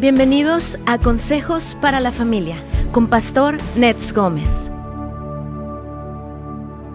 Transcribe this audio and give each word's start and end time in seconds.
Bienvenidos 0.00 0.78
a 0.86 0.96
Consejos 0.96 1.76
para 1.82 2.00
la 2.00 2.10
Familia 2.10 2.64
con 2.90 3.08
Pastor 3.08 3.58
Nets 3.76 4.14
Gómez. 4.14 4.70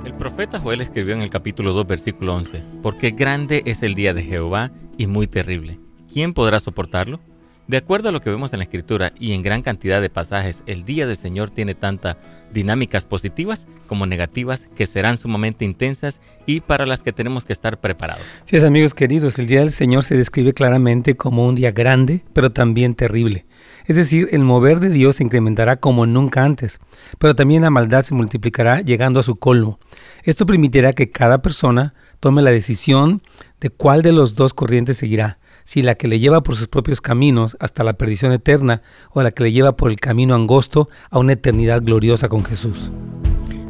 El 0.04 0.16
profeta 0.16 0.60
Joel 0.60 0.82
escribió 0.82 1.14
en 1.14 1.22
el 1.22 1.30
capítulo 1.30 1.74
2, 1.74 1.86
versículo 1.86 2.34
11, 2.34 2.64
Porque 2.82 3.12
grande 3.12 3.62
es 3.68 3.84
el 3.84 3.94
día 3.94 4.16
de 4.16 4.24
Jehová 4.24 4.72
y 4.98 5.06
muy 5.06 5.28
terrible. 5.28 5.80
¿Quién 6.12 6.34
podrá 6.34 6.60
soportarlo? 6.60 7.20
De 7.68 7.78
acuerdo 7.78 8.10
a 8.10 8.12
lo 8.12 8.22
que 8.22 8.30
vemos 8.30 8.54
en 8.54 8.60
la 8.60 8.64
escritura 8.64 9.12
y 9.20 9.32
en 9.32 9.42
gran 9.42 9.64
cantidad 9.64 10.00
de 10.00 10.12
pasajes, 10.12 10.64
el 10.68 10.86
día 10.86 11.08
del 11.08 11.16
Señor 11.16 11.50
tiene 11.50 11.74
tantas 11.74 12.16
dinámicas 12.54 13.08
positivas 13.08 13.68
como 13.88 14.06
negativas 14.06 14.70
que 14.76 14.86
serán 14.86 15.18
sumamente 15.18 15.66
intensas 15.66 16.22
y 16.46 16.60
para 16.60 16.86
las 16.86 17.02
que 17.02 17.12
tenemos 17.12 17.44
que 17.44 17.54
estar 17.54 17.80
preparados. 17.80 18.22
Sí, 18.44 18.58
amigos 18.58 18.94
queridos, 18.94 19.40
el 19.40 19.48
día 19.48 19.62
del 19.62 19.72
Señor 19.72 20.04
se 20.04 20.16
describe 20.16 20.54
claramente 20.54 21.16
como 21.16 21.48
un 21.48 21.56
día 21.56 21.72
grande, 21.72 22.24
pero 22.34 22.52
también 22.52 22.94
terrible. 22.94 23.48
Es 23.88 23.96
decir, 23.96 24.30
el 24.32 24.44
mover 24.44 24.80
de 24.80 24.90
Dios 24.90 25.16
se 25.16 25.24
incrementará 25.24 25.78
como 25.78 26.06
nunca 26.06 26.44
antes, 26.44 26.80
pero 27.18 27.34
también 27.34 27.64
la 27.64 27.72
maldad 27.72 28.04
se 28.04 28.14
multiplicará 28.14 28.82
llegando 28.82 29.20
a 29.20 29.24
su 29.24 29.38
colmo. 29.38 29.80
Esto 30.22 30.46
permitirá 30.46 30.94
que 30.94 31.10
cada 31.10 31.42
persona 31.42 31.96
tome 32.20 32.44
la 32.44 32.52
decisión 32.52 33.24
de 33.60 33.72
cuál 33.72 34.04
de 34.04 34.12
los 34.12 34.36
dos 34.36 34.54
corrientes 34.54 34.98
seguirá 34.98 35.40
si 35.66 35.82
la 35.82 35.96
que 35.96 36.08
le 36.08 36.20
lleva 36.20 36.42
por 36.42 36.56
sus 36.56 36.70
propios 36.70 37.02
caminos 37.02 37.58
hasta 37.60 37.84
la 37.84 37.94
perdición 37.94 38.32
eterna 38.32 38.82
o 39.12 39.22
la 39.22 39.32
que 39.32 39.44
le 39.44 39.52
lleva 39.52 39.76
por 39.76 39.92
el 39.92 40.00
camino 40.00 40.36
angosto 40.36 40.88
a 41.10 41.20
una 41.20 41.34
eternidad 41.34 41.84
gloriosa 41.84 42.30
con 42.30 42.46
Jesús. 42.46 42.92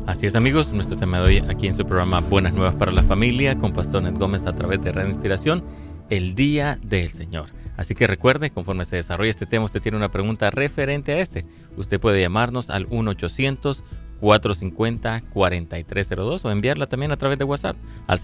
Así 0.06 0.28
es 0.28 0.36
amigos, 0.36 0.72
nuestro 0.72 0.96
tema 0.96 1.18
de 1.18 1.24
hoy 1.24 1.38
aquí 1.50 1.66
en 1.66 1.76
su 1.76 1.84
programa 1.84 2.20
Buenas 2.20 2.54
Nuevas 2.54 2.76
para 2.76 2.92
la 2.92 3.02
Familia 3.02 3.58
con 3.58 3.74
Pastor 3.74 4.04
Ned 4.04 4.14
Gómez 4.14 4.46
a 4.46 4.54
través 4.54 4.80
de 4.84 4.92
Radio 4.92 5.10
Inspiración, 5.10 5.64
el 6.12 6.36
Día 6.36 6.78
del 6.84 7.10
Señor. 7.10 7.48
Así 7.76 7.96
que 7.96 8.06
recuerde, 8.06 8.52
conforme 8.52 8.86
se 8.86 8.98
desarrolla 8.98 9.32
este 9.32 9.48
tema, 9.48 9.66
usted 9.66 9.82
tiene 9.82 9.98
una 9.98 10.12
pregunta 10.12 10.52
referente 10.52 11.14
a 11.14 11.20
este. 11.20 11.46
Usted 11.76 12.00
puede 12.00 12.22
llamarnos 12.22 12.70
al 12.70 12.86
1 12.90 13.12
800 13.12 13.84
450-4302 14.22 16.46
o 16.46 16.52
enviarla 16.52 16.88
también 16.88 17.12
a 17.12 17.18
través 17.18 17.38
de 17.38 17.44
WhatsApp 17.44 17.76
al 18.08 18.18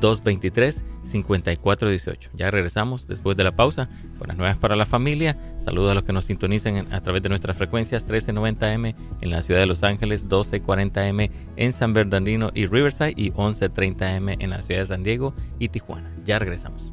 626-223-5418. 0.00 2.30
Ya 2.34 2.50
regresamos 2.50 3.06
después 3.06 3.36
de 3.36 3.44
la 3.44 3.54
pausa. 3.56 3.88
Buenas 4.18 4.36
nuevas 4.36 4.56
para 4.56 4.76
la 4.76 4.86
familia. 4.86 5.36
Saludos 5.58 5.92
a 5.92 5.94
los 5.94 6.04
que 6.04 6.12
nos 6.12 6.24
sintonizan 6.24 6.92
a 6.92 7.00
través 7.02 7.22
de 7.22 7.28
nuestras 7.28 7.56
frecuencias 7.56 8.08
1390M 8.08 8.94
en 9.20 9.30
la 9.30 9.42
ciudad 9.42 9.60
de 9.60 9.66
Los 9.66 9.82
Ángeles, 9.82 10.28
1240M 10.28 11.30
en 11.56 11.72
San 11.72 11.92
Bernardino 11.92 12.50
y 12.54 12.66
Riverside 12.66 13.14
y 13.16 13.30
1130M 13.30 14.36
en 14.38 14.50
la 14.50 14.62
ciudad 14.62 14.80
de 14.80 14.86
San 14.86 15.02
Diego 15.02 15.34
y 15.58 15.68
Tijuana. 15.68 16.10
Ya 16.24 16.38
regresamos. 16.38 16.92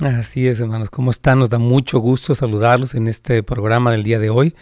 Así 0.00 0.48
es, 0.48 0.60
hermanos. 0.60 0.90
¿Cómo 0.90 1.10
están? 1.10 1.38
Nos 1.38 1.50
da 1.50 1.58
mucho 1.58 2.00
gusto 2.00 2.34
saludarlos 2.34 2.94
en 2.94 3.06
este 3.06 3.42
programa 3.42 3.92
del 3.92 4.02
día 4.02 4.18
de 4.18 4.30
hoy 4.30 4.54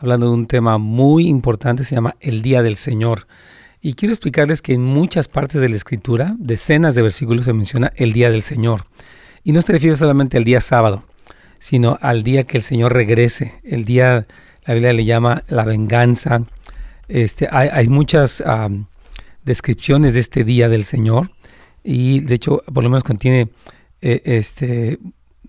hablando 0.00 0.26
de 0.26 0.32
un 0.32 0.46
tema 0.46 0.78
muy 0.78 1.28
importante, 1.28 1.84
se 1.84 1.94
llama 1.94 2.16
el 2.20 2.42
Día 2.42 2.62
del 2.62 2.76
Señor. 2.76 3.26
Y 3.82 3.94
quiero 3.94 4.12
explicarles 4.12 4.60
que 4.60 4.74
en 4.74 4.84
muchas 4.84 5.28
partes 5.28 5.60
de 5.60 5.68
la 5.68 5.76
Escritura, 5.76 6.34
decenas 6.38 6.94
de 6.94 7.02
versículos 7.02 7.46
se 7.46 7.54
menciona 7.54 7.92
el 7.96 8.12
Día 8.12 8.30
del 8.30 8.42
Señor. 8.42 8.84
Y 9.42 9.52
no 9.52 9.62
se 9.62 9.72
refiere 9.72 9.96
solamente 9.96 10.36
al 10.36 10.44
día 10.44 10.60
sábado, 10.60 11.04
sino 11.58 11.98
al 12.02 12.22
día 12.22 12.44
que 12.44 12.58
el 12.58 12.62
Señor 12.62 12.92
regrese. 12.92 13.54
El 13.64 13.86
día, 13.86 14.26
la 14.66 14.74
Biblia 14.74 14.92
le 14.92 15.06
llama 15.06 15.44
la 15.48 15.64
venganza. 15.64 16.42
Este, 17.08 17.48
hay, 17.50 17.88
muchas 17.88 18.44
descripciones 19.44 20.12
de 20.12 20.20
este 20.20 20.44
día 20.44 20.68
del 20.68 20.84
Señor. 20.84 21.30
Y 21.82 22.20
de 22.20 22.34
hecho, 22.34 22.62
por 22.72 22.84
lo 22.84 22.90
menos 22.90 23.02
contiene 23.02 23.48
eh, 24.02 24.20
este, 24.26 24.98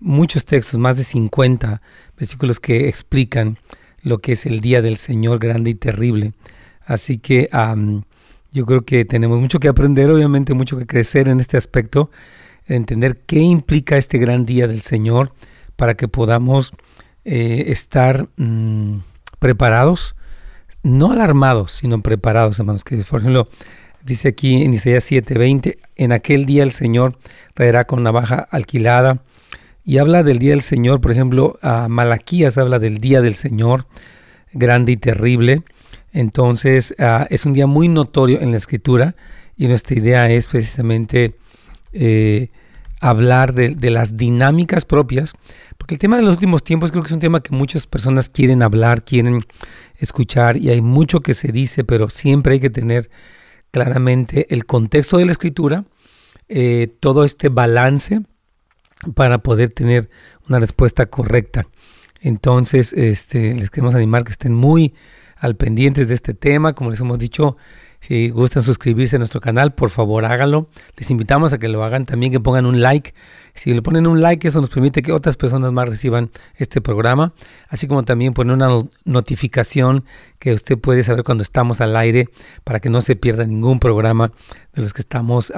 muchos 0.00 0.46
textos, 0.46 0.80
más 0.80 0.96
de 0.96 1.04
50 1.04 1.82
versículos 2.16 2.60
que 2.60 2.88
explican 2.88 3.58
lo 4.02 4.18
que 4.18 4.32
es 4.32 4.46
el 4.46 4.62
día 4.62 4.80
del 4.80 4.96
Señor 4.96 5.38
grande 5.38 5.68
y 5.68 5.74
terrible. 5.74 6.32
Así 6.86 7.18
que 7.18 7.50
yo 8.52 8.66
creo 8.66 8.82
que 8.84 9.04
tenemos 9.04 9.40
mucho 9.40 9.58
que 9.58 9.68
aprender, 9.68 10.10
obviamente 10.10 10.54
mucho 10.54 10.78
que 10.78 10.86
crecer 10.86 11.28
en 11.28 11.40
este 11.40 11.56
aspecto, 11.56 12.10
entender 12.66 13.20
qué 13.26 13.40
implica 13.40 13.96
este 13.96 14.18
gran 14.18 14.44
día 14.44 14.68
del 14.68 14.82
Señor 14.82 15.32
para 15.76 15.94
que 15.94 16.06
podamos 16.06 16.72
eh, 17.24 17.64
estar 17.68 18.28
mm, 18.36 18.98
preparados, 19.38 20.14
no 20.82 21.12
alarmados, 21.12 21.72
sino 21.72 22.02
preparados, 22.02 22.58
hermanos. 22.58 22.84
Que 22.84 22.96
por 22.98 23.20
ejemplo, 23.20 23.48
dice 24.04 24.28
aquí 24.28 24.62
en 24.62 24.74
Isaías 24.74 25.10
7:20, 25.10 25.78
en 25.96 26.12
aquel 26.12 26.46
día 26.46 26.62
el 26.62 26.72
Señor 26.72 27.18
traerá 27.54 27.86
con 27.86 28.02
navaja 28.02 28.46
alquilada 28.50 29.22
y 29.84 29.98
habla 29.98 30.22
del 30.22 30.38
día 30.38 30.50
del 30.50 30.62
Señor, 30.62 31.00
por 31.00 31.10
ejemplo, 31.10 31.58
a 31.62 31.88
Malaquías 31.88 32.58
habla 32.58 32.78
del 32.78 32.98
día 32.98 33.20
del 33.20 33.34
Señor, 33.34 33.86
grande 34.52 34.92
y 34.92 34.96
terrible. 34.96 35.62
Entonces, 36.12 36.94
ah, 36.98 37.26
es 37.30 37.46
un 37.46 37.52
día 37.52 37.66
muy 37.66 37.88
notorio 37.88 38.40
en 38.40 38.50
la 38.50 38.58
escritura 38.58 39.14
y 39.56 39.66
nuestra 39.66 39.96
idea 39.96 40.30
es 40.30 40.48
precisamente 40.48 41.36
eh, 41.92 42.50
hablar 43.00 43.54
de, 43.54 43.70
de, 43.70 43.90
las 43.90 44.16
dinámicas 44.16 44.84
propias, 44.84 45.32
porque 45.78 45.94
el 45.94 45.98
tema 45.98 46.16
de 46.16 46.22
los 46.22 46.34
últimos 46.34 46.62
tiempos 46.62 46.90
creo 46.90 47.02
que 47.02 47.08
es 47.08 47.12
un 47.12 47.20
tema 47.20 47.42
que 47.42 47.54
muchas 47.54 47.86
personas 47.86 48.28
quieren 48.28 48.62
hablar, 48.62 49.04
quieren 49.04 49.40
escuchar 49.96 50.56
y 50.56 50.70
hay 50.70 50.80
mucho 50.80 51.20
que 51.20 51.34
se 51.34 51.50
dice, 51.50 51.84
pero 51.84 52.10
siempre 52.10 52.54
hay 52.54 52.60
que 52.60 52.70
tener 52.70 53.10
claramente 53.70 54.46
el 54.54 54.66
contexto 54.66 55.18
de 55.18 55.24
la 55.24 55.32
escritura, 55.32 55.84
eh, 56.48 56.90
todo 57.00 57.24
este 57.24 57.48
balance 57.48 58.20
para 59.14 59.38
poder 59.38 59.70
tener 59.70 60.08
una 60.48 60.60
respuesta 60.60 61.06
correcta. 61.06 61.66
Entonces, 62.20 62.92
este, 62.92 63.54
les 63.54 63.70
queremos 63.70 63.94
animar 63.94 64.22
que 64.24 64.30
estén 64.32 64.54
muy 64.54 64.94
al 65.42 65.56
pendientes 65.56 66.08
de 66.08 66.14
este 66.14 66.34
tema. 66.34 66.72
Como 66.72 66.90
les 66.90 67.00
hemos 67.00 67.18
dicho, 67.18 67.56
si 68.00 68.30
gustan 68.30 68.62
suscribirse 68.62 69.16
a 69.16 69.18
nuestro 69.18 69.40
canal, 69.40 69.72
por 69.72 69.90
favor 69.90 70.24
háganlo. 70.24 70.68
Les 70.96 71.10
invitamos 71.10 71.52
a 71.52 71.58
que 71.58 71.68
lo 71.68 71.82
hagan 71.82 72.06
también, 72.06 72.32
que 72.32 72.38
pongan 72.40 72.64
un 72.64 72.80
like. 72.80 73.12
Si 73.54 73.74
le 73.74 73.82
ponen 73.82 74.06
un 74.06 74.22
like, 74.22 74.46
eso 74.46 74.60
nos 74.60 74.70
permite 74.70 75.02
que 75.02 75.12
otras 75.12 75.36
personas 75.36 75.72
más 75.72 75.88
reciban 75.88 76.30
este 76.56 76.80
programa, 76.80 77.34
así 77.68 77.86
como 77.86 78.02
también 78.04 78.32
poner 78.32 78.54
una 78.54 78.70
notificación 79.04 80.04
que 80.38 80.54
usted 80.54 80.78
puede 80.78 81.02
saber 81.02 81.24
cuando 81.24 81.42
estamos 81.42 81.80
al 81.80 81.94
aire 81.96 82.28
para 82.64 82.80
que 82.80 82.88
no 82.88 83.00
se 83.00 83.14
pierda 83.14 83.44
ningún 83.44 83.78
programa 83.78 84.32
de 84.72 84.82
los 84.82 84.94
que 84.94 85.02
estamos 85.02 85.52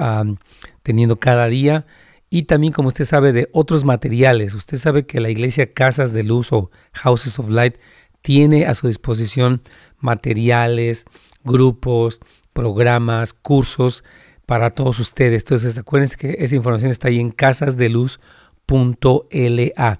teniendo 0.83 1.17
cada 1.17 1.45
día 1.47 1.85
y 2.29 2.43
también, 2.43 2.73
como 2.73 2.89
usted 2.89 3.05
sabe, 3.05 3.31
de 3.31 3.47
otros 3.53 3.85
materiales. 3.85 4.55
Usted 4.55 4.77
sabe 4.77 5.05
que 5.05 5.21
la 5.21 5.29
iglesia 5.29 5.71
Casas 5.73 6.11
de 6.11 6.23
Luz 6.23 6.51
o 6.51 6.71
Houses 6.91 7.39
of 7.39 7.49
Light 7.49 7.77
tiene 8.25 8.65
a 8.65 8.73
su 8.73 8.87
disposición 8.87 9.61
materiales, 9.99 11.05
grupos, 11.43 12.19
programas, 12.53 13.33
cursos 13.33 14.03
para 14.47 14.71
todos 14.71 14.99
ustedes. 14.99 15.43
Entonces, 15.43 15.77
acuérdense 15.77 16.17
que 16.17 16.37
esa 16.39 16.55
información 16.55 16.89
está 16.89 17.09
ahí 17.09 17.19
en 17.19 17.29
casasdeluz.la 17.29 19.99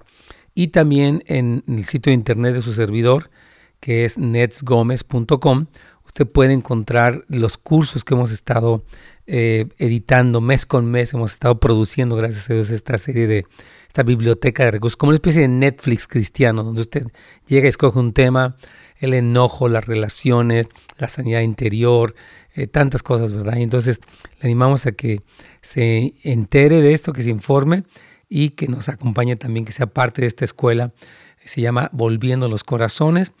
y 0.56 0.68
también 0.68 1.22
en 1.26 1.62
el 1.68 1.84
sitio 1.84 2.10
de 2.10 2.14
internet 2.14 2.54
de 2.54 2.62
su 2.62 2.72
servidor, 2.72 3.30
que 3.78 4.04
es 4.04 4.18
netsgomez.com. 4.18 5.66
Usted 6.04 6.26
puede 6.26 6.52
encontrar 6.52 7.24
los 7.28 7.56
cursos 7.56 8.02
que 8.02 8.14
hemos 8.14 8.32
estado 8.32 8.82
eh, 9.28 9.68
editando 9.78 10.40
mes 10.40 10.66
con 10.66 10.90
mes, 10.90 11.14
hemos 11.14 11.30
estado 11.30 11.60
produciendo, 11.60 12.16
gracias 12.16 12.50
a 12.50 12.54
Dios, 12.54 12.70
esta 12.70 12.98
serie 12.98 13.28
de, 13.28 13.46
esta 13.96 14.02
biblioteca 14.02 14.62
de 14.64 14.72
recursos, 14.72 14.94
como 14.94 15.08
una 15.08 15.16
especie 15.16 15.40
de 15.40 15.48
Netflix 15.48 16.06
cristiano, 16.06 16.62
donde 16.62 16.82
usted 16.82 17.06
llega 17.46 17.64
y 17.64 17.70
escoge 17.70 17.98
un 17.98 18.12
tema, 18.12 18.56
el 18.98 19.14
enojo, 19.14 19.68
las 19.68 19.86
relaciones, 19.86 20.68
la 20.98 21.08
sanidad 21.08 21.40
interior, 21.40 22.14
eh, 22.54 22.66
tantas 22.66 23.02
cosas, 23.02 23.32
¿verdad? 23.32 23.56
Y 23.56 23.62
entonces 23.62 24.00
le 24.40 24.48
animamos 24.48 24.84
a 24.84 24.92
que 24.92 25.22
se 25.62 26.12
entere 26.24 26.82
de 26.82 26.92
esto, 26.92 27.14
que 27.14 27.22
se 27.22 27.30
informe 27.30 27.84
y 28.28 28.50
que 28.50 28.68
nos 28.68 28.90
acompañe 28.90 29.34
también, 29.36 29.64
que 29.64 29.72
sea 29.72 29.86
parte 29.86 30.20
de 30.20 30.28
esta 30.28 30.44
escuela. 30.44 30.92
Se 31.42 31.62
llama 31.62 31.88
Volviendo 31.94 32.50
los 32.50 32.64
Corazones 32.64 33.32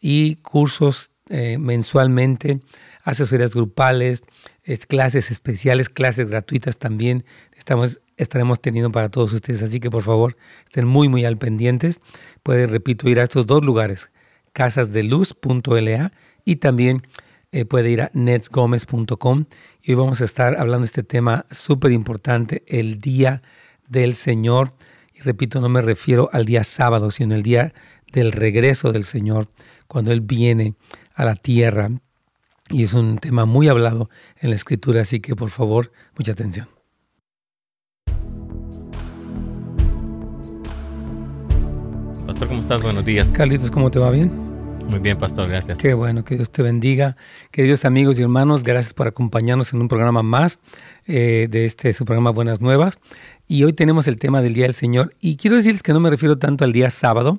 y 0.00 0.36
cursos 0.36 1.10
eh, 1.30 1.58
mensualmente, 1.58 2.60
asesorías 3.02 3.54
grupales, 3.54 4.22
clases 4.86 5.32
especiales, 5.32 5.88
clases 5.88 6.30
gratuitas 6.30 6.76
también 6.76 7.24
estamos, 7.66 8.00
estaremos 8.16 8.60
teniendo 8.60 8.92
para 8.92 9.08
todos 9.08 9.32
ustedes. 9.32 9.60
Así 9.60 9.80
que 9.80 9.90
por 9.90 10.04
favor 10.04 10.36
estén 10.66 10.86
muy, 10.86 11.08
muy 11.08 11.24
al 11.24 11.36
pendientes. 11.36 12.00
Pueden, 12.44 12.70
repito, 12.70 13.08
ir 13.08 13.18
a 13.18 13.24
estos 13.24 13.44
dos 13.44 13.64
lugares, 13.64 14.12
casasdeluz.la 14.52 16.12
y 16.44 16.56
también 16.56 17.02
eh, 17.50 17.64
puede 17.64 17.90
ir 17.90 18.02
a 18.02 18.10
netsgomez.com. 18.14 19.46
Y 19.82 19.90
hoy 19.90 19.96
vamos 19.96 20.20
a 20.20 20.24
estar 20.26 20.54
hablando 20.54 20.82
de 20.82 20.86
este 20.86 21.02
tema 21.02 21.44
súper 21.50 21.90
importante, 21.90 22.62
el 22.68 23.00
Día 23.00 23.42
del 23.88 24.14
Señor. 24.14 24.72
Y 25.12 25.22
repito, 25.22 25.60
no 25.60 25.68
me 25.68 25.82
refiero 25.82 26.30
al 26.32 26.44
día 26.44 26.62
sábado, 26.62 27.10
sino 27.10 27.34
el 27.34 27.42
día 27.42 27.74
del 28.12 28.30
regreso 28.30 28.92
del 28.92 29.02
Señor, 29.02 29.48
cuando 29.88 30.12
Él 30.12 30.20
viene 30.20 30.74
a 31.16 31.24
la 31.24 31.34
tierra 31.34 31.90
y 32.70 32.84
es 32.84 32.94
un 32.94 33.18
tema 33.18 33.44
muy 33.44 33.68
hablado 33.68 34.08
en 34.40 34.50
la 34.50 34.56
escritura, 34.56 35.00
así 35.00 35.18
que 35.20 35.34
por 35.34 35.50
favor, 35.50 35.92
mucha 36.16 36.32
atención. 36.32 36.75
Pastor, 42.36 42.48
¿cómo 42.48 42.60
estás? 42.60 42.82
Buenos 42.82 43.04
días. 43.06 43.30
Carlitos, 43.30 43.70
¿cómo 43.70 43.90
te 43.90 43.98
va? 43.98 44.10
¿Bien? 44.10 44.30
Muy 44.90 44.98
bien, 44.98 45.16
Pastor, 45.16 45.48
gracias. 45.48 45.78
Qué 45.78 45.94
bueno, 45.94 46.22
que 46.22 46.34
Dios 46.34 46.50
te 46.50 46.60
bendiga. 46.60 47.16
Queridos 47.50 47.86
amigos 47.86 48.18
y 48.18 48.22
hermanos, 48.24 48.62
gracias 48.62 48.92
por 48.92 49.06
acompañarnos 49.06 49.72
en 49.72 49.80
un 49.80 49.88
programa 49.88 50.22
más 50.22 50.60
eh, 51.06 51.48
de 51.50 51.64
este 51.64 51.94
su 51.94 52.04
programa 52.04 52.32
Buenas 52.32 52.60
Nuevas. 52.60 52.98
Y 53.48 53.64
hoy 53.64 53.72
tenemos 53.72 54.06
el 54.06 54.18
tema 54.18 54.42
del 54.42 54.52
Día 54.52 54.64
del 54.64 54.74
Señor. 54.74 55.14
Y 55.18 55.38
quiero 55.38 55.56
decirles 55.56 55.82
que 55.82 55.94
no 55.94 56.00
me 56.00 56.10
refiero 56.10 56.36
tanto 56.36 56.64
al 56.64 56.74
día 56.74 56.90
sábado, 56.90 57.38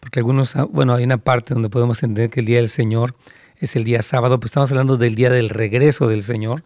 porque 0.00 0.18
algunos, 0.18 0.56
ah, 0.56 0.64
bueno, 0.64 0.94
hay 0.94 1.04
una 1.04 1.18
parte 1.18 1.54
donde 1.54 1.68
podemos 1.68 2.02
entender 2.02 2.28
que 2.28 2.40
el 2.40 2.46
Día 2.46 2.56
del 2.56 2.68
Señor 2.68 3.14
es 3.58 3.76
el 3.76 3.84
día 3.84 4.02
sábado, 4.02 4.40
pues 4.40 4.50
estamos 4.50 4.72
hablando 4.72 4.96
del 4.96 5.14
día 5.14 5.30
del 5.30 5.50
regreso 5.50 6.08
del 6.08 6.24
Señor, 6.24 6.64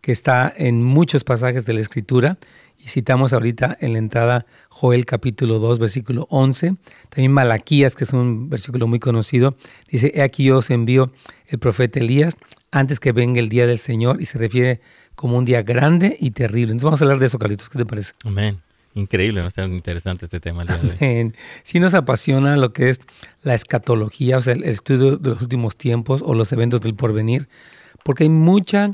que 0.00 0.10
está 0.10 0.52
en 0.56 0.82
muchos 0.82 1.22
pasajes 1.22 1.66
de 1.66 1.72
la 1.74 1.82
Escritura 1.82 2.38
y 2.84 2.88
citamos 2.88 3.32
ahorita 3.32 3.76
en 3.80 3.92
la 3.92 3.98
entrada 3.98 4.46
Joel 4.68 5.06
capítulo 5.06 5.58
2, 5.58 5.78
versículo 5.78 6.26
11. 6.30 6.74
También 7.08 7.32
Malaquías, 7.32 7.94
que 7.94 8.04
es 8.04 8.12
un 8.12 8.50
versículo 8.50 8.86
muy 8.86 8.98
conocido, 8.98 9.56
dice, 9.88 10.12
he 10.14 10.22
aquí 10.22 10.44
yo 10.44 10.58
os 10.58 10.70
envío 10.70 11.12
el 11.46 11.58
profeta 11.58 12.00
Elías 12.00 12.34
antes 12.70 12.98
que 12.98 13.12
venga 13.12 13.38
el 13.38 13.48
día 13.48 13.66
del 13.66 13.78
Señor 13.78 14.20
y 14.20 14.26
se 14.26 14.38
refiere 14.38 14.80
como 15.14 15.38
un 15.38 15.44
día 15.44 15.62
grande 15.62 16.16
y 16.18 16.32
terrible. 16.32 16.72
Entonces 16.72 16.84
vamos 16.84 17.02
a 17.02 17.04
hablar 17.04 17.20
de 17.20 17.26
eso, 17.26 17.38
Carlitos. 17.38 17.68
¿Qué 17.68 17.78
te 17.78 17.86
parece? 17.86 18.14
Amén. 18.24 18.60
Increíble, 18.94 19.40
¿no? 19.40 19.46
Está 19.46 19.64
interesante 19.64 20.26
este 20.26 20.40
tema. 20.40 20.66
Amén. 20.68 21.34
Sí 21.62 21.80
nos 21.80 21.94
apasiona 21.94 22.56
lo 22.56 22.72
que 22.72 22.90
es 22.90 23.00
la 23.42 23.54
escatología, 23.54 24.38
o 24.38 24.40
sea, 24.40 24.54
el 24.54 24.64
estudio 24.64 25.16
de 25.16 25.30
los 25.30 25.40
últimos 25.40 25.76
tiempos 25.76 26.22
o 26.24 26.34
los 26.34 26.52
eventos 26.52 26.80
del 26.80 26.94
porvenir, 26.94 27.48
porque 28.04 28.24
hay 28.24 28.28
mucha 28.28 28.88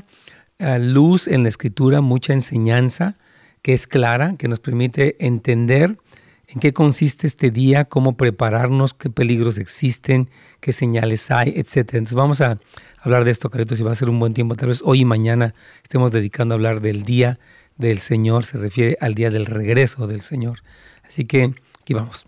uh, 0.59 0.77
luz 0.79 1.27
en 1.27 1.43
la 1.43 1.49
escritura, 1.49 1.99
mucha 1.99 2.33
enseñanza, 2.33 3.17
que 3.61 3.73
es 3.73 3.87
clara, 3.87 4.35
que 4.37 4.47
nos 4.47 4.59
permite 4.59 5.15
entender 5.25 5.97
en 6.47 6.59
qué 6.59 6.73
consiste 6.73 7.27
este 7.27 7.51
día, 7.51 7.85
cómo 7.85 8.17
prepararnos, 8.17 8.93
qué 8.93 9.09
peligros 9.09 9.57
existen, 9.57 10.29
qué 10.59 10.73
señales 10.73 11.29
hay, 11.29 11.53
etc. 11.55 11.93
Entonces 11.93 12.15
vamos 12.15 12.41
a 12.41 12.57
hablar 13.01 13.23
de 13.23 13.31
esto, 13.31 13.49
Carlitos, 13.49 13.79
y 13.79 13.83
va 13.83 13.91
a 13.91 13.95
ser 13.95 14.09
un 14.09 14.19
buen 14.19 14.33
tiempo. 14.33 14.55
Tal 14.55 14.69
vez 14.69 14.81
hoy 14.83 15.01
y 15.01 15.05
mañana 15.05 15.53
estemos 15.83 16.11
dedicando 16.11 16.53
a 16.53 16.57
hablar 16.57 16.81
del 16.81 17.03
día 17.03 17.39
del 17.77 17.99
Señor, 17.99 18.45
se 18.45 18.57
refiere 18.57 18.97
al 18.99 19.13
día 19.13 19.29
del 19.29 19.45
regreso 19.45 20.07
del 20.07 20.21
Señor. 20.21 20.63
Así 21.07 21.25
que 21.25 21.53
aquí 21.81 21.93
vamos. 21.93 22.25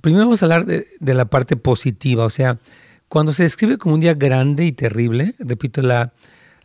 Primero 0.00 0.24
vamos 0.24 0.42
a 0.42 0.46
hablar 0.46 0.66
de, 0.66 0.88
de 0.98 1.14
la 1.14 1.26
parte 1.26 1.56
positiva, 1.56 2.24
o 2.24 2.30
sea, 2.30 2.58
cuando 3.08 3.32
se 3.32 3.42
describe 3.42 3.76
como 3.76 3.94
un 3.94 4.00
día 4.00 4.14
grande 4.14 4.64
y 4.64 4.72
terrible, 4.72 5.34
repito, 5.38 5.82
la, 5.82 6.12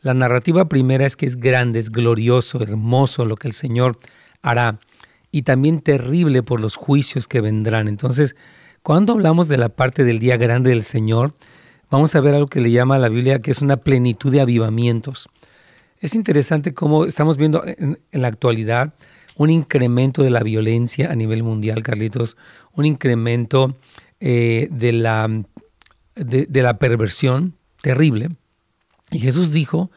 la 0.02 0.14
narrativa 0.14 0.70
primera 0.70 1.06
es 1.06 1.16
que 1.16 1.26
es 1.26 1.38
grande, 1.38 1.80
es 1.80 1.92
glorioso, 1.92 2.62
hermoso 2.62 3.26
lo 3.26 3.36
que 3.36 3.48
el 3.48 3.54
Señor 3.54 3.98
hará 4.42 4.80
y 5.32 5.42
también 5.42 5.82
terrible 5.82 6.44
por 6.44 6.60
los 6.60 6.76
juicios 6.76 7.28
que 7.28 7.42
vendrán. 7.42 7.88
Entonces, 7.88 8.36
cuando 8.84 9.14
hablamos 9.14 9.48
de 9.48 9.58
la 9.58 9.70
parte 9.70 10.04
del 10.04 10.20
día 10.20 10.38
grande 10.38 10.70
del 10.70 10.84
Señor, 10.84 11.34
vamos 11.90 12.16
a 12.16 12.22
ver 12.22 12.36
algo 12.36 12.48
que 12.48 12.62
le 12.62 12.72
llama 12.72 12.98
la 12.98 13.10
Biblia 13.10 13.42
que 13.42 13.52
es 13.52 13.62
una 13.62 13.78
plenitud 13.78 14.32
de 14.32 14.42
avivamientos. 14.42 15.30
Es 16.00 16.14
interesante 16.14 16.74
cómo 16.74 17.06
estamos 17.06 17.38
viendo 17.38 17.64
en, 17.66 18.00
la 18.12 18.28
actualidad 18.28 18.94
un 19.36 19.50
incremento 19.50 20.24
de 20.24 20.30
la 20.30 20.42
violencia 20.42 21.12
a 21.12 21.16
nivel 21.16 21.44
mundial, 21.44 21.84
Carlitos, 21.84 22.38
un 22.74 22.86
incremento 22.86 23.76
eh, 24.20 24.68
de, 24.72 24.94
la, 24.94 25.28
de 26.16 26.62
la 26.62 26.80
perversión 26.80 27.56
terrible 27.82 28.30
y 29.12 29.20
Jesús 29.20 29.52
dijo 29.52 29.92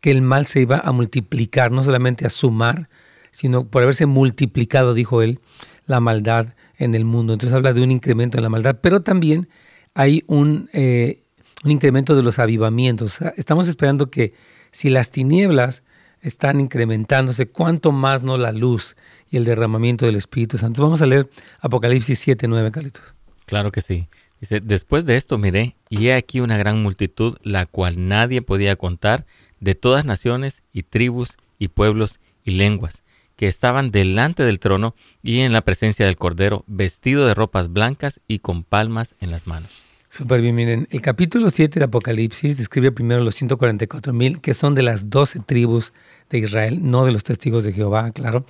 que 0.00 0.10
el 0.10 0.22
mal 0.22 0.46
se 0.46 0.60
iba 0.60 0.78
a 0.78 0.92
multiplicar, 0.92 1.72
no 1.72 1.82
solamente 1.82 2.26
a 2.26 2.30
sumar, 2.30 2.88
sino 3.30 3.66
por 3.66 3.82
haberse 3.82 4.06
multiplicado, 4.06 4.94
dijo 4.94 5.22
él, 5.22 5.40
la 5.86 6.00
maldad 6.00 6.54
en 6.78 6.94
el 6.94 7.04
mundo. 7.04 7.32
Entonces 7.32 7.54
habla 7.54 7.72
de 7.72 7.82
un 7.82 7.90
incremento 7.90 8.38
en 8.38 8.42
la 8.42 8.48
maldad, 8.48 8.78
pero 8.82 9.00
también 9.00 9.48
hay 9.94 10.24
un, 10.26 10.68
eh, 10.72 11.22
incremento 11.64 12.16
de 12.16 12.22
los 12.22 12.38
avivamientos. 12.38 13.20
estamos 13.36 13.68
esperando 13.68 14.10
que 14.10 14.32
si 14.70 14.88
las 14.88 15.10
tinieblas 15.10 15.82
están 16.22 16.60
incrementándose, 16.60 17.48
cuánto 17.48 17.92
más 17.92 18.22
no 18.22 18.38
la 18.38 18.52
luz 18.52 18.96
y 19.30 19.36
el 19.36 19.44
derramamiento 19.44 20.06
del 20.06 20.16
Espíritu 20.16 20.58
Santo. 20.58 20.82
Vamos 20.82 21.02
a 21.02 21.06
leer 21.06 21.30
Apocalipsis 21.60 22.18
7, 22.18 22.46
9, 22.48 22.70
Carlitos. 22.70 23.14
Claro 23.46 23.72
que 23.72 23.80
sí. 23.80 24.08
Dice, 24.40 24.60
después 24.60 25.04
de 25.04 25.16
esto 25.16 25.36
miré, 25.36 25.76
y 25.90 26.08
he 26.08 26.14
aquí 26.14 26.40
una 26.40 26.56
gran 26.56 26.82
multitud, 26.82 27.36
la 27.42 27.66
cual 27.66 28.08
nadie 28.08 28.40
podía 28.40 28.76
contar, 28.76 29.26
de 29.60 29.74
todas 29.74 30.06
naciones 30.06 30.62
y 30.72 30.82
tribus 30.82 31.36
y 31.58 31.68
pueblos 31.68 32.20
y 32.42 32.52
lenguas, 32.52 33.04
que 33.36 33.46
estaban 33.46 33.90
delante 33.90 34.42
del 34.42 34.58
trono 34.58 34.94
y 35.22 35.40
en 35.40 35.52
la 35.52 35.60
presencia 35.60 36.06
del 36.06 36.16
Cordero, 36.16 36.64
vestido 36.66 37.26
de 37.26 37.34
ropas 37.34 37.70
blancas 37.70 38.20
y 38.26 38.38
con 38.38 38.64
palmas 38.64 39.14
en 39.20 39.30
las 39.30 39.46
manos. 39.46 39.70
Súper 40.08 40.40
bien, 40.40 40.56
miren, 40.56 40.88
el 40.90 41.02
capítulo 41.02 41.50
7 41.50 41.78
de 41.78 41.84
Apocalipsis 41.84 42.56
describe 42.56 42.90
primero 42.90 43.22
los 43.22 43.36
144 43.36 44.12
mil, 44.12 44.40
que 44.40 44.54
son 44.54 44.74
de 44.74 44.82
las 44.82 45.08
12 45.08 45.40
tribus 45.40 45.92
de 46.30 46.38
Israel, 46.38 46.80
no 46.82 47.04
de 47.04 47.12
los 47.12 47.22
testigos 47.22 47.62
de 47.62 47.72
Jehová, 47.72 48.10
claro. 48.10 48.44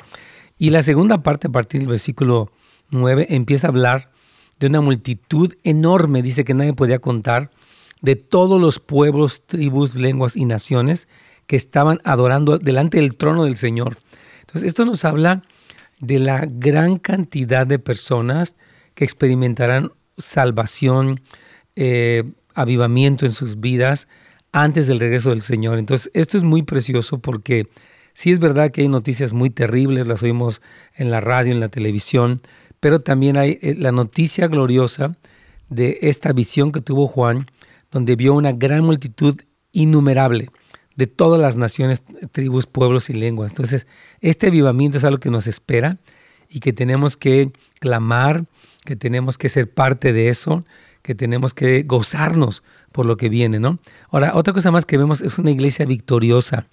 Y 0.56 0.70
la 0.70 0.82
segunda 0.82 1.22
parte, 1.22 1.48
a 1.48 1.50
partir 1.50 1.81
del 1.81 1.90
versículo 1.90 2.50
9, 2.90 3.26
empieza 3.31 3.66
a 3.66 3.70
hablar 3.70 4.10
de 4.60 4.66
una 4.66 4.80
multitud 4.80 5.54
enorme, 5.64 6.22
dice 6.22 6.44
que 6.44 6.54
nadie 6.54 6.74
podía 6.74 7.00
contar, 7.00 7.50
de 8.02 8.14
todos 8.14 8.60
los 8.60 8.78
pueblos, 8.78 9.46
tribus, 9.46 9.94
lenguas 9.94 10.36
y 10.36 10.44
naciones 10.44 11.08
que 11.46 11.56
estaban 11.56 12.00
adorando 12.04 12.58
delante 12.58 12.98
del 12.98 13.16
trono 13.16 13.44
del 13.44 13.56
Señor. 13.56 13.98
Entonces, 14.40 14.68
esto 14.68 14.84
nos 14.84 15.04
habla 15.04 15.42
de 15.98 16.18
la 16.18 16.46
gran 16.46 16.98
cantidad 16.98 17.66
de 17.66 17.78
personas 17.78 18.56
que 18.94 19.04
experimentarán 19.04 19.92
salvación, 20.16 21.20
eh, 21.76 22.24
avivamiento 22.54 23.26
en 23.26 23.32
sus 23.32 23.60
vidas 23.60 24.08
antes 24.52 24.86
del 24.86 25.00
regreso 25.00 25.30
del 25.30 25.42
Señor. 25.42 25.78
Entonces, 25.78 26.10
esto 26.14 26.36
es 26.36 26.42
muy 26.42 26.62
precioso 26.62 27.18
porque 27.18 27.66
sí 28.12 28.30
es 28.30 28.38
verdad 28.38 28.70
que 28.70 28.82
hay 28.82 28.88
noticias 28.88 29.32
muy 29.32 29.50
terribles, 29.50 30.06
las 30.06 30.22
oímos 30.22 30.60
en 30.94 31.10
la 31.10 31.20
radio, 31.20 31.52
en 31.52 31.60
la 31.60 31.68
televisión, 31.68 32.40
pero 32.80 33.00
también 33.00 33.36
hay 33.36 33.58
eh, 33.62 33.76
la 33.78 33.92
noticia 33.92 34.48
gloriosa 34.48 35.16
de 35.68 35.98
esta 36.02 36.32
visión 36.32 36.72
que 36.72 36.80
tuvo 36.80 37.06
Juan, 37.06 37.46
donde 37.90 38.16
vio 38.16 38.34
una 38.34 38.52
gran 38.52 38.84
multitud 38.84 39.38
innumerable 39.72 40.48
de 40.96 41.06
todas 41.06 41.40
las 41.40 41.56
naciones, 41.56 42.02
tribus, 42.32 42.66
pueblos 42.66 43.08
y 43.08 43.14
lenguas. 43.14 43.52
Entonces, 43.52 43.86
este 44.20 44.48
avivamiento 44.48 44.98
es 44.98 45.04
algo 45.04 45.18
que 45.18 45.30
nos 45.30 45.46
espera 45.46 45.98
y 46.48 46.60
que 46.60 46.72
tenemos 46.72 47.16
que 47.16 47.52
clamar, 47.78 48.44
que 48.84 48.96
tenemos 48.96 49.38
que 49.38 49.49
ser 49.49 49.72
parte 49.72 50.12
de 50.12 50.28
eso, 50.28 50.64
que 51.02 51.14
tenemos 51.14 51.54
que 51.54 51.84
gozarnos 51.84 52.62
por 52.92 53.06
lo 53.06 53.16
que 53.16 53.28
viene, 53.28 53.60
¿no? 53.60 53.78
Ahora, 54.10 54.32
otra 54.34 54.52
cosa 54.52 54.70
más 54.70 54.84
que 54.84 54.99
vemos 54.99 55.20
es 55.20 55.38
una 55.38 55.50
iglesia 55.50 55.87
victoriosa, 55.87 56.66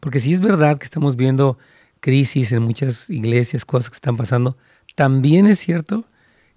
porque 0.00 0.20
si 0.20 0.32
es 0.32 0.40
verdad 0.40 0.78
que 0.78 0.84
estamos 0.84 1.16
viendo 1.16 1.58
crisis 2.00 2.52
en 2.52 2.62
muchas 2.62 3.08
iglesias, 3.10 3.64
cosas 3.64 3.90
que 3.90 3.94
están 3.94 4.16
pasando, 4.16 4.56
también 4.94 5.46
es 5.46 5.58
cierto 5.58 6.04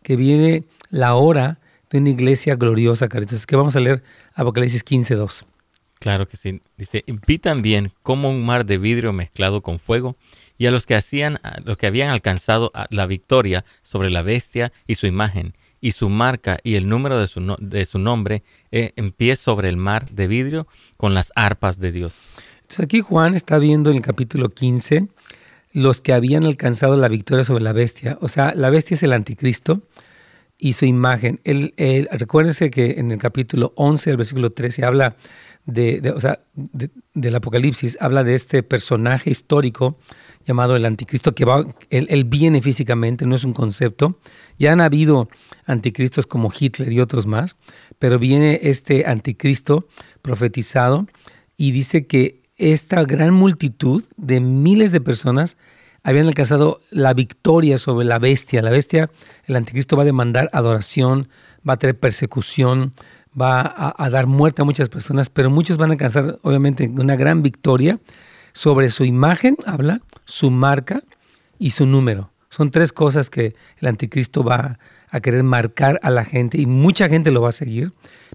que 0.04 0.16
viene 0.16 0.64
la 0.90 1.16
hora 1.16 1.60
de 1.90 2.00
una 2.00 2.10
iglesia 2.10 2.56
gloriosa, 2.56 3.10
Caritas, 3.10 3.46
que 3.46 3.56
vamos 3.56 3.76
a 3.76 3.80
leer 3.80 4.04
Apocalipsis 4.34 4.84
15, 4.84 5.16
2. 5.16 5.46
Claro 6.00 6.28
que 6.28 6.38
sí. 6.38 6.62
Dice, 6.78 7.04
vi 7.26 7.40
también 7.40 7.92
como 8.04 8.30
un 8.30 8.46
mar 8.46 8.66
de 8.66 8.78
vidrio 8.78 9.14
mezclado 9.14 9.62
con 9.62 9.80
fuego, 9.80 10.16
y 10.58 10.68
a 10.68 10.72
los 10.72 10.86
que 10.86 10.96
hacían, 10.96 11.40
a 11.44 11.60
los 11.64 11.78
que 11.78 11.88
habían 11.88 12.10
alcanzado 12.10 12.72
la 12.90 13.08
victoria 13.08 13.66
sobre 13.82 14.10
la 14.10 14.22
bestia 14.22 14.72
y 14.88 14.96
su 14.96 15.08
imagen, 15.08 15.56
y 15.82 15.92
su 15.92 16.10
marca 16.10 16.60
y 16.64 16.76
el 16.76 16.88
número 16.88 17.20
de 17.20 17.28
su, 17.28 17.56
de 17.60 17.86
su 17.86 18.00
nombre, 18.00 18.44
eh, 18.72 18.92
en 18.96 19.12
pie 19.12 19.36
sobre 19.36 19.70
el 19.70 19.78
mar 19.78 20.10
de 20.12 20.28
vidrio 20.28 20.68
con 20.98 21.14
las 21.14 21.32
arpas 21.36 21.80
de 21.80 21.92
Dios. 21.92 22.24
Entonces 22.62 22.86
aquí 22.86 23.02
Juan 23.02 23.36
está 23.36 23.60
viendo 23.60 23.90
en 23.90 23.98
el 23.98 24.02
capítulo 24.02 24.50
15 24.50 25.08
los 25.76 26.00
que 26.00 26.14
habían 26.14 26.46
alcanzado 26.46 26.96
la 26.96 27.10
victoria 27.10 27.44
sobre 27.44 27.62
la 27.62 27.74
bestia. 27.74 28.18
O 28.22 28.30
sea, 28.30 28.56
la 28.56 28.70
bestia 28.70 28.96
es 28.96 29.04
el 29.04 29.12
anticristo 29.12 29.82
y 30.58 30.72
su 30.72 30.86
imagen. 30.86 31.42
Él, 31.44 31.74
recuérdense 32.14 32.72
que 32.72 32.92
en 32.92 33.12
el 33.12 33.18
capítulo 33.18 33.74
11, 33.76 34.12
el 34.12 34.16
versículo 34.16 34.54
13, 34.54 34.86
habla 34.86 35.18
de, 35.66 36.14
o 36.16 36.22
sea, 36.22 36.40
del 37.14 37.36
Apocalipsis, 37.36 37.98
habla 38.00 38.24
de 38.24 38.36
este 38.36 38.64
personaje 38.64 39.30
histórico 39.30 39.98
llamado 40.46 40.78
el 40.78 40.86
anticristo, 40.86 41.36
que 41.36 41.44
va, 41.44 41.66
él, 41.90 42.24
viene 42.24 42.62
físicamente, 42.62 43.26
no 43.26 43.36
es 43.36 43.44
un 43.44 43.52
concepto. 43.52 44.18
Ya 44.58 44.72
han 44.72 44.80
habido 44.80 45.28
anticristos 45.66 46.26
como 46.26 46.54
Hitler 46.58 46.94
y 46.94 47.02
otros 47.02 47.26
más, 47.26 47.58
pero 48.00 48.18
viene 48.18 48.62
este 48.64 49.08
anticristo 49.08 49.90
profetizado 50.22 51.06
y 51.58 51.72
dice 51.72 52.08
que 52.08 52.45
esta 52.58 53.04
gran 53.04 53.34
multitud 53.34 54.04
de 54.18 54.40
miles 54.40 54.92
de 54.92 55.02
personas 55.02 55.58
habían 56.04 56.28
alcanzado 56.28 56.82
la 56.92 57.14
victoria 57.14 57.78
sobre 57.78 58.06
la 58.06 58.20
bestia. 58.20 58.62
La 58.62 58.70
bestia, 58.70 59.10
el 59.46 59.56
anticristo 59.56 59.98
va 59.98 60.04
a 60.04 60.06
demandar 60.06 60.50
adoración, 60.54 61.30
va 61.68 61.74
a 61.74 61.78
tener 61.78 62.00
persecución, 62.00 62.92
va 63.40 63.94
a, 63.98 64.10
dar 64.10 64.28
muerte 64.28 64.62
a 64.62 64.66
muchas 64.66 64.88
personas, 64.88 65.30
pero 65.30 65.50
muchos 65.50 65.78
van 65.78 65.90
a 65.90 65.94
alcanzar 65.94 66.40
obviamente 66.44 66.88
una 66.88 67.16
gran 67.16 67.42
victoria 67.42 68.00
sobre 68.54 68.90
su 68.90 69.04
imagen, 69.04 69.58
habla, 69.66 70.02
su 70.26 70.52
marca 70.52 71.04
y 71.60 71.72
su 71.72 71.86
número. 71.86 72.32
Son 72.50 72.72
tres 72.72 72.94
cosas 72.94 73.30
que 73.30 73.56
el 73.80 73.88
anticristo 73.88 74.44
va 74.44 74.80
a 75.10 75.20
querer 75.20 75.44
marcar 75.44 76.00
a 76.04 76.10
la 76.10 76.24
gente 76.24 76.60
y 76.60 76.66
mucha 76.66 77.10
gente 77.10 77.32
lo 77.32 77.42
va 77.42 77.50
a 77.50 77.52
seguir, 77.52 77.92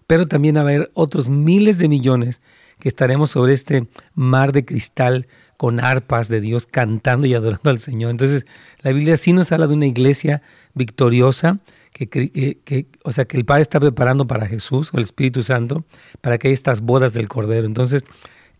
pero 0.06 0.26
también 0.26 0.56
va 0.56 0.60
a 0.60 0.62
haber 0.62 0.90
otros 0.94 1.28
miles 1.28 1.78
de 1.78 1.88
millones 1.88 2.42
que 2.80 2.88
estaremos 2.88 3.30
sobre 3.30 3.52
este 3.52 3.86
mar 4.14 4.52
de 4.52 4.64
cristal 4.64 5.28
con 5.56 5.78
arpas 5.78 6.28
de 6.28 6.40
Dios 6.40 6.66
cantando 6.66 7.26
y 7.26 7.34
adorando 7.34 7.70
al 7.70 7.78
Señor. 7.78 8.10
Entonces, 8.10 8.46
la 8.80 8.92
Biblia 8.92 9.16
sí 9.16 9.32
nos 9.32 9.52
habla 9.52 9.66
de 9.66 9.74
una 9.74 9.86
iglesia 9.86 10.42
victoriosa, 10.74 11.58
que, 11.92 12.08
que, 12.08 12.86
o 13.02 13.12
sea, 13.12 13.26
que 13.26 13.36
el 13.36 13.44
Padre 13.44 13.62
está 13.62 13.78
preparando 13.78 14.26
para 14.26 14.46
Jesús 14.46 14.90
o 14.92 14.96
el 14.96 15.02
Espíritu 15.02 15.42
Santo 15.42 15.84
para 16.20 16.38
que 16.38 16.50
estas 16.50 16.80
bodas 16.80 17.12
del 17.12 17.28
Cordero. 17.28 17.66
Entonces, 17.66 18.04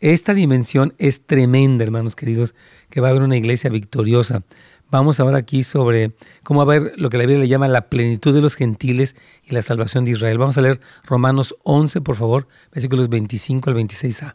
esta 0.01 0.35
dimensión 0.35 0.95
es 0.99 1.27
tremenda, 1.27 1.85
hermanos 1.85 2.17
queridos, 2.17 2.55
que 2.91 3.01
va 3.01 3.09
a 3.09 3.11
haber 3.11 3.23
una 3.23 3.37
iglesia 3.37 3.71
victoriosa. 3.71 4.43
Vamos 4.91 5.21
ahora 5.21 5.39
aquí 5.39 5.63
sobre 5.63 6.11
cómo 6.43 6.67
va 6.67 6.75
a 6.75 6.79
ver 6.81 6.95
lo 6.97 7.11
que 7.11 7.17
la 7.17 7.23
Biblia 7.23 7.39
le 7.39 7.49
llama 7.49 7.69
la 7.69 7.89
plenitud 7.89 8.35
de 8.35 8.41
los 8.41 8.57
gentiles 8.57 9.15
y 9.45 9.55
la 9.55 9.63
salvación 9.63 10.05
de 10.05 10.11
Israel. 10.13 10.39
Vamos 10.39 10.59
a 10.59 10.63
leer 10.63 10.81
Romanos 11.05 11.55
11, 11.63 12.01
por 12.01 12.17
favor, 12.17 12.49
versículos 12.73 13.09
25 13.09 13.71
al 13.71 13.77
26a. 13.77 14.35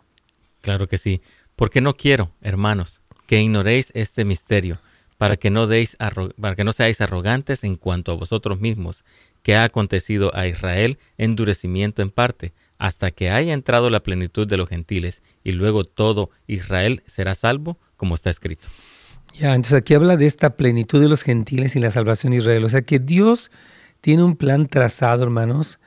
Claro 0.61 0.87
que 0.87 0.97
sí. 0.97 1.21
Porque 1.57 1.81
no 1.81 1.97
quiero, 1.97 2.31
hermanos, 2.41 3.01
que 3.27 3.41
ignoréis 3.41 3.91
este 3.95 4.23
misterio, 4.23 4.79
para 5.17 5.35
que 5.35 5.49
no 5.49 5.67
deis 5.67 5.97
para 6.39 6.55
que 6.55 6.63
no 6.63 6.71
seáis 6.71 7.01
arrogantes 7.01 7.65
en 7.65 7.75
cuanto 7.75 8.13
a 8.13 8.15
vosotros 8.15 8.61
mismos, 8.61 9.03
que 9.43 9.57
ha 9.57 9.65
acontecido 9.65 10.33
a 10.35 10.47
Israel 10.47 10.99
endurecimiento 11.17 12.01
en 12.01 12.11
parte, 12.11 12.53
hasta 12.77 13.11
que 13.11 13.29
haya 13.29 13.53
entrado 13.53 13.89
la 13.89 14.03
plenitud 14.03 14.47
de 14.47 14.57
los 14.57 14.69
gentiles, 14.69 15.21
y 15.43 15.51
luego 15.51 15.83
todo 15.83 16.29
Israel 16.47 17.03
será 17.07 17.35
salvo, 17.35 17.77
como 17.97 18.15
está 18.15 18.29
escrito. 18.29 18.69
Ya, 19.39 19.53
entonces 19.53 19.73
aquí 19.73 19.93
habla 19.93 20.17
de 20.17 20.25
esta 20.25 20.51
plenitud 20.51 21.01
de 21.01 21.09
los 21.09 21.23
gentiles 21.23 21.75
y 21.75 21.79
la 21.79 21.91
salvación 21.91 22.31
de 22.31 22.37
Israel. 22.37 22.63
O 22.63 22.69
sea 22.69 22.83
que 22.83 22.99
Dios 22.99 23.51
tiene 24.01 24.23
un 24.23 24.35
plan 24.35 24.65
trazado, 24.67 25.23
hermanos, 25.23 25.79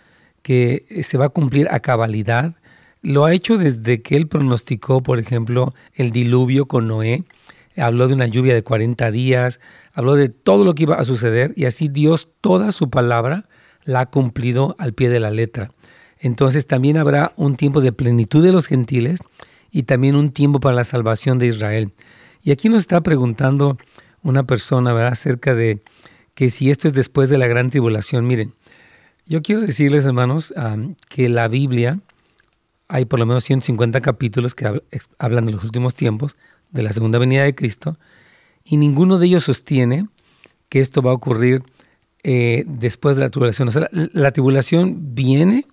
que 0.42 0.84
se 1.02 1.18
va 1.18 1.26
a 1.26 1.30
cumplir 1.30 1.68
a 1.70 1.80
cabalidad 1.80 2.54
lo 3.02 3.24
ha 3.24 3.32
hecho 3.32 3.56
desde 3.56 4.02
que 4.02 4.16
él 4.16 4.26
pronosticó, 4.26 5.02
por 5.02 5.18
ejemplo, 5.18 5.74
el 5.94 6.10
diluvio 6.10 6.66
con 6.66 6.88
Noé. 6.88 7.24
Habló 7.76 8.08
de 8.08 8.14
una 8.14 8.26
lluvia 8.26 8.54
de 8.54 8.64
40 8.64 9.10
días, 9.12 9.60
habló 9.92 10.16
de 10.16 10.28
todo 10.28 10.64
lo 10.64 10.74
que 10.74 10.82
iba 10.82 10.96
a 10.96 11.04
suceder 11.04 11.52
y 11.56 11.66
así 11.66 11.88
Dios 11.88 12.28
toda 12.40 12.72
su 12.72 12.90
palabra 12.90 13.48
la 13.84 14.00
ha 14.00 14.06
cumplido 14.06 14.74
al 14.78 14.94
pie 14.94 15.10
de 15.10 15.20
la 15.20 15.30
letra. 15.30 15.70
Entonces 16.18 16.66
también 16.66 16.96
habrá 16.96 17.32
un 17.36 17.56
tiempo 17.56 17.80
de 17.80 17.92
plenitud 17.92 18.42
de 18.42 18.50
los 18.50 18.66
gentiles 18.66 19.20
y 19.70 19.84
también 19.84 20.16
un 20.16 20.32
tiempo 20.32 20.58
para 20.58 20.74
la 20.74 20.84
salvación 20.84 21.38
de 21.38 21.46
Israel. 21.46 21.92
Y 22.42 22.50
aquí 22.50 22.68
nos 22.68 22.80
está 22.80 23.00
preguntando 23.00 23.78
una 24.22 24.44
persona 24.44 24.92
¿verdad? 24.92 25.12
acerca 25.12 25.54
de 25.54 25.80
que 26.34 26.50
si 26.50 26.70
esto 26.70 26.88
es 26.88 26.94
después 26.94 27.30
de 27.30 27.38
la 27.38 27.46
gran 27.46 27.70
tribulación. 27.70 28.26
Miren, 28.26 28.54
yo 29.26 29.42
quiero 29.42 29.60
decirles, 29.60 30.06
hermanos, 30.06 30.54
que 31.08 31.28
la 31.28 31.48
Biblia 31.48 32.00
hay 32.88 33.04
por 33.04 33.18
lo 33.18 33.26
menos 33.26 33.44
150 33.44 34.00
capítulos 34.00 34.54
que 34.54 34.80
hablan 35.18 35.46
de 35.46 35.52
los 35.52 35.64
últimos 35.64 35.94
tiempos, 35.94 36.36
de 36.70 36.82
la 36.82 36.92
segunda 36.92 37.18
venida 37.18 37.44
de 37.44 37.54
Cristo, 37.54 37.98
y 38.64 38.76
ninguno 38.76 39.18
de 39.18 39.26
ellos 39.26 39.44
sostiene 39.44 40.08
que 40.68 40.80
esto 40.80 41.02
va 41.02 41.10
a 41.10 41.14
ocurrir 41.14 41.62
eh, 42.22 42.64
después 42.66 43.16
de 43.16 43.22
la 43.22 43.30
tribulación. 43.30 43.68
O 43.68 43.70
sea, 43.70 43.88
la, 43.90 44.32
tribulación 44.32 45.14
viene 45.14 45.66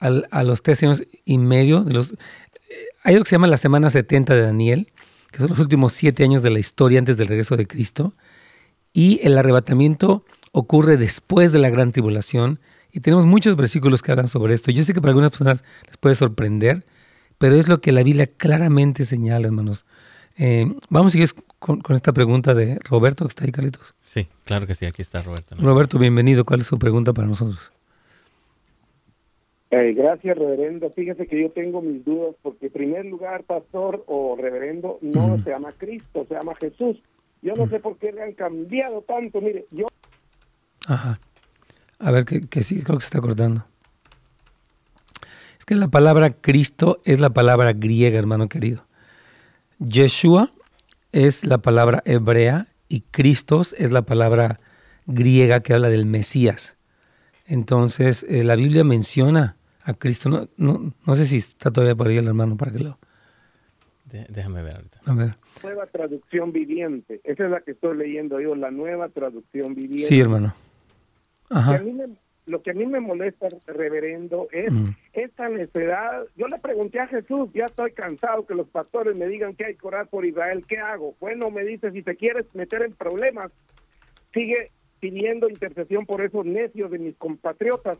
a 0.00 0.42
los 0.42 0.62
tres 0.62 0.82
años 0.82 1.02
y 1.24 1.38
medio 1.38 1.82
de 1.82 1.94
los... 1.94 2.12
Eh, 2.12 2.16
hay 3.02 3.14
algo 3.14 3.24
que 3.24 3.30
se 3.30 3.36
llama 3.36 3.46
la 3.46 3.56
semana 3.56 3.88
70 3.88 4.34
de 4.34 4.42
Daniel, 4.42 4.92
que 5.34 5.40
son 5.40 5.48
los 5.48 5.58
últimos 5.58 5.92
siete 5.92 6.22
años 6.22 6.42
de 6.42 6.50
la 6.50 6.60
historia 6.60 7.00
antes 7.00 7.16
del 7.16 7.26
regreso 7.26 7.56
de 7.56 7.66
Cristo, 7.66 8.14
y 8.92 9.18
el 9.24 9.36
arrebatamiento 9.36 10.24
ocurre 10.52 10.96
después 10.96 11.50
de 11.50 11.58
la 11.58 11.70
gran 11.70 11.90
tribulación, 11.90 12.60
y 12.92 13.00
tenemos 13.00 13.26
muchos 13.26 13.56
versículos 13.56 14.00
que 14.00 14.12
hablan 14.12 14.28
sobre 14.28 14.54
esto. 14.54 14.70
Yo 14.70 14.84
sé 14.84 14.94
que 14.94 15.00
para 15.00 15.10
algunas 15.10 15.32
personas 15.32 15.64
les 15.88 15.96
puede 15.96 16.14
sorprender, 16.14 16.86
pero 17.38 17.56
es 17.56 17.66
lo 17.66 17.80
que 17.80 17.90
la 17.90 18.04
Biblia 18.04 18.28
claramente 18.28 19.04
señala, 19.04 19.48
hermanos. 19.48 19.86
Eh, 20.36 20.72
vamos 20.88 21.10
a 21.10 21.12
seguir 21.14 21.30
con, 21.58 21.82
esta 21.88 22.12
pregunta 22.12 22.54
de 22.54 22.78
Roberto, 22.84 23.24
que 23.24 23.30
está 23.30 23.44
ahí, 23.44 23.50
Carlitos. 23.50 23.96
Sí, 24.04 24.28
claro 24.44 24.68
que 24.68 24.76
sí, 24.76 24.86
aquí 24.86 25.02
está 25.02 25.20
Roberto. 25.20 25.56
Roberto, 25.58 25.98
bienvenido. 25.98 26.44
¿Cuál 26.44 26.60
es 26.60 26.68
su 26.68 26.78
pregunta 26.78 27.12
para 27.12 27.26
nosotros? 27.26 27.72
Eh, 29.76 29.92
gracias, 29.92 30.38
reverendo. 30.38 30.88
Fíjese 30.90 31.26
que 31.26 31.42
yo 31.42 31.50
tengo 31.50 31.82
mis 31.82 32.04
dudas 32.04 32.36
porque, 32.42 32.66
en 32.66 32.72
primer 32.72 33.04
lugar, 33.06 33.42
pastor 33.42 34.04
o 34.06 34.36
reverendo, 34.36 34.98
no 35.02 35.42
se 35.42 35.50
llama 35.50 35.72
Cristo, 35.76 36.24
se 36.28 36.34
llama 36.34 36.54
Jesús. 36.60 37.02
Yo 37.42 37.54
no 37.54 37.68
sé 37.68 37.80
por 37.80 37.98
qué 37.98 38.12
le 38.12 38.22
han 38.22 38.34
cambiado 38.34 39.02
tanto. 39.02 39.40
Mire, 39.40 39.66
yo. 39.72 39.86
Ajá. 40.86 41.18
A 41.98 42.10
ver, 42.12 42.24
que, 42.24 42.62
sí, 42.62 42.82
creo 42.82 42.98
que 42.98 43.02
se 43.02 43.08
está 43.08 43.20
cortando. 43.20 43.66
Es 45.58 45.64
que 45.64 45.74
la 45.74 45.88
palabra 45.88 46.30
Cristo 46.30 47.00
es 47.04 47.18
la 47.18 47.30
palabra 47.30 47.72
griega, 47.72 48.16
hermano 48.16 48.48
querido. 48.48 48.84
Yeshua 49.80 50.52
es 51.10 51.44
la 51.44 51.58
palabra 51.58 52.00
hebrea 52.04 52.68
y 52.88 53.00
Cristos 53.00 53.74
es 53.76 53.90
la 53.90 54.02
palabra 54.02 54.60
griega 55.06 55.60
que 55.60 55.74
habla 55.74 55.88
del 55.88 56.06
Mesías. 56.06 56.76
Entonces, 57.44 58.24
eh, 58.28 58.44
la 58.44 58.54
Biblia 58.54 58.84
menciona 58.84 59.56
a 59.84 59.94
Cristo. 59.94 60.28
No, 60.28 60.48
no, 60.56 60.92
no, 61.06 61.14
sé 61.14 61.26
si 61.26 61.36
está 61.36 61.70
todavía 61.70 61.94
por 61.94 62.08
ahí 62.08 62.16
el 62.16 62.26
hermano 62.26 62.56
para 62.56 62.72
que 62.72 62.80
lo... 62.80 62.98
déjame 64.10 64.62
ver 64.62 64.76
ahorita. 64.76 65.00
A 65.06 65.14
ver. 65.14 65.36
Nueva 65.62 65.86
traducción 65.86 66.52
viviente. 66.52 67.20
Esa 67.24 67.44
es 67.44 67.50
la 67.50 67.60
que 67.60 67.72
estoy 67.72 67.96
leyendo 67.96 68.40
yo, 68.40 68.54
la 68.54 68.70
nueva 68.70 69.08
traducción 69.08 69.74
viviente. 69.74 70.06
Sí, 70.06 70.20
hermano 70.20 70.54
lo 72.46 72.62
que 72.62 72.72
a 72.72 72.74
mí 72.74 72.84
me 72.86 73.00
molesta, 73.00 73.48
reverendo, 73.66 74.48
es 74.52 74.70
esta 75.12 75.48
necesidad. 75.48 76.24
Yo 76.36 76.46
le 76.48 76.58
pregunté 76.58 77.00
a 77.00 77.06
Jesús, 77.06 77.50
ya 77.54 77.64
estoy 77.66 77.92
cansado 77.92 78.46
que 78.46 78.54
los 78.54 78.68
pastores 78.68 79.18
me 79.18 79.26
digan 79.26 79.54
que 79.54 79.64
hay 79.64 79.76
que 79.76 79.86
orar 79.86 80.08
por 80.08 80.26
Israel, 80.26 80.64
¿qué 80.68 80.78
hago? 80.78 81.14
Bueno, 81.20 81.50
me 81.50 81.64
dice, 81.64 81.90
si 81.92 82.02
te 82.02 82.16
quieres 82.16 82.46
meter 82.54 82.82
en 82.82 82.92
problemas, 82.92 83.50
sigue 84.34 84.70
pidiendo 85.00 85.48
intercesión 85.48 86.04
por 86.04 86.22
esos 86.22 86.44
necios 86.44 86.90
de 86.90 86.98
mis 86.98 87.16
compatriotas. 87.16 87.98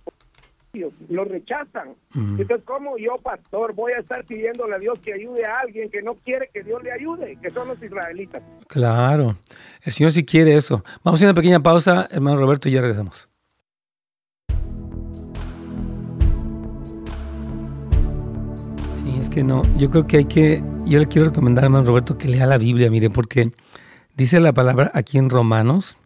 Lo 1.09 1.25
rechazan. 1.25 1.95
Entonces, 2.15 2.63
¿cómo 2.65 2.97
yo, 2.99 3.15
pastor, 3.23 3.75
voy 3.75 3.93
a 3.93 4.01
estar 4.01 4.25
pidiéndole 4.25 4.75
a 4.75 4.79
Dios 4.79 4.99
que 4.99 5.13
ayude 5.13 5.45
a 5.45 5.61
alguien 5.61 5.91
que 5.91 6.03
no 6.03 6.15
quiere 6.15 6.51
que 6.53 6.63
Dios 6.63 6.83
le 6.83 6.93
ayude, 6.93 7.39
que 7.41 7.51
son 7.51 7.69
los 7.69 7.83
israelitas? 7.83 8.43
Claro, 8.67 9.37
el 9.83 9.93
Señor 9.93 10.13
sí 10.13 10.25
quiere 10.25 10.57
eso. 10.57 10.85
Vamos 11.03 11.19
a 11.19 11.21
hacer 11.21 11.29
una 11.29 11.35
pequeña 11.35 11.61
pausa, 11.61 12.09
hermano 12.11 12.39
Roberto, 12.39 12.69
y 12.69 12.73
ya 12.73 12.81
regresamos. 12.81 13.29
que 19.35 19.43
no. 19.43 19.63
Yo 19.77 19.91
creo 19.91 20.07
que 20.07 20.19
hay 20.19 20.25
que, 20.27 20.63
yo 20.87 21.01
le 21.01 21.07
quiero 21.07 21.27
recomendar, 21.29 21.65
hermano 21.65 21.85
Roberto, 21.85 22.17
que 22.17 22.29
lea 22.29 22.47
la 22.47 22.57
Biblia, 22.57 22.89
mire, 22.89 23.11
porque 23.11 23.51
dice 24.17 24.39
la 24.39 24.53
palabra 24.53 24.93
aquí 24.95 25.19
en 25.19 25.29
Romanos, 25.29 25.99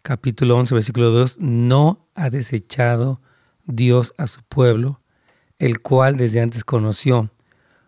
capítulo 0.00 0.56
11, 0.56 0.74
versículo 0.74 1.10
2, 1.10 1.38
no 1.40 2.06
ha 2.14 2.30
desechado 2.30 3.20
Dios 3.66 4.14
a 4.18 4.26
su 4.26 4.42
pueblo, 4.42 5.00
el 5.58 5.80
cual 5.80 6.16
desde 6.16 6.40
antes 6.40 6.64
conoció. 6.64 7.30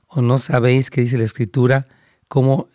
¿O 0.07 0.23
no 0.23 0.39
sabéis 0.39 0.91
que 0.91 1.01
dice 1.01 1.19
la 1.19 1.25
Escritura 1.25 1.87
cómo 2.29 2.69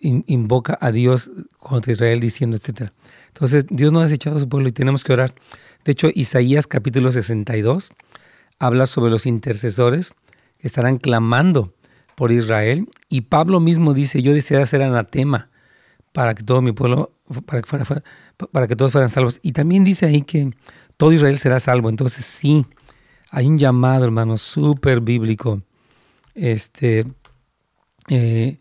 invoca 0.00 0.78
a 0.80 0.90
Dios 0.90 1.30
contra 1.58 1.92
Israel 1.92 2.20
diciendo, 2.20 2.56
etcétera? 2.56 2.92
Entonces, 3.28 3.66
Dios 3.68 3.92
no 3.92 4.00
ha 4.00 4.04
desechado 4.04 4.36
a 4.36 4.40
su 4.40 4.48
pueblo 4.48 4.68
y 4.68 4.72
tenemos 4.72 5.04
que 5.04 5.12
orar. 5.12 5.34
De 5.84 5.92
hecho, 5.92 6.08
Isaías 6.14 6.66
capítulo 6.66 7.12
62 7.12 7.92
habla 8.58 8.86
sobre 8.86 9.10
los 9.10 9.26
intercesores 9.26 10.14
estarán 10.58 10.98
clamando 10.98 11.72
por 12.14 12.32
Israel. 12.32 12.88
Y 13.08 13.22
Pablo 13.22 13.60
mismo 13.60 13.94
dice, 13.94 14.22
yo 14.22 14.32
desearía 14.32 14.66
ser 14.66 14.82
anatema 14.82 15.48
para 16.12 16.34
que 16.34 16.42
todo 16.42 16.62
mi 16.62 16.72
pueblo, 16.72 17.12
que, 17.28 17.62
para 18.50 18.66
que 18.66 18.76
todos 18.76 18.92
fueran 18.92 19.10
salvos. 19.10 19.38
Y 19.42 19.52
también 19.52 19.84
dice 19.84 20.06
ahí 20.06 20.22
que 20.22 20.50
todo 20.98 21.12
Israel 21.12 21.38
será 21.38 21.58
salvo. 21.60 21.88
Entonces 21.88 22.26
sí, 22.26 22.66
hay 23.30 23.46
un 23.46 23.56
llamado, 23.56 24.04
hermano, 24.04 24.36
súper 24.36 25.00
bíblico, 25.00 25.62
este, 26.34 27.06
eh, 28.08 28.58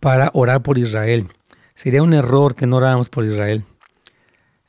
para 0.00 0.30
orar 0.32 0.62
por 0.62 0.78
Israel. 0.78 1.28
Sería 1.74 2.02
un 2.02 2.14
error 2.14 2.54
que 2.54 2.66
no 2.66 2.76
oráramos 2.76 3.10
por 3.10 3.24
Israel. 3.24 3.64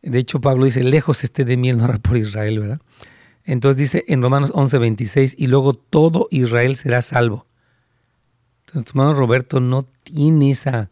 De 0.02 0.20
hecho, 0.20 0.42
Pablo 0.42 0.66
dice, 0.66 0.84
lejos 0.84 1.24
esté 1.24 1.46
de 1.46 1.58
mí 1.58 1.70
el 1.70 1.78
no 1.78 1.86
orar 1.86 2.02
por 2.02 2.18
Israel, 2.18 2.60
¿verdad? 2.60 2.82
Entonces 3.46 3.78
dice 3.78 4.04
en 4.08 4.22
Romanos 4.22 4.52
11, 4.54 4.78
26, 4.78 5.36
y 5.38 5.48
luego 5.48 5.74
todo 5.74 6.28
Israel 6.32 6.76
será 6.76 7.02
salvo. 7.02 7.46
Entonces, 8.68 8.92
hermano 8.92 9.14
Roberto 9.14 9.60
no 9.60 9.84
tiene 10.04 10.52
esa 10.52 10.90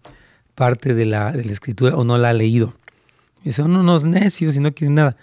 parte 0.55 0.93
de 0.93 1.05
la, 1.05 1.31
de 1.31 1.43
la 1.43 1.51
escritura 1.51 1.95
o 1.95 2.03
no 2.03 2.17
la 2.17 2.29
ha 2.29 2.33
leído. 2.33 2.73
Y 3.43 3.53
son 3.53 3.75
unos 3.75 4.05
necios 4.05 4.55
y 4.55 4.59
no 4.59 4.73
quieren 4.73 4.95
nada. 4.95 5.17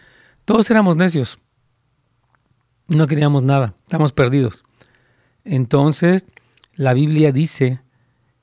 Todos 0.45 0.71
éramos 0.71 0.97
necios. 0.97 1.39
No 2.89 3.07
queríamos 3.07 3.43
nada. 3.43 3.75
Estamos 3.85 4.13
perdidos. 4.13 4.65
Entonces, 5.45 6.27
la 6.75 6.95
Biblia 6.95 7.33
dice 7.33 7.81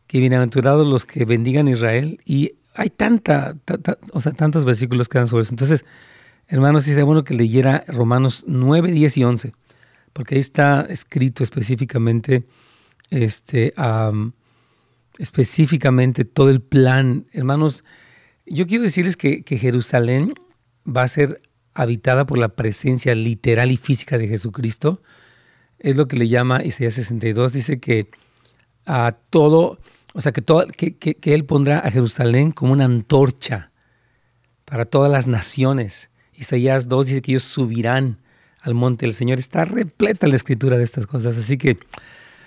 que 0.07 0.19
bienaventurados 0.19 0.85
los 0.87 1.05
que 1.05 1.25
bendigan 1.25 1.67
Israel 1.67 2.19
y 2.25 2.53
hay 2.73 2.89
tanta, 2.89 3.55
o 4.13 4.19
sea, 4.21 4.31
tantos 4.33 4.65
versículos 4.65 5.09
que 5.09 5.17
dan 5.17 5.27
sobre 5.27 5.43
eso. 5.43 5.53
Entonces, 5.53 5.85
Hermanos, 6.51 6.83
sería 6.83 7.05
bueno 7.05 7.23
que 7.23 7.33
leyera 7.33 7.85
Romanos 7.87 8.43
9, 8.45 8.91
10 8.91 9.17
y 9.17 9.23
11, 9.23 9.53
porque 10.11 10.35
ahí 10.35 10.41
está 10.41 10.81
escrito 10.81 11.45
específicamente, 11.45 12.45
este, 13.09 13.73
específicamente 15.17 16.25
todo 16.25 16.49
el 16.49 16.61
plan. 16.61 17.25
Hermanos, 17.31 17.85
yo 18.45 18.67
quiero 18.67 18.83
decirles 18.83 19.15
que, 19.15 19.43
que 19.43 19.57
Jerusalén 19.57 20.33
va 20.85 21.03
a 21.03 21.07
ser 21.07 21.41
habitada 21.73 22.25
por 22.25 22.37
la 22.37 22.49
presencia 22.49 23.15
literal 23.15 23.71
y 23.71 23.77
física 23.77 24.17
de 24.17 24.27
Jesucristo. 24.27 25.01
Es 25.79 25.95
lo 25.95 26.07
que 26.07 26.17
le 26.17 26.27
llama 26.27 26.63
Isaías 26.63 26.93
62, 26.95 27.53
dice 27.53 27.79
que 27.79 28.07
a 28.85 29.15
todo, 29.29 29.79
o 30.13 30.21
sea, 30.21 30.31
que, 30.31 30.41
todo, 30.41 30.67
que, 30.67 30.95
que, 30.95 31.33
Él 31.33 31.45
pondrá 31.45 31.79
a 31.79 31.91
Jerusalén 31.91 32.51
como 32.51 32.73
una 32.73 32.85
antorcha 32.85 33.71
para 34.65 34.85
todas 34.85 35.11
las 35.11 35.27
naciones. 35.27 36.09
Isaías 36.33 36.87
2 36.87 37.05
dice 37.07 37.21
que 37.21 37.31
ellos 37.33 37.43
subirán 37.43 38.17
al 38.61 38.73
monte 38.73 39.05
del 39.05 39.15
Señor. 39.15 39.39
Está 39.39 39.65
repleta 39.65 40.27
la 40.27 40.35
escritura 40.35 40.77
de 40.77 40.83
estas 40.83 41.07
cosas, 41.07 41.37
así 41.37 41.57
que 41.57 41.77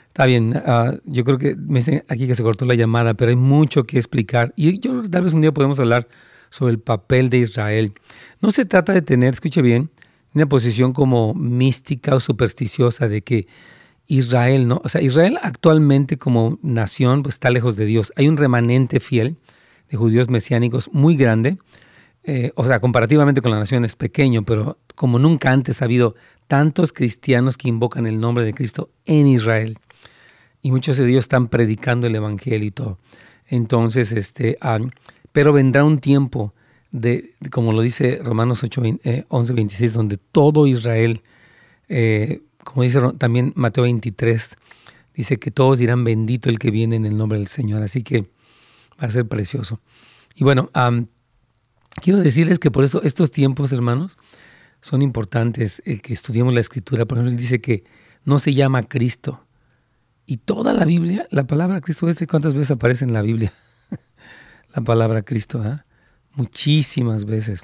está 0.07 0.27
bien. 0.27 0.61
Ah, 0.65 0.95
yo 1.05 1.25
creo 1.25 1.39
que 1.39 1.57
me 1.57 1.81
dicen 1.81 2.05
aquí 2.09 2.27
que 2.27 2.35
se 2.35 2.43
cortó 2.43 2.65
la 2.67 2.75
llamada, 2.75 3.15
pero 3.15 3.31
hay 3.31 3.37
mucho 3.37 3.85
que 3.85 3.99
explicar. 3.99 4.53
Y 4.57 4.79
yo 4.79 5.03
tal 5.09 5.25
vez 5.25 5.35
un 5.35 5.41
día 5.41 5.53
podemos 5.53 5.79
hablar 5.81 6.09
sobre 6.55 6.71
el 6.71 6.79
papel 6.79 7.31
de 7.31 7.39
Israel. 7.39 7.95
No 8.41 8.53
se 8.53 8.65
trata 8.65 8.93
de 8.93 9.03
tener, 9.03 9.35
escuche 9.35 9.61
bien, 9.61 9.91
una 10.35 10.47
posición 10.47 10.93
como 10.93 11.35
mística 11.35 12.15
o 12.15 12.21
supersticiosa 12.21 13.09
de 13.09 13.23
que 13.23 13.49
Israel, 14.07 14.69
¿no? 14.69 14.81
O 14.85 14.89
sea, 14.89 15.01
Israel 15.01 15.37
actualmente 15.43 16.17
como 16.17 16.61
nación 16.63 17.25
pues, 17.25 17.35
está 17.35 17.51
lejos 17.51 17.75
de 17.75 17.87
Dios. 17.87 18.13
Hay 18.15 18.29
un 18.29 18.37
remanente 18.37 19.01
fiel 19.01 19.37
de 19.91 19.97
judíos 19.97 20.29
mesiánicos 20.29 20.89
muy 20.93 21.17
grande, 21.17 21.59
eh, 22.23 22.53
o 22.55 22.65
sea, 22.65 22.79
comparativamente 22.79 23.41
con 23.41 23.51
la 23.51 23.59
nación 23.59 23.85
es 23.85 23.97
pequeño, 23.97 24.45
pero 24.45 24.79
como 24.95 25.19
nunca 25.19 25.51
antes 25.51 25.83
ha 25.83 25.87
habido 25.87 26.15
tantos 26.47 26.93
cristianos 26.93 27.57
que 27.57 27.69
invocan 27.69 28.07
el 28.07 28.21
nombre 28.21 28.45
de 28.45 28.55
Cristo 28.55 28.91
en 29.07 29.27
Israel. 29.27 29.81
Y 30.63 30.71
muchos 30.71 30.99
de 30.99 31.11
ellos 31.11 31.25
están 31.25 31.49
predicando 31.49 32.07
el 32.07 32.15
Evangelio 32.15 32.69
y 32.69 32.71
todo. 32.71 32.99
Entonces, 33.49 34.13
este, 34.13 34.57
ah, 34.61 34.79
pero 35.35 35.53
vendrá 35.53 35.83
un 35.83 35.99
tiempo 35.99 36.55
de, 36.93 37.35
como 37.51 37.73
lo 37.73 37.83
dice 37.83 38.21
Romanos 38.23 38.63
8, 38.63 38.83
11, 39.27 39.53
26, 39.53 39.93
donde 39.93 40.17
todo 40.17 40.69
Israel, 40.69 41.23
eh, 41.89 42.43
como 42.63 42.85
dice 42.85 43.01
también 43.19 43.53
Mateo 43.57 43.83
23, 43.83 44.51
dice 45.13 45.39
que 45.41 45.51
todos 45.51 45.81
dirán 45.81 46.05
bendito 46.05 46.51
el 46.51 46.61
que 46.61 46.71
viene 46.71 46.95
en 46.95 47.05
el 47.05 47.17
nombre 47.17 47.37
del 47.37 47.49
Señor. 47.49 47.83
Así 47.83 48.05
que 48.05 48.21
va 49.03 49.09
a 49.09 49.11
ser 49.11 49.27
precioso. 49.27 49.81
Y 50.37 50.45
bueno, 50.45 50.71
quiero 52.01 52.21
decirles 52.21 52.61
que 52.61 52.71
por 52.71 52.85
eso 52.85 53.03
estos 53.03 53.33
tiempos, 53.33 53.73
hermanos, 53.73 54.17
son 54.81 55.03
importantes 55.03 55.83
el 55.85 56.01
que 56.01 56.15
estudiemos 56.15 56.55
la 56.55 56.61
escritura. 56.61 57.07
Por 57.07 57.19
ejemplo, 57.19 57.33
él 57.33 57.37
dice 57.37 57.61
que 57.61 57.83
no 58.25 58.39
se 58.39 58.55
llama 58.55 58.85
Cristo. 58.85 59.45
Y 60.27 60.37
toda 60.37 60.73
la 60.73 60.85
Biblia, 60.85 61.27
la 61.33 61.45
palabra 61.45 61.81
Cristo, 61.81 62.07
¿cuántas 62.29 62.55
veces 62.55 62.71
aparece 62.71 63.05
en 63.05 63.13
la 63.13 63.23
Biblia? 63.23 63.53
La 64.75 64.83
palabra 64.83 65.23
Cristo, 65.23 65.63
¿ah? 65.65 65.85
muchísimas 66.33 67.25
veces. 67.25 67.63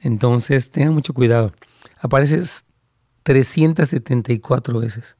Entonces, 0.00 0.70
tengan 0.70 0.94
mucho 0.94 1.12
cuidado. 1.12 1.52
Aparece 2.00 2.42
374 3.22 4.80
veces 4.80 5.16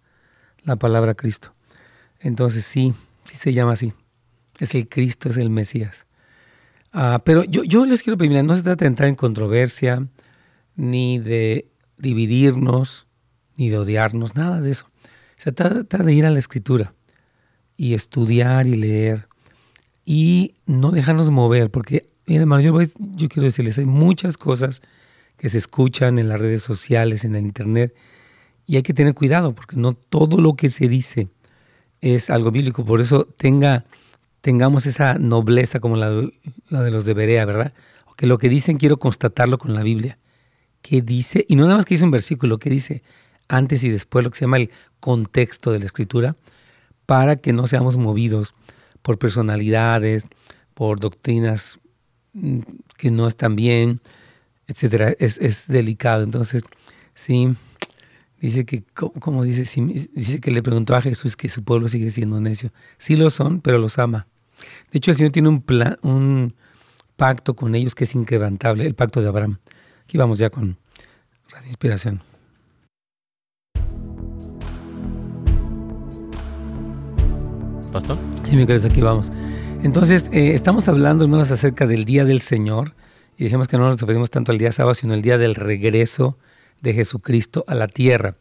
la 0.65 0.77
palabra 0.77 1.15
Cristo. 1.15 1.55
Entonces, 2.21 2.65
sí, 2.65 2.95
sí 3.25 3.37
se 3.37 3.53
llama 3.53 3.73
así. 3.73 3.93
Es 4.59 4.75
el 4.75 4.89
Cristo, 4.89 5.29
es 5.29 5.37
el 5.37 5.51
Mesías. 5.51 6.07
Ah, 6.93 7.21
pero 7.25 7.45
yo, 7.45 7.65
yo 7.65 7.85
les 7.85 8.03
quiero 8.03 8.17
pedir, 8.17 8.43
no 8.43 8.55
se 8.55 8.63
trata 8.63 8.85
de 8.85 8.89
entrar 8.89 9.09
en 9.09 9.15
controversia, 9.15 10.09
ni 10.75 11.19
de 11.19 11.69
dividirnos, 11.99 13.07
ni 13.57 13.69
de 13.69 13.79
odiarnos, 13.79 14.35
nada 14.35 14.61
de 14.61 14.71
eso. 14.71 14.91
Se 15.37 15.53
trata 15.53 15.99
de 15.99 16.13
ir 16.13 16.25
a 16.25 16.31
la 16.31 16.39
escritura 16.39 16.95
y 17.77 17.95
estudiar 17.95 18.67
y 18.67 18.75
leer 18.75 19.29
y 20.11 20.55
no 20.65 20.91
dejarnos 20.91 21.29
mover, 21.29 21.71
porque 21.71 22.09
hermano, 22.25 22.63
yo, 22.63 22.81
yo 22.81 23.29
quiero 23.29 23.43
decirles, 23.43 23.77
hay 23.77 23.85
muchas 23.85 24.39
cosas 24.39 24.81
que 25.37 25.51
se 25.51 25.59
escuchan 25.59 26.17
en 26.19 26.31
las 26.31 26.41
redes 26.41 26.63
sociales, 26.63 27.27
en 27.27 27.35
el 27.35 27.45
internet, 27.45 27.95
y 28.67 28.77
hay 28.77 28.83
que 28.83 28.95
tener 28.95 29.13
cuidado 29.13 29.55
porque 29.55 29.77
no 29.77 29.93
todo 29.93 30.41
lo 30.41 30.55
que 30.55 30.71
se 30.71 30.89
dice 30.89 31.29
es 32.01 32.31
algo 32.31 32.51
bíblico. 32.51 32.87
Por 32.87 33.03
eso 33.03 33.27
tenga, 33.37 33.85
tengamos 34.41 34.87
esa 34.87 35.19
nobleza 35.19 35.79
como 35.79 35.97
la, 35.97 36.09
de 36.11 36.91
los 36.91 37.05
de 37.05 37.13
Berea, 37.13 37.45
¿verdad? 37.45 37.75
O 38.07 38.15
que 38.15 38.27
lo 38.27 38.39
que 38.39 38.49
dicen 38.49 38.79
quiero 38.79 38.99
constatarlo 38.99 39.59
con 39.59 39.75
la 39.75 39.83
Biblia. 39.83 40.17
¿Qué 40.81 41.03
dice? 41.03 41.45
Y 41.51 41.57
no 41.57 41.65
nada 41.65 41.77
más 41.77 41.85
que 41.85 41.97
dice 41.97 42.07
un 42.07 42.13
versículo, 42.13 42.59
¿qué 42.59 42.71
dice? 42.71 43.03
Antes 43.47 43.85
y 43.85 43.91
después, 43.91 44.25
lo 44.25 44.31
que 44.31 44.39
se 44.39 44.47
llama 44.47 44.57
el 44.57 44.71
contexto 45.01 45.71
de 45.71 45.81
la 45.81 45.85
escritura, 45.85 46.35
para 47.05 47.37
que 47.37 47.53
no 47.53 47.67
seamos 47.67 47.99
movidos 47.99 48.55
por 49.09 49.19
personalidades, 49.19 50.27
por 50.75 51.01
doctrinas 51.01 51.79
que 52.99 53.11
no 53.11 53.27
están 53.27 53.57
bien, 53.57 54.03
etcétera, 54.67 55.15
es, 55.19 55.67
delicado. 55.67 56.23
Entonces, 56.23 56.63
sí, 57.15 57.57
dice 58.39 58.67
que, 58.67 58.83
como 58.93 59.45
dice, 59.45 59.63
dice 60.13 60.41
que 60.41 60.51
le 60.51 60.63
preguntó 60.63 60.95
a 60.95 61.01
Jesús 61.01 61.37
que 61.37 61.49
su 61.49 61.65
pueblo 61.65 61.89
sigue 61.89 62.11
siendo 62.11 62.39
necio. 62.43 62.71
Sí 62.99 63.17
lo 63.17 63.31
son, 63.31 63.63
pero 63.63 63.79
los 63.79 63.99
ama. 63.99 64.27
De 64.93 64.99
hecho, 64.99 65.11
el 65.13 65.17
Señor 65.17 65.33
tiene 65.33 65.49
un, 65.49 65.63
plan, 65.63 65.97
un 66.03 66.55
pacto 67.17 67.57
con 67.57 67.75
ellos 67.75 67.95
que 67.95 68.05
es 68.05 68.15
inquebrantable, 68.15 68.87
el 68.87 68.95
pacto 68.95 69.23
de 69.23 69.29
Abraham. 69.29 69.57
Aquí 70.05 70.19
vamos 70.19 70.37
ya 70.37 70.51
con 70.51 70.77
Radio 71.49 71.69
Inspiración. 71.69 72.28
¿Pastor? 77.93 78.19
Sí, 78.45 78.55
mi 78.55 78.67
querido, 78.67 78.87
aquí 78.87 79.01
vamos. 79.01 79.33
Entonces, 79.83 80.29
eh, 80.33 80.53
estamos 80.55 80.89
hablando, 80.89 81.25
hermanos, 81.25 81.51
acerca 81.51 81.87
del 81.87 82.05
Día 82.05 82.25
del 82.25 82.43
Señor 82.43 82.95
y 83.39 83.45
decimos 83.45 83.69
que 83.69 83.79
no 83.79 83.87
nos 83.87 84.01
referimos 84.01 84.31
tanto 84.31 84.53
al 84.53 84.59
día 84.59 84.73
sábado, 84.73 84.95
sino 84.95 85.15
el 85.15 85.23
día 85.23 85.39
del 85.39 85.55
regreso 85.55 86.37
de 86.83 86.93
Jesucristo 86.93 87.65
a 87.67 87.75
la 87.75 87.89
tierra. 87.89 88.37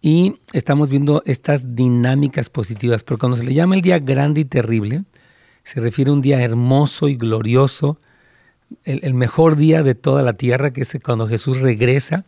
Y 0.00 0.36
estamos 0.52 0.88
viendo 0.88 1.22
estas 1.26 1.74
dinámicas 1.74 2.48
positivas, 2.48 3.02
pero 3.02 3.18
cuando 3.18 3.36
se 3.36 3.44
le 3.44 3.54
llama 3.54 3.74
el 3.74 3.80
día 3.80 3.98
grande 3.98 4.42
y 4.42 4.44
terrible, 4.44 5.04
se 5.64 5.80
refiere 5.80 6.10
a 6.10 6.14
un 6.14 6.22
día 6.22 6.40
hermoso 6.42 7.08
y 7.08 7.16
glorioso, 7.16 7.98
el 8.84 9.14
mejor 9.14 9.56
día 9.56 9.82
de 9.82 9.94
toda 9.94 10.22
la 10.22 10.34
tierra, 10.34 10.72
que 10.72 10.82
es 10.82 10.96
cuando 11.04 11.26
Jesús 11.26 11.60
regresa 11.60 12.24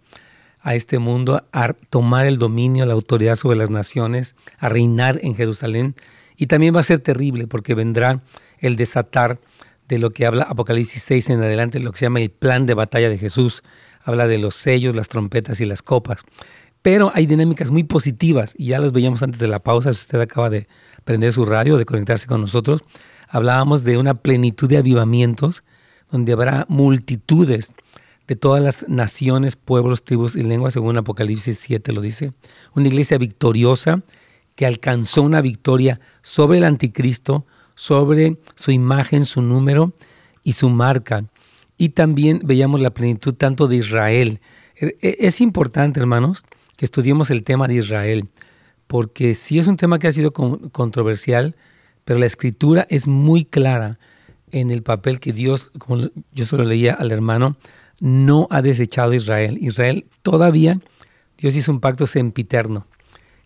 a 0.60 0.74
este 0.74 0.98
mundo 0.98 1.44
a 1.52 1.72
tomar 1.72 2.26
el 2.26 2.38
dominio, 2.38 2.84
la 2.86 2.94
autoridad 2.94 3.36
sobre 3.36 3.58
las 3.58 3.70
naciones, 3.70 4.34
a 4.58 4.68
reinar 4.68 5.20
en 5.22 5.36
Jerusalén 5.36 5.94
y 6.38 6.46
también 6.46 6.74
va 6.74 6.80
a 6.80 6.84
ser 6.84 7.00
terrible 7.00 7.48
porque 7.48 7.74
vendrá 7.74 8.22
el 8.58 8.76
desatar 8.76 9.40
de 9.88 9.98
lo 9.98 10.10
que 10.10 10.24
habla 10.24 10.44
Apocalipsis 10.44 11.02
6 11.02 11.30
en 11.30 11.42
adelante, 11.42 11.80
lo 11.80 11.92
que 11.92 11.98
se 11.98 12.06
llama 12.06 12.20
el 12.20 12.30
plan 12.30 12.64
de 12.64 12.74
batalla 12.74 13.10
de 13.10 13.18
Jesús. 13.18 13.62
Habla 14.04 14.28
de 14.28 14.38
los 14.38 14.54
sellos, 14.54 14.94
las 14.94 15.08
trompetas 15.08 15.60
y 15.60 15.64
las 15.64 15.82
copas. 15.82 16.22
Pero 16.80 17.10
hay 17.14 17.26
dinámicas 17.26 17.70
muy 17.70 17.82
positivas 17.82 18.54
y 18.56 18.66
ya 18.66 18.78
las 18.78 18.92
veíamos 18.92 19.22
antes 19.22 19.40
de 19.40 19.48
la 19.48 19.58
pausa. 19.58 19.92
Si 19.92 20.02
usted 20.02 20.20
acaba 20.20 20.48
de 20.48 20.68
prender 21.04 21.32
su 21.32 21.44
radio, 21.44 21.76
de 21.76 21.84
conectarse 21.84 22.28
con 22.28 22.40
nosotros, 22.40 22.84
hablábamos 23.28 23.82
de 23.82 23.98
una 23.98 24.14
plenitud 24.14 24.68
de 24.68 24.78
avivamientos 24.78 25.64
donde 26.10 26.32
habrá 26.32 26.64
multitudes 26.68 27.72
de 28.28 28.36
todas 28.36 28.62
las 28.62 28.88
naciones, 28.88 29.56
pueblos, 29.56 30.04
tribus 30.04 30.36
y 30.36 30.42
lenguas, 30.42 30.74
según 30.74 30.96
Apocalipsis 30.96 31.58
7 31.58 31.92
lo 31.92 32.00
dice. 32.00 32.32
Una 32.74 32.86
iglesia 32.86 33.18
victoriosa 33.18 34.02
que 34.58 34.66
alcanzó 34.66 35.22
una 35.22 35.40
victoria 35.40 36.00
sobre 36.20 36.58
el 36.58 36.64
anticristo, 36.64 37.46
sobre 37.76 38.38
su 38.56 38.72
imagen, 38.72 39.24
su 39.24 39.40
número 39.40 39.92
y 40.42 40.54
su 40.54 40.68
marca. 40.68 41.26
Y 41.76 41.90
también 41.90 42.40
veíamos 42.42 42.80
la 42.80 42.90
plenitud 42.90 43.34
tanto 43.34 43.68
de 43.68 43.76
Israel. 43.76 44.40
E, 44.74 44.96
e, 45.00 45.16
es 45.20 45.40
importante, 45.40 46.00
hermanos, 46.00 46.42
que 46.76 46.84
estudiemos 46.84 47.30
el 47.30 47.44
tema 47.44 47.68
de 47.68 47.74
Israel, 47.76 48.30
porque 48.88 49.36
sí 49.36 49.60
es 49.60 49.68
un 49.68 49.76
tema 49.76 50.00
que 50.00 50.08
ha 50.08 50.12
sido 50.12 50.32
controversial, 50.32 51.54
pero 52.04 52.18
la 52.18 52.26
escritura 52.26 52.84
es 52.90 53.06
muy 53.06 53.44
clara 53.44 54.00
en 54.50 54.72
el 54.72 54.82
papel 54.82 55.20
que 55.20 55.32
Dios, 55.32 55.70
como 55.78 56.08
yo 56.32 56.44
solo 56.46 56.64
leía 56.64 56.94
al 56.94 57.12
hermano, 57.12 57.56
no 58.00 58.48
ha 58.50 58.60
desechado 58.60 59.14
Israel. 59.14 59.56
Israel 59.60 60.06
todavía, 60.22 60.80
Dios 61.36 61.54
hizo 61.54 61.70
un 61.70 61.78
pacto 61.78 62.08
sempiterno 62.08 62.87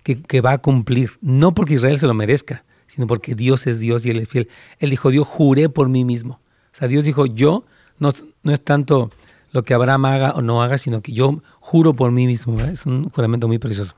que, 0.03 0.41
va 0.41 0.53
a 0.53 0.59
cumplir, 0.59 1.13
no 1.21 1.55
porque 1.55 1.75
Israel 1.75 1.99
se 1.99 2.07
lo 2.07 2.15
merezca, 2.15 2.65
sino 2.87 3.07
porque 3.07 3.35
Dios 3.35 3.67
es 3.67 3.79
Dios 3.79 4.05
y 4.05 4.11
Él 4.11 4.19
es 4.19 4.29
fiel. 4.29 4.49
Él 4.79 4.91
dijo, 4.91 5.11
Dios 5.11 5.27
juré 5.27 5.69
por 5.69 5.89
mí 5.89 6.05
mismo. 6.05 6.41
O 6.73 6.77
sea, 6.77 6.89
Dios 6.89 7.05
dijo, 7.05 7.27
yo 7.27 7.65
no, 7.99 8.11
no 8.43 8.53
es 8.53 8.61
tanto 8.61 9.11
lo 9.53 9.63
que 9.65 9.75
Abraham 9.75 10.05
haga 10.07 10.33
o 10.33 10.43
no 10.43 10.63
haga, 10.63 10.79
sino 10.79 11.03
que 11.03 11.13
yo 11.13 11.43
juro 11.61 11.95
por 11.95 12.11
mí 12.11 12.27
mismo. 12.27 12.61
Es 12.61 12.87
un 12.87 13.11
juramento 13.11 13.47
muy 13.47 13.59
precioso. 13.59 13.95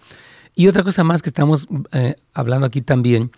Y 0.55 0.69
otra 0.69 0.83
cosa 0.83 1.03
más 1.03 1.23
que 1.23 1.29
estamos 1.29 1.67
eh, 1.93 2.17
hablando 2.33 2.67
aquí 2.67 2.81
también 2.81 3.33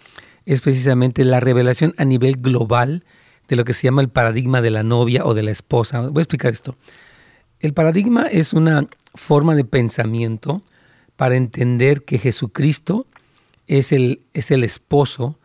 es 0.45 0.61
precisamente 0.61 1.25
la 1.25 1.41
revelación 1.41 1.95
a 1.99 2.05
nivel 2.05 2.37
global 2.37 3.05
de 3.49 3.57
lo 3.57 3.65
que 3.65 3.73
se 3.73 3.85
llama 3.85 4.03
el 4.03 4.09
paradigma 4.09 4.61
de 4.61 4.71
la 4.71 4.83
novia 4.83 5.25
o 5.25 5.35
de 5.35 5.43
la 5.43 5.51
esposa. 5.51 6.01
Voy 6.01 6.21
a 6.21 6.23
explicar 6.23 6.53
esto. 6.53 6.77
el 7.61 7.73
paradigma 7.73 8.27
es 8.27 8.53
una 8.53 8.87
forma 9.15 9.55
de 9.55 9.65
pensamiento 9.65 10.63
para 11.17 11.37
entender 11.37 12.05
que 12.05 12.19
Jesucristo 12.19 13.07
es 13.67 13.93
el, 13.93 14.23
es 14.35 14.51
el 14.51 14.65
esposo, 14.65 15.39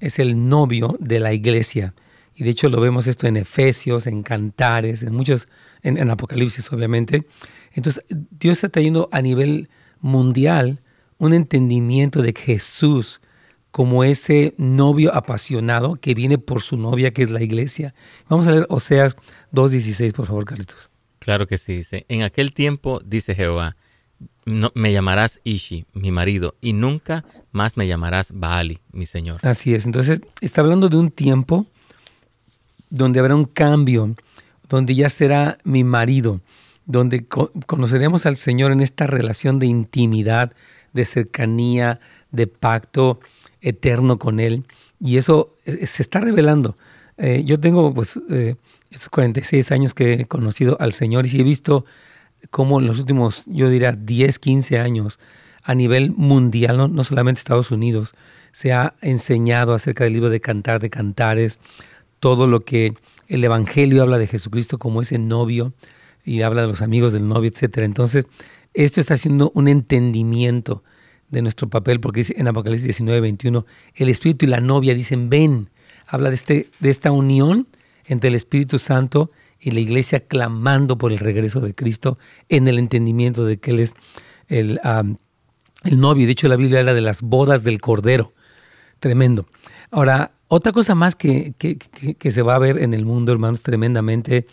es 0.00 0.18
el 0.18 0.48
novio 0.48 0.96
de 1.00 1.20
la 1.20 1.32
iglesia. 1.32 1.94
Y 2.34 2.44
de 2.44 2.50
hecho 2.50 2.68
lo 2.68 2.80
vemos 2.80 3.06
esto 3.06 3.26
en 3.26 3.36
Efesios, 3.36 4.06
en 4.06 4.22
Cantares, 4.22 5.02
en 5.02 5.14
muchos, 5.14 5.48
en, 5.82 5.98
en 5.98 6.10
Apocalipsis 6.10 6.72
obviamente. 6.72 7.24
Entonces 7.72 8.04
Dios 8.08 8.58
está 8.58 8.68
trayendo 8.68 9.08
a 9.12 9.20
nivel 9.20 9.68
mundial 10.00 10.80
un 11.18 11.34
entendimiento 11.34 12.22
de 12.22 12.32
Jesús 12.32 13.20
como 13.70 14.02
ese 14.02 14.54
novio 14.56 15.14
apasionado 15.14 15.96
que 15.96 16.14
viene 16.14 16.38
por 16.38 16.62
su 16.62 16.76
novia, 16.76 17.12
que 17.12 17.22
es 17.22 17.30
la 17.30 17.42
iglesia. 17.42 17.94
Vamos 18.28 18.46
a 18.46 18.52
leer 18.52 18.66
Oseas 18.70 19.16
2.16, 19.52 20.12
por 20.12 20.26
favor, 20.26 20.44
Carlitos. 20.44 20.90
Claro 21.18 21.46
que 21.46 21.58
sí, 21.58 21.78
dice, 21.78 22.06
en 22.08 22.22
aquel 22.22 22.52
tiempo, 22.52 23.00
dice 23.04 23.34
Jehová, 23.34 23.76
no, 24.48 24.72
me 24.74 24.92
llamarás 24.92 25.40
Ishi, 25.44 25.84
mi 25.92 26.10
marido, 26.10 26.54
y 26.60 26.72
nunca 26.72 27.24
más 27.52 27.76
me 27.76 27.86
llamarás 27.86 28.32
Baali, 28.32 28.78
mi 28.92 29.06
señor. 29.06 29.40
Así 29.42 29.74
es, 29.74 29.84
entonces 29.84 30.20
está 30.40 30.62
hablando 30.62 30.88
de 30.88 30.96
un 30.96 31.10
tiempo 31.10 31.66
donde 32.90 33.20
habrá 33.20 33.34
un 33.34 33.44
cambio, 33.44 34.16
donde 34.68 34.94
ya 34.94 35.08
será 35.08 35.58
mi 35.64 35.84
marido, 35.84 36.40
donde 36.86 37.26
conoceremos 37.26 38.24
al 38.24 38.36
Señor 38.36 38.72
en 38.72 38.80
esta 38.80 39.06
relación 39.06 39.58
de 39.58 39.66
intimidad, 39.66 40.52
de 40.94 41.04
cercanía, 41.04 42.00
de 42.30 42.46
pacto 42.46 43.20
eterno 43.60 44.18
con 44.18 44.40
Él. 44.40 44.64
Y 44.98 45.18
eso 45.18 45.54
eh, 45.66 45.86
se 45.86 46.02
está 46.02 46.20
revelando. 46.20 46.76
Eh, 47.18 47.42
yo 47.44 47.60
tengo 47.60 47.92
pues 47.92 48.18
eh, 48.30 48.56
esos 48.90 49.10
46 49.10 49.70
años 49.72 49.92
que 49.92 50.14
he 50.14 50.26
conocido 50.26 50.78
al 50.80 50.92
Señor 50.92 51.26
y 51.26 51.28
sí 51.28 51.40
he 51.40 51.44
visto 51.44 51.84
cómo 52.50 52.80
en 52.80 52.86
los 52.86 52.98
últimos, 52.98 53.44
yo 53.46 53.68
diría, 53.70 53.92
10, 53.92 54.38
15 54.38 54.78
años, 54.78 55.18
a 55.62 55.74
nivel 55.74 56.12
mundial, 56.12 56.76
no, 56.76 56.88
no 56.88 57.04
solamente 57.04 57.38
Estados 57.38 57.70
Unidos, 57.70 58.14
se 58.52 58.72
ha 58.72 58.94
enseñado 59.02 59.74
acerca 59.74 60.04
del 60.04 60.14
libro 60.14 60.30
de 60.30 60.40
Cantar 60.40 60.80
de 60.80 60.90
Cantares, 60.90 61.60
todo 62.20 62.46
lo 62.46 62.64
que 62.64 62.94
el 63.28 63.44
Evangelio 63.44 64.02
habla 64.02 64.18
de 64.18 64.26
Jesucristo 64.26 64.78
como 64.78 65.02
ese 65.02 65.18
novio 65.18 65.72
y 66.24 66.42
habla 66.42 66.62
de 66.62 66.68
los 66.68 66.82
amigos 66.82 67.12
del 67.12 67.28
novio, 67.28 67.50
etc. 67.50 67.78
Entonces, 67.78 68.26
esto 68.74 69.00
está 69.00 69.14
haciendo 69.14 69.50
un 69.54 69.68
entendimiento 69.68 70.82
de 71.30 71.42
nuestro 71.42 71.68
papel, 71.68 72.00
porque 72.00 72.20
dice 72.20 72.34
en 72.36 72.48
Apocalipsis 72.48 72.84
19, 72.84 73.20
21, 73.20 73.66
el 73.94 74.08
Espíritu 74.08 74.46
y 74.46 74.48
la 74.48 74.60
novia 74.60 74.94
dicen, 74.94 75.28
ven, 75.28 75.70
habla 76.06 76.30
de, 76.30 76.34
este, 76.34 76.70
de 76.80 76.90
esta 76.90 77.12
unión 77.12 77.68
entre 78.06 78.28
el 78.28 78.34
Espíritu 78.34 78.78
Santo 78.78 79.30
y 79.47 79.47
la 79.60 79.80
iglesia 79.80 80.20
clamando 80.20 80.98
por 80.98 81.12
el 81.12 81.18
regreso 81.18 81.60
de 81.60 81.74
Cristo 81.74 82.18
en 82.48 82.68
el 82.68 82.78
entendimiento 82.78 83.44
de 83.44 83.58
que 83.58 83.72
Él 83.72 83.80
es 83.80 83.94
el, 84.48 84.80
novio. 85.84 86.26
De 86.26 86.32
hecho, 86.32 86.48
la 86.48 86.56
Biblia 86.56 86.80
habla 86.80 86.94
de 86.94 87.00
las 87.00 87.22
bodas 87.22 87.64
del 87.64 87.80
Cordero. 87.80 88.32
Tremendo. 89.00 89.46
Ahora, 89.90 90.32
otra 90.48 90.72
cosa 90.72 90.94
más 90.94 91.14
que, 91.14 91.54
que, 91.58 91.78
que, 91.78 92.30
se 92.30 92.42
va 92.42 92.54
a 92.54 92.58
ver 92.58 92.78
en 92.78 92.94
el 92.94 93.04
mundo, 93.04 93.32
hermanos, 93.32 93.62
tremendamente, 93.62 94.46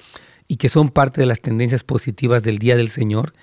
y 0.47 0.57
que 0.57 0.69
son 0.69 0.89
parte 0.89 1.21
de 1.21 1.27
las 1.27 1.39
tendencias 1.39 1.83
positivas 1.83 2.43
del 2.43 2.59
Día 2.59 2.75
del 2.75 2.89
Señor, 2.89 3.33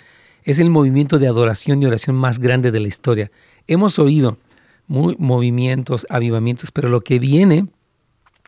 es 0.44 0.58
el 0.58 0.70
movimiento 0.70 1.18
de 1.18 1.28
adoración 1.28 1.82
y 1.82 1.86
oración 1.86 2.16
más 2.16 2.38
grande 2.38 2.70
de 2.70 2.80
la 2.80 2.88
historia. 2.88 3.30
Hemos 3.66 3.98
oído 3.98 4.38
movimientos, 4.86 6.06
avivamientos, 6.10 6.70
pero 6.72 6.88
lo 6.88 7.02
que 7.02 7.18
viene 7.18 7.66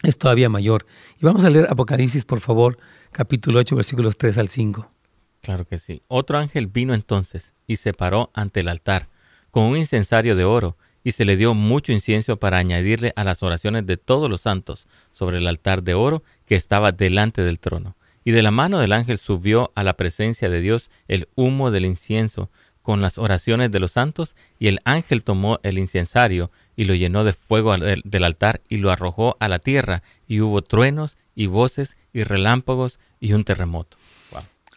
es 0.03 0.19
todavía 0.19 0.49
mayor. 0.49 0.87
Y 1.21 1.25
vamos 1.25 1.45
a 1.45 1.51
leer 1.51 1.67
Apocalipsis, 1.71 2.25
por 2.25 2.41
favor, 2.41 2.79
capítulo 3.15 3.61
8, 3.61 3.77
versículos 3.77 4.19
3 4.19 4.39
al 4.39 4.49
5. 4.49 4.91
Claro 5.41 5.67
que 5.67 5.79
sí. 5.79 6.03
Otro 6.09 6.37
ángel 6.37 6.67
vino 6.67 6.95
entonces 6.95 7.55
y 7.67 7.77
se 7.77 7.95
paró 7.95 8.31
ante 8.35 8.61
el 8.61 8.69
altar 8.69 9.09
con 9.53 9.65
un 9.65 9.79
incensario 9.79 10.35
de 10.35 10.45
oro 10.45 10.77
y 11.05 11.13
se 11.13 11.25
le 11.25 11.37
dio 11.37 11.55
mucho 11.55 11.93
incienso 11.93 12.39
para 12.39 12.59
añadirle 12.59 13.13
a 13.15 13.23
las 13.23 13.45
oraciones 13.45 13.87
de 13.87 13.97
todos 13.99 14.29
los 14.29 14.41
santos 14.41 14.89
sobre 15.13 15.39
el 15.39 15.47
altar 15.47 15.85
de 15.85 15.95
oro 15.95 16.25
que 16.45 16.57
estaba 16.57 16.91
delante 16.91 17.43
del 17.43 17.61
trono. 17.61 17.97
Y 18.25 18.33
de 18.33 18.43
la 18.43 18.51
mano 18.51 18.81
del 18.81 18.93
ángel 18.93 19.19
subió 19.19 19.71
a 19.77 19.85
la 19.85 19.97
presencia 19.97 20.51
de 20.51 20.61
Dios 20.61 20.91
el 21.07 21.29
humo 21.37 21.71
del 21.71 21.85
incienso 21.87 22.51
con 22.83 23.01
las 23.01 23.17
oraciones 23.17 23.71
de 23.71 23.81
los 23.81 23.93
santos, 23.93 24.37
y 24.59 24.69
el 24.69 24.81
ángel 24.85 25.25
tomó 25.25 25.59
el 25.63 25.79
incensario 25.79 26.51
y 26.77 26.85
lo 26.85 26.95
llenó 26.95 27.25
de 27.25 27.33
fuego 27.33 27.75
del 27.79 28.25
altar 28.25 28.61
y 28.69 28.77
lo 28.77 28.91
arrojó 28.91 29.39
a 29.41 29.49
la 29.49 29.59
tierra, 29.59 30.03
y 30.27 30.43
hubo 30.43 30.61
truenos 30.61 31.17
y 31.35 31.47
voces 31.47 31.97
y 32.13 32.23
relámpagos 32.23 32.99
y 33.21 33.33
un 33.33 33.45
terremoto. 33.45 33.97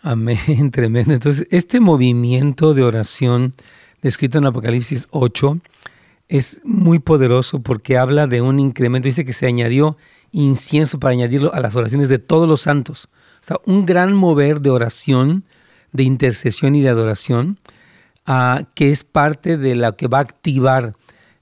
Amén, 0.04 0.72
tremendo. 0.72 1.14
Entonces, 1.14 1.48
este 1.52 1.80
movimiento 1.80 2.74
de 2.74 2.84
oración 2.84 3.54
descrito 4.02 4.38
en 4.38 4.46
Apocalipsis 4.46 5.08
8 5.12 5.60
es 6.30 6.62
muy 6.64 7.00
poderoso 7.00 7.62
porque 7.62 7.98
habla 7.98 8.28
de 8.28 8.42
un 8.42 8.60
incremento. 8.60 9.08
Dice 9.08 9.26
que 9.26 9.34
se 9.34 9.48
añadió 9.48 9.98
incienso 10.32 11.00
para 11.00 11.14
añadirlo 11.14 11.54
a 11.54 11.60
las 11.60 11.76
oraciones 11.76 12.10
de 12.10 12.20
todos 12.20 12.48
los 12.48 12.62
santos. 12.62 13.10
O 13.42 13.44
sea, 13.44 13.58
un 13.66 13.86
gran 13.86 14.14
mover 14.14 14.62
de 14.62 14.70
oración, 14.70 15.46
de 15.94 16.04
intercesión 16.04 16.76
y 16.76 16.82
de 16.82 16.90
adoración, 16.90 17.60
uh, 18.28 18.66
que 18.76 18.92
es 18.92 19.04
parte 19.04 19.58
de 19.58 19.76
lo 19.76 19.96
que 19.96 20.08
va 20.08 20.20
a 20.20 20.22
activar 20.22 20.94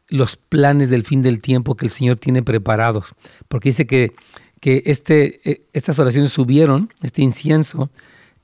los 0.09 0.35
planes 0.35 0.89
del 0.89 1.03
fin 1.03 1.23
del 1.23 1.41
tiempo 1.41 1.75
que 1.75 1.85
el 1.85 1.91
Señor 1.91 2.17
tiene 2.17 2.43
preparados. 2.43 3.13
Porque 3.47 3.69
dice 3.69 3.87
que, 3.87 4.13
que 4.59 4.83
este, 4.85 5.41
e, 5.49 5.61
estas 5.73 5.99
oraciones 5.99 6.31
subieron, 6.31 6.93
este 7.01 7.21
incienso, 7.21 7.89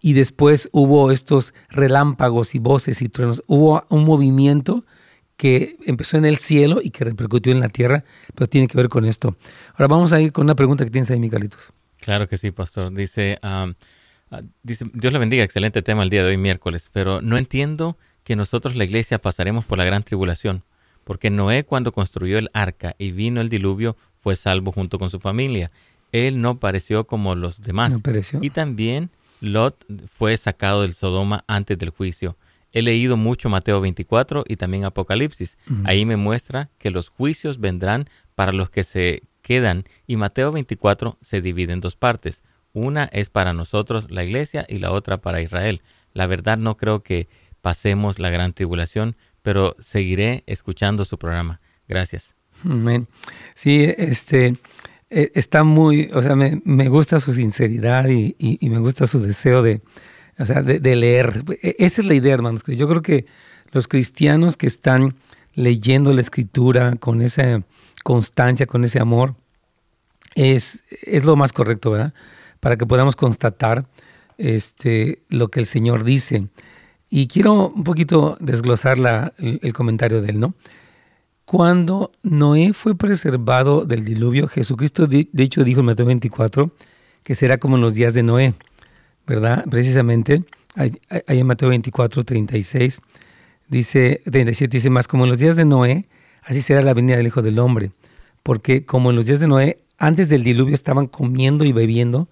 y 0.01 0.13
después 0.13 0.69
hubo 0.71 1.11
estos 1.11 1.53
relámpagos 1.69 2.55
y 2.55 2.59
voces 2.59 3.01
y 3.01 3.09
truenos. 3.09 3.43
Hubo 3.47 3.85
un 3.89 4.03
movimiento 4.03 4.83
que 5.37 5.77
empezó 5.85 6.17
en 6.17 6.25
el 6.25 6.37
cielo 6.37 6.81
y 6.83 6.89
que 6.91 7.03
repercutió 7.03 7.51
en 7.51 7.59
la 7.59 7.69
tierra, 7.69 8.03
pero 8.35 8.47
tiene 8.47 8.67
que 8.67 8.77
ver 8.77 8.89
con 8.89 9.05
esto. 9.05 9.35
Ahora 9.73 9.87
vamos 9.87 10.13
a 10.13 10.21
ir 10.21 10.31
con 10.31 10.45
una 10.45 10.55
pregunta 10.55 10.83
que 10.83 10.91
tienes 10.91 11.09
ahí, 11.11 11.19
Micalitos. 11.19 11.71
Claro 11.99 12.27
que 12.27 12.37
sí, 12.37 12.51
pastor. 12.51 12.91
Dice, 12.93 13.39
ah, 13.41 13.71
dice, 14.63 14.85
Dios 14.93 15.13
le 15.13 15.19
bendiga, 15.19 15.43
excelente 15.43 15.81
tema 15.81 16.03
el 16.03 16.09
día 16.09 16.23
de 16.23 16.29
hoy, 16.29 16.37
miércoles, 16.37 16.89
pero 16.91 17.21
no 17.21 17.37
entiendo 17.37 17.97
que 18.23 18.35
nosotros 18.35 18.75
la 18.75 18.83
iglesia 18.83 19.19
pasaremos 19.19 19.65
por 19.65 19.77
la 19.77 19.85
gran 19.85 20.03
tribulación, 20.03 20.63
porque 21.03 21.29
Noé 21.29 21.63
cuando 21.63 21.91
construyó 21.91 22.37
el 22.37 22.49
arca 22.53 22.95
y 22.97 23.11
vino 23.11 23.41
el 23.41 23.49
diluvio 23.49 23.97
fue 24.19 24.35
salvo 24.35 24.71
junto 24.71 24.99
con 24.99 25.09
su 25.09 25.19
familia. 25.19 25.71
Él 26.11 26.41
no 26.41 26.59
pareció 26.59 27.07
como 27.07 27.35
los 27.35 27.61
demás. 27.61 28.01
y 28.41 28.49
también 28.49 29.09
Lot 29.39 29.85
fue 30.07 30.37
sacado 30.37 30.83
del 30.83 30.93
Sodoma 30.93 31.43
antes 31.47 31.77
del 31.77 31.89
juicio. 31.89 32.37
He 32.73 32.81
leído 32.81 33.17
mucho 33.17 33.49
Mateo 33.49 33.81
24 33.81 34.45
y 34.47 34.55
también 34.55 34.85
Apocalipsis. 34.85 35.57
Ahí 35.83 36.05
me 36.05 36.15
muestra 36.15 36.69
que 36.77 36.91
los 36.91 37.09
juicios 37.09 37.59
vendrán 37.59 38.07
para 38.35 38.53
los 38.53 38.69
que 38.69 38.83
se 38.83 39.23
quedan 39.41 39.83
y 40.07 40.15
Mateo 40.15 40.51
24 40.51 41.17
se 41.21 41.41
divide 41.41 41.73
en 41.73 41.81
dos 41.81 41.95
partes. 41.95 42.43
Una 42.73 43.05
es 43.05 43.29
para 43.29 43.51
nosotros, 43.51 44.09
la 44.11 44.23
iglesia, 44.23 44.65
y 44.69 44.79
la 44.79 44.91
otra 44.91 45.17
para 45.19 45.41
Israel. 45.41 45.81
La 46.13 46.27
verdad 46.27 46.57
no 46.57 46.77
creo 46.77 47.03
que 47.03 47.27
pasemos 47.61 48.19
la 48.19 48.29
gran 48.29 48.53
tribulación, 48.53 49.17
pero 49.41 49.75
seguiré 49.79 50.43
escuchando 50.47 51.03
su 51.03 51.17
programa. 51.17 51.59
Gracias. 51.87 52.35
Amén. 52.63 53.07
Sí, 53.55 53.83
este 53.97 54.55
e, 55.11 55.31
está 55.35 55.63
muy, 55.63 56.09
o 56.13 56.21
sea, 56.21 56.35
me, 56.35 56.89
gusta 56.89 57.19
su 57.19 57.33
sinceridad 57.33 58.07
y, 58.07 58.57
me 58.61 58.79
gusta 58.79 59.05
su 59.05 59.19
deseo 59.19 59.61
de, 59.61 59.81
o 60.39 60.45
sea, 60.45 60.63
de, 60.63 60.95
leer. 60.95 61.43
E, 61.61 61.75
esa 61.79 62.01
es 62.01 62.07
la 62.07 62.13
idea, 62.13 62.33
hermanos. 62.33 62.63
Yo 62.65 62.87
creo 62.87 63.01
que 63.01 63.25
los 63.71 63.87
cristianos 63.87 64.57
que 64.57 64.67
están 64.67 65.15
leyendo 65.53 66.13
la 66.13 66.21
escritura 66.21 66.95
con 66.95 67.21
esa 67.21 67.61
constancia, 68.03 68.65
con 68.65 68.85
ese 68.85 68.99
amor, 68.99 69.35
es, 70.35 70.83
es 71.03 71.25
lo 71.25 71.35
más 71.35 71.51
correcto, 71.51 71.91
¿verdad? 71.91 72.13
Para 72.61 72.77
que 72.77 72.85
podamos 72.85 73.17
constatar 73.17 73.85
este, 74.37 75.21
lo 75.29 75.49
que 75.49 75.59
el 75.59 75.65
Señor 75.65 76.05
dice. 76.05 76.47
Y 77.09 77.27
quiero 77.27 77.67
un 77.67 77.83
poquito 77.83 78.37
desglosar 78.39 78.97
la, 78.97 79.33
el, 79.37 79.73
comentario 79.73 80.21
de 80.21 80.29
él, 80.29 80.39
¿no? 80.39 80.53
Cuando 81.51 82.13
Noé 82.23 82.71
fue 82.71 82.95
preservado 82.95 83.83
del 83.83 84.05
diluvio, 84.05 84.47
Jesucristo 84.47 85.05
de, 85.05 85.27
hecho 85.37 85.65
dijo 85.65 85.81
en 85.81 85.87
Mateo 85.87 86.05
24 86.05 86.71
que 87.23 87.35
será 87.35 87.57
como 87.57 87.75
en 87.75 87.81
los 87.81 87.93
días 87.93 88.13
de 88.13 88.23
Noé, 88.23 88.53
¿verdad? 89.27 89.65
Precisamente, 89.69 90.45
ahí 90.75 90.93
en 91.27 91.45
Mateo 91.45 91.67
24, 91.67 92.23
36, 92.23 93.01
dice, 93.67 94.21
37 94.31 94.77
dice 94.77 94.89
más, 94.89 95.09
como 95.09 95.25
en 95.25 95.29
los 95.29 95.39
días 95.39 95.57
de 95.57 95.65
Noé, 95.65 96.07
así 96.43 96.61
será 96.61 96.81
la 96.83 96.93
venida 96.93 97.17
del 97.17 97.27
Hijo 97.27 97.41
del 97.41 97.59
Hombre. 97.59 97.91
Porque 98.43 98.85
como 98.85 99.09
en 99.09 99.17
los 99.17 99.25
días 99.25 99.41
de 99.41 99.47
Noé, 99.47 99.79
antes 99.97 100.29
del 100.29 100.45
diluvio 100.45 100.73
estaban 100.73 101.07
comiendo 101.07 101.65
y 101.65 101.73
bebiendo, 101.73 102.29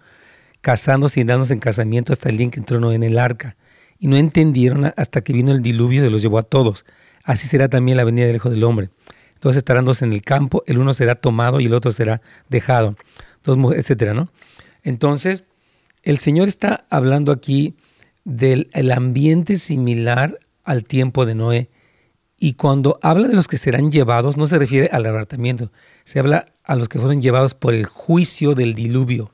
casándose 0.62 1.20
y 1.20 1.24
dándose 1.26 1.52
en 1.52 1.60
casamiento 1.60 2.14
hasta 2.14 2.30
el 2.30 2.38
día 2.38 2.46
en 2.46 2.52
que 2.52 2.60
entró 2.62 2.80
Noé 2.80 2.96
en 2.96 3.04
el 3.04 3.20
arca. 3.20 3.58
Y 4.00 4.08
no 4.08 4.16
entendieron 4.16 4.94
hasta 4.96 5.20
que 5.20 5.34
vino 5.34 5.52
el 5.52 5.62
diluvio 5.62 6.04
y 6.04 6.06
se 6.06 6.10
los 6.10 6.22
llevó 6.22 6.38
a 6.38 6.44
todos. 6.44 6.86
Así 7.30 7.48
será 7.48 7.70
también 7.70 7.96
la 7.96 8.04
venida 8.04 8.26
del 8.26 8.38
Hijo 8.38 8.50
del 8.50 8.64
Hombre. 8.64 8.90
Entonces 9.36 9.58
estarán 9.58 9.86
dos 9.86 10.02
en 10.02 10.14
el 10.14 10.24
campo, 10.24 10.64
el 10.66 10.80
uno 10.80 10.96
será 10.96 11.14
tomado 11.14 11.60
y 11.60 11.68
el 11.68 11.76
otro 11.76 11.92
será 11.92 12.24
dejado, 12.50 12.96
dos 13.44 13.56
etcétera, 13.76 14.16
¿no? 14.16 14.30
Entonces, 14.82 15.44
el 16.02 16.18
Señor 16.18 16.48
está 16.48 16.88
hablando 16.90 17.32
aquí 17.32 17.76
del 18.24 18.72
el 18.74 18.92
ambiente 18.92 19.58
similar 19.58 20.40
al 20.64 20.86
tiempo 20.86 21.28
de 21.28 21.36
Noé. 21.36 21.70
Y 22.40 22.54
cuando 22.54 22.98
habla 23.04 23.28
de 23.28 23.36
los 23.36 23.48
que 23.48 23.58
serán 23.58 23.92
llevados, 23.92 24.36
no 24.36 24.48
se 24.48 24.58
refiere 24.58 24.90
al 24.92 25.06
arrebatamiento, 25.06 25.72
se 26.06 26.18
habla 26.18 26.46
a 26.64 26.76
los 26.76 26.90
que 26.90 26.98
fueron 26.98 27.22
llevados 27.22 27.54
por 27.54 27.76
el 27.76 27.86
juicio 27.86 28.56
del 28.56 28.74
diluvio. 28.74 29.32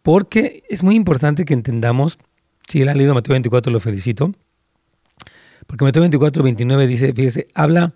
Porque 0.00 0.62
es 0.70 0.82
muy 0.82 0.94
importante 0.94 1.44
que 1.44 1.52
entendamos, 1.52 2.18
si 2.66 2.80
él 2.80 2.88
ha 2.88 2.94
leído 2.94 3.12
Mateo 3.12 3.34
24, 3.34 3.70
lo 3.70 3.80
felicito, 3.80 4.32
porque 5.70 5.84
Mateo 5.84 6.02
24, 6.02 6.42
29 6.42 6.86
dice, 6.88 7.12
fíjese, 7.12 7.46
habla 7.54 7.94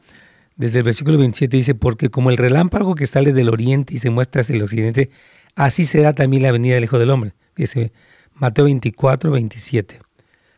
desde 0.55 0.79
el 0.79 0.85
versículo 0.85 1.19
27, 1.19 1.57
dice, 1.57 1.75
porque 1.75 2.09
como 2.09 2.31
el 2.31 2.37
relámpago 2.37 2.95
que 2.95 3.05
sale 3.05 3.33
del 3.33 3.49
oriente 3.49 3.95
y 3.95 3.99
se 3.99 4.11
muestra 4.11 4.43
hacia 4.43 4.55
el 4.55 4.63
occidente, 4.63 5.11
así 5.57 5.85
será 5.85 6.13
también 6.13 6.45
la 6.45 6.53
venida 6.53 6.77
del 6.77 6.85
Hijo 6.85 7.01
del 7.01 7.11
Hombre. 7.11 7.35
Dice 7.57 7.91
Mateo 8.33 8.67
24, 8.67 9.29
27. 9.33 9.99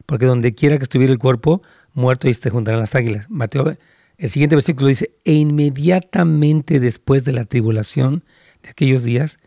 Porque 0.04 0.26
donde 0.26 0.54
quiera 0.54 0.76
que 0.76 0.82
estuviera 0.82 1.10
el 1.10 1.18
cuerpo, 1.18 1.62
muerto 1.94 2.28
y 2.28 2.34
se 2.34 2.50
juntarán 2.50 2.80
las 2.80 2.94
águilas. 2.94 3.30
Mateo, 3.30 3.78
el 4.18 4.28
siguiente 4.28 4.54
versículo 4.54 4.88
dice, 4.88 5.12
e 5.24 5.32
inmediatamente 5.32 6.80
después 6.80 7.24
de 7.24 7.32
la 7.32 7.46
tribulación 7.46 8.24
de 8.62 8.68
aquellos 8.68 9.04
días, 9.04 9.38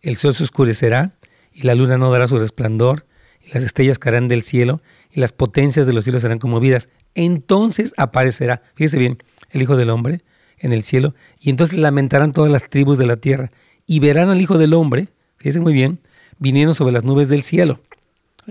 el 0.00 0.16
sol 0.16 0.34
se 0.34 0.44
oscurecerá 0.44 1.12
y 1.52 1.64
la 1.64 1.74
luna 1.74 1.98
no 1.98 2.10
dará 2.10 2.26
su 2.26 2.38
resplandor 2.38 3.04
y 3.46 3.52
las 3.52 3.64
estrellas 3.64 3.98
caerán 3.98 4.28
del 4.28 4.44
cielo 4.44 4.80
y 5.10 5.20
las 5.20 5.32
potencias 5.32 5.86
de 5.86 5.92
los 5.92 6.04
cielos 6.04 6.22
serán 6.22 6.38
conmovidas. 6.38 6.88
Entonces 7.14 7.94
aparecerá, 7.96 8.62
fíjese 8.74 8.98
bien, 8.98 9.18
el 9.50 9.62
Hijo 9.62 9.76
del 9.76 9.90
Hombre 9.90 10.22
en 10.58 10.72
el 10.72 10.82
cielo 10.82 11.14
y 11.40 11.50
entonces 11.50 11.78
lamentarán 11.78 12.32
todas 12.32 12.50
las 12.50 12.68
tribus 12.68 12.98
de 12.98 13.06
la 13.06 13.16
tierra 13.16 13.50
y 13.86 14.00
verán 14.00 14.28
al 14.28 14.40
Hijo 14.40 14.58
del 14.58 14.74
Hombre, 14.74 15.08
fíjese 15.38 15.60
muy 15.60 15.72
bien, 15.72 16.00
viniendo 16.38 16.74
sobre 16.74 16.92
las 16.92 17.04
nubes 17.04 17.28
del 17.28 17.42
cielo. 17.42 17.80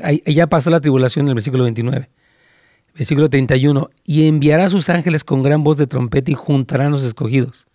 Ahí, 0.04 0.22
ya 0.26 0.48
pasó 0.48 0.70
la 0.70 0.82
tribulación 0.82 1.26
en 1.26 1.30
el 1.30 1.36
versículo 1.36 1.64
29. 1.64 2.10
Versículo 2.96 3.30
31. 3.30 3.90
Y 4.04 4.28
enviará 4.28 4.66
a 4.66 4.70
sus 4.70 4.90
ángeles 4.90 5.24
con 5.24 5.44
gran 5.44 5.64
voz 5.64 5.78
de 5.78 5.88
trompeta 5.88 6.32
y 6.32 6.34
juntarán 6.34 6.92
los 6.92 7.04
escogidos. 7.04 7.68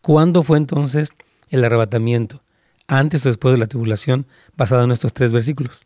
¿Cuándo 0.00 0.42
fue 0.42 0.58
entonces 0.58 1.10
el 1.50 1.64
arrebatamiento? 1.64 2.42
Antes 2.86 3.24
o 3.24 3.28
después 3.28 3.52
de 3.52 3.58
la 3.58 3.66
tribulación, 3.66 4.26
basado 4.56 4.84
en 4.84 4.90
estos 4.90 5.12
tres 5.12 5.32
versículos. 5.32 5.84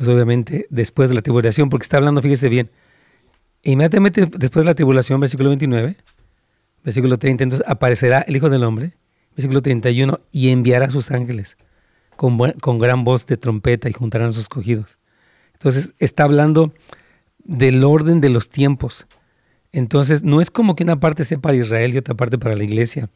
Pues 0.00 0.08
obviamente 0.08 0.66
después 0.70 1.10
de 1.10 1.14
la 1.14 1.20
tribulación, 1.20 1.68
porque 1.68 1.82
está 1.82 1.98
hablando, 1.98 2.22
fíjese 2.22 2.48
bien, 2.48 2.70
inmediatamente 3.62 4.24
después 4.24 4.64
de 4.64 4.70
la 4.70 4.74
tribulación, 4.74 5.20
versículo 5.20 5.50
29, 5.50 5.94
versículo 6.82 7.18
30, 7.18 7.44
entonces 7.44 7.68
aparecerá 7.68 8.22
el 8.22 8.34
Hijo 8.34 8.48
del 8.48 8.64
Hombre, 8.64 8.94
versículo 9.36 9.60
31, 9.60 10.20
y 10.32 10.48
enviará 10.48 10.86
a 10.86 10.90
sus 10.90 11.10
ángeles 11.10 11.58
con, 12.16 12.38
con 12.62 12.78
gran 12.78 13.04
voz 13.04 13.26
de 13.26 13.36
trompeta 13.36 13.90
y 13.90 13.92
juntarán 13.92 14.30
a 14.30 14.32
sus 14.32 14.44
escogidos. 14.44 14.96
Entonces 15.52 15.92
está 15.98 16.24
hablando 16.24 16.72
del 17.44 17.84
orden 17.84 18.22
de 18.22 18.30
los 18.30 18.48
tiempos. 18.48 19.06
Entonces 19.70 20.22
no 20.22 20.40
es 20.40 20.50
como 20.50 20.76
que 20.76 20.84
una 20.84 20.98
parte 20.98 21.26
sea 21.26 21.40
para 21.40 21.58
Israel 21.58 21.92
y 21.92 21.98
otra 21.98 22.14
parte 22.14 22.38
para 22.38 22.56
la 22.56 22.64
iglesia. 22.64 23.10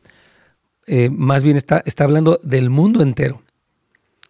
Eh, 0.87 1.09
más 1.09 1.44
bien 1.44 1.57
está, 1.57 1.83
está 1.87 2.05
hablando 2.05 2.40
del 2.42 2.68
mundo 2.68 3.01
entero. 3.01 3.40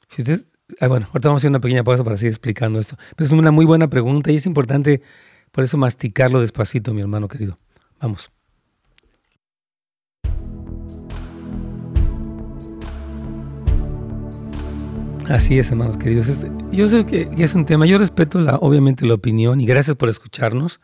Si 0.07 0.23
ustedes, 0.23 0.47
ah, 0.81 0.89
bueno, 0.89 1.07
ahorita 1.09 1.29
vamos 1.29 1.41
a 1.41 1.43
hacer 1.43 1.51
una 1.51 1.61
pequeña 1.61 1.85
pausa 1.85 2.05
para 2.05 2.17
seguir 2.17 2.31
explicando 2.31 2.81
esto. 2.81 2.97
Pero 3.17 3.27
es 3.27 3.33
una 3.33 3.51
muy 3.51 3.65
buena 3.65 3.89
pregunta 3.89 4.31
y 4.33 4.37
es 4.37 4.47
importante 4.47 5.03
por 5.51 5.65
eso 5.65 5.77
masticarlo 5.79 6.41
despacito, 6.41 6.93
mi 6.95 7.01
hermano 7.01 7.29
querido. 7.29 7.59
Vamos. 8.01 8.31
Así 15.29 15.59
es, 15.59 15.71
hermanos 15.71 15.97
queridos. 15.97 16.29
Yo 16.71 16.87
sé 16.87 17.07
que 17.07 17.29
es 17.39 17.55
un 17.55 17.65
tema, 17.65 17.87
yo 17.87 17.97
respeto 17.97 18.41
la, 18.41 18.57
obviamente 18.57 19.07
la 19.07 19.15
opinión 19.15 19.61
y 19.61 19.65
gracias 19.65 19.97
por 19.97 20.11
escucharnos, 20.11 20.81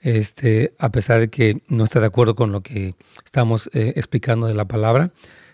este, 0.00 0.74
a 0.78 0.90
pesar 0.90 1.20
de 1.20 1.28
que 1.28 1.62
no 1.68 1.84
está 1.84 2.00
de 2.00 2.06
acuerdo 2.06 2.34
con 2.34 2.52
lo 2.52 2.62
que 2.62 2.94
estamos 3.24 3.68
eh, 3.74 3.92
explicando 3.96 4.46
de 4.46 4.54
la 4.54 4.66
palabra. 4.66 5.10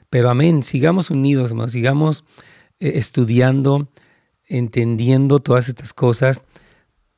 Pero 0.09 0.31
amén, 0.31 0.63
sigamos 0.63 1.11
unidos, 1.11 1.51
hermanos, 1.51 1.73
sigamos 1.73 2.25
eh, 2.81 2.93
estudiando, 2.97 3.89
entendiendo 4.47 5.41
todas 5.41 5.69
estas 5.69 5.93
cosas. 5.93 6.43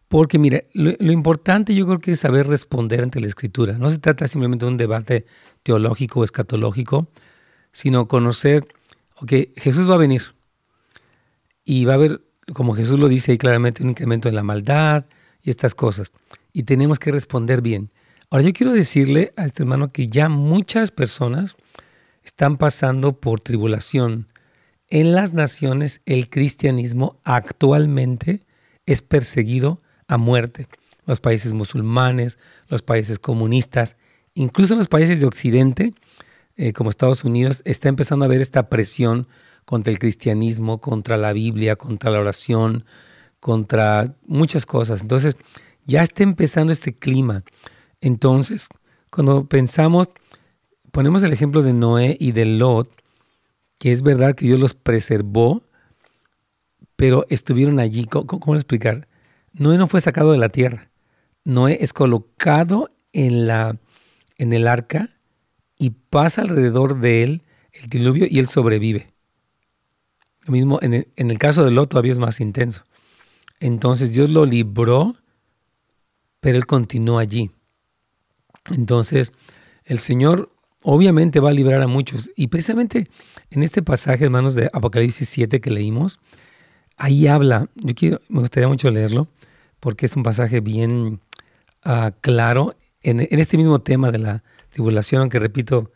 Porque 0.08 0.38
mire, 0.38 0.68
lo, 0.72 0.92
lo, 0.98 1.12
importante 1.12 1.74
yo 1.74 1.86
creo 1.86 1.98
que 1.98 2.12
es 2.12 2.20
saber 2.20 2.48
responder 2.48 3.02
ante 3.02 3.20
la 3.20 3.28
escritura. 3.28 3.78
No 3.78 3.90
se 3.90 3.98
trata 3.98 4.26
simplemente 4.26 4.66
de 4.66 4.72
un 4.72 4.76
debate 4.76 5.26
teológico 5.62 6.20
o 6.20 6.24
escatológico, 6.24 7.08
sino 7.72 8.08
conocer, 8.08 8.66
ok, 9.16 9.32
Jesús 9.56 9.88
va 9.88 9.94
a 9.94 9.98
venir 9.98 10.34
y 11.64 11.84
va 11.84 11.92
a 11.92 11.96
haber, 11.96 12.22
como 12.52 12.74
Jesús 12.74 12.98
lo 12.98 13.08
dice 13.08 13.32
ahí 13.32 13.38
claramente, 13.38 13.82
un 13.82 13.90
incremento 13.90 14.28
en 14.28 14.34
la 14.34 14.42
maldad 14.42 15.06
y 15.42 15.50
estas 15.50 15.74
cosas. 15.74 16.12
Y 16.52 16.64
tenemos 16.64 16.98
que 16.98 17.12
responder 17.12 17.62
bien. 17.62 17.90
Ahora 18.28 18.44
yo 18.44 18.52
quiero 18.52 18.72
decirle 18.72 19.32
a 19.36 19.44
este 19.44 19.62
hermano 19.62 19.88
que 19.88 20.08
ya 20.08 20.28
muchas 20.28 20.90
personas 20.90 21.56
están 22.24 22.56
pasando 22.56 23.20
por 23.20 23.40
tribulación. 23.40 24.26
En 24.90 25.14
las 25.14 25.32
naciones 25.32 26.00
el 26.04 26.28
cristianismo 26.28 27.20
actualmente 27.22 28.44
es 28.86 29.02
perseguido 29.02 29.78
a 30.08 30.18
muerte. 30.18 30.66
Los 31.06 31.20
países 31.20 31.52
musulmanes, 31.52 32.38
los 32.68 32.82
países 32.82 33.20
comunistas, 33.20 33.96
incluso 34.34 34.74
en 34.74 34.78
los 34.78 34.88
países 34.88 35.20
de 35.20 35.26
Occidente, 35.26 35.94
eh, 36.56 36.72
como 36.72 36.90
Estados 36.90 37.22
Unidos, 37.22 37.62
está 37.64 37.88
empezando 37.88 38.24
a 38.24 38.26
haber 38.26 38.40
esta 38.40 38.68
presión 38.68 39.28
contra 39.64 39.92
el 39.92 40.00
cristianismo, 40.00 40.80
contra 40.80 41.16
la 41.16 41.32
Biblia, 41.32 41.76
contra 41.76 42.10
la 42.10 42.18
oración, 42.18 42.84
contra 43.38 44.16
muchas 44.26 44.66
cosas. 44.66 45.02
Entonces, 45.02 45.36
ya 45.86 46.02
está 46.02 46.24
empezando 46.24 46.72
este 46.72 46.94
clima. 46.94 47.44
Entonces, 48.00 48.68
cuando 49.10 49.46
pensamos, 49.46 50.08
ponemos 50.90 51.22
el 51.22 51.32
ejemplo 51.32 51.62
de 51.62 51.74
Noé 51.74 52.16
y 52.18 52.32
de 52.32 52.44
Lot, 52.44 52.99
que 53.80 53.92
es 53.92 54.02
verdad 54.02 54.34
que 54.34 54.44
Dios 54.44 54.60
los 54.60 54.74
preservó, 54.74 55.62
pero 56.96 57.24
estuvieron 57.30 57.80
allí. 57.80 58.04
¿Cómo, 58.04 58.54
explicar? 58.54 59.08
Noé 59.54 59.78
no 59.78 59.86
fue 59.86 60.02
sacado 60.02 60.32
de 60.32 60.38
la 60.38 60.50
tierra. 60.50 60.90
Noé 61.44 61.78
es 61.80 61.94
colocado 61.94 62.90
en, 63.14 63.46
la, 63.46 63.78
en 64.36 64.52
el 64.52 64.68
arca 64.68 65.08
y 65.78 65.90
pasa 66.10 66.42
alrededor 66.42 67.00
de 67.00 67.22
él 67.22 67.42
el 67.72 67.88
diluvio 67.88 68.26
y 68.28 68.38
él 68.38 68.48
sobrevive. 68.48 69.14
Lo 70.44 70.52
mismo 70.52 70.78
en 70.82 70.92
el, 70.92 71.08
en 71.16 71.30
el 71.30 71.38
caso 71.38 71.64
de 71.64 71.70
Lot 71.70 71.88
todavía 71.88 72.12
es 72.12 72.18
más 72.18 72.38
intenso. 72.40 72.84
Entonces 73.60 74.12
Dios 74.12 74.28
lo 74.28 74.44
libró, 74.44 75.16
pero 76.40 76.58
él 76.58 76.66
continuó 76.66 77.18
allí. 77.18 77.50
Entonces 78.70 79.32
el 79.84 80.00
Señor 80.00 80.52
obviamente 80.82 81.40
va 81.40 81.48
a 81.48 81.54
librar 81.54 81.80
a 81.80 81.86
muchos. 81.86 82.30
Y 82.36 82.48
precisamente 82.48 83.06
en 83.50 83.62
este 83.62 83.82
pasaje, 83.82 84.24
hermanos, 84.24 84.54
de 84.54 84.70
Apocalipsis 84.72 85.28
7 85.28 85.60
que 85.60 85.70
leímos, 85.70 86.20
ahí 86.96 87.26
habla, 87.26 87.68
yo 87.74 87.94
quiero, 87.94 88.20
me 88.28 88.40
gustaría 88.40 88.68
mucho 88.68 88.90
leerlo, 88.90 89.28
porque 89.80 90.06
es 90.06 90.16
un 90.16 90.22
pasaje 90.22 90.60
bien 90.60 91.20
uh, 91.84 92.10
claro 92.20 92.76
en, 93.02 93.20
este 93.20 93.56
mismo 93.56 93.80
tema 93.80 94.10
de 94.10 94.18
la 94.18 94.42
tribulación, 94.70 95.22
aunque 95.22 95.38
repito, 95.38 95.90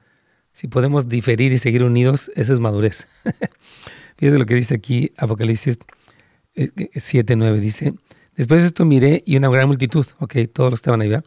si 0.53 0.69
podemos 0.69 1.09
diferir 1.09 1.53
y 1.53 1.59
seguir 1.59 1.85
unidos, 1.85 2.31
eso 2.35 2.53
es 2.53 2.61
madurez. 2.61 3.07
Fíjese 4.17 4.38
lo 4.38 4.47
que 4.47 4.55
dice 4.55 4.75
aquí 4.75 5.12
Apocalipsis 5.17 5.79
7, 6.95 7.33
eh, 7.33 7.37
9. 7.37 7.61
Dice, 7.61 7.95
después 8.37 8.62
de 8.62 8.69
esto 8.69 8.85
miré 8.85 9.23
y 9.27 9.37
una 9.37 9.49
gran 9.49 9.67
multitud, 9.67 10.07
ok, 10.19 10.37
todos 10.53 10.71
los 10.71 10.79
estaban 10.79 11.01
ahí, 11.01 11.09
¿verdad? 11.09 11.25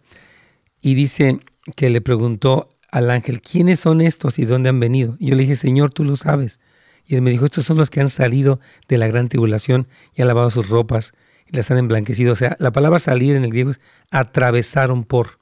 Y 0.82 0.96
dice 0.96 1.40
que 1.76 1.90
le 1.90 2.02
preguntó 2.02 2.70
al 2.90 3.10
ángel, 3.12 3.42
¿quiénes 3.42 3.80
son 3.80 4.02
estos 4.02 4.40
y 4.40 4.46
dónde 4.46 4.70
han 4.70 4.80
venido? 4.80 5.18
Y 5.20 5.28
yo 5.28 5.36
le 5.36 5.44
dije, 5.44 5.56
Señor, 5.56 5.92
tú 5.92 6.04
lo 6.04 6.16
sabes. 6.16 6.60
Y 7.06 7.16
él 7.16 7.22
me 7.22 7.32
dijo, 7.32 7.46
estos 7.46 7.66
son 7.66 7.78
los 7.78 7.90
que 7.90 8.02
han 8.02 8.10
salido 8.10 8.60
de 8.88 8.98
la 8.98 9.08
gran 9.08 9.30
tribulación 9.30 9.88
y 10.14 10.22
han 10.22 10.28
lavado 10.28 10.50
sus 10.50 10.70
ropas 10.70 11.14
y 11.48 11.56
las 11.56 11.72
han 11.72 11.78
emblanquecido. 11.78 12.34
O 12.34 12.36
sea, 12.36 12.56
la 12.60 12.72
palabra 12.72 13.00
salir 13.00 13.36
en 13.36 13.44
el 13.44 13.52
griego 13.52 13.72
es 13.72 13.80
atravesaron 14.12 15.04
por, 15.04 15.40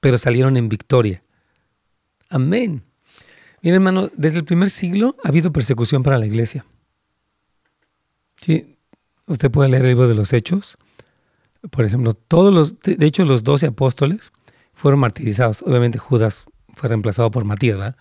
pero 0.00 0.18
salieron 0.18 0.56
en 0.56 0.68
victoria. 0.68 1.22
Amén. 2.28 2.82
Mira, 3.62 3.76
hermano, 3.76 4.10
desde 4.16 4.38
el 4.38 4.44
primer 4.44 4.70
siglo 4.70 5.14
ha 5.22 5.28
habido 5.28 5.52
persecución 5.52 6.02
para 6.02 6.18
la 6.18 6.26
iglesia. 6.26 6.64
Sí, 8.40 8.76
usted 9.26 9.50
puede 9.50 9.70
leer 9.70 9.82
el 9.82 9.90
libro 9.90 10.08
de 10.08 10.14
los 10.14 10.32
Hechos. 10.32 10.76
Por 11.70 11.84
ejemplo, 11.84 12.14
todos 12.14 12.52
los, 12.52 12.80
de 12.80 13.06
hecho, 13.06 13.24
los 13.24 13.42
doce 13.42 13.66
apóstoles 13.66 14.32
fueron 14.74 15.00
martirizados. 15.00 15.62
Obviamente 15.62 15.98
Judas 15.98 16.46
fue 16.76 16.90
reemplazado 16.90 17.30
por 17.30 17.44
Matías. 17.44 17.96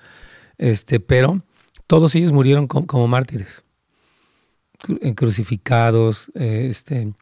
Este, 0.57 0.99
pero 0.99 1.41
todos 1.87 2.13
ellos 2.15 2.33
murieron 2.33 2.67
como, 2.67 3.07
mártires, 3.07 3.63
crucificados, 5.15 6.29
este, 6.35 7.13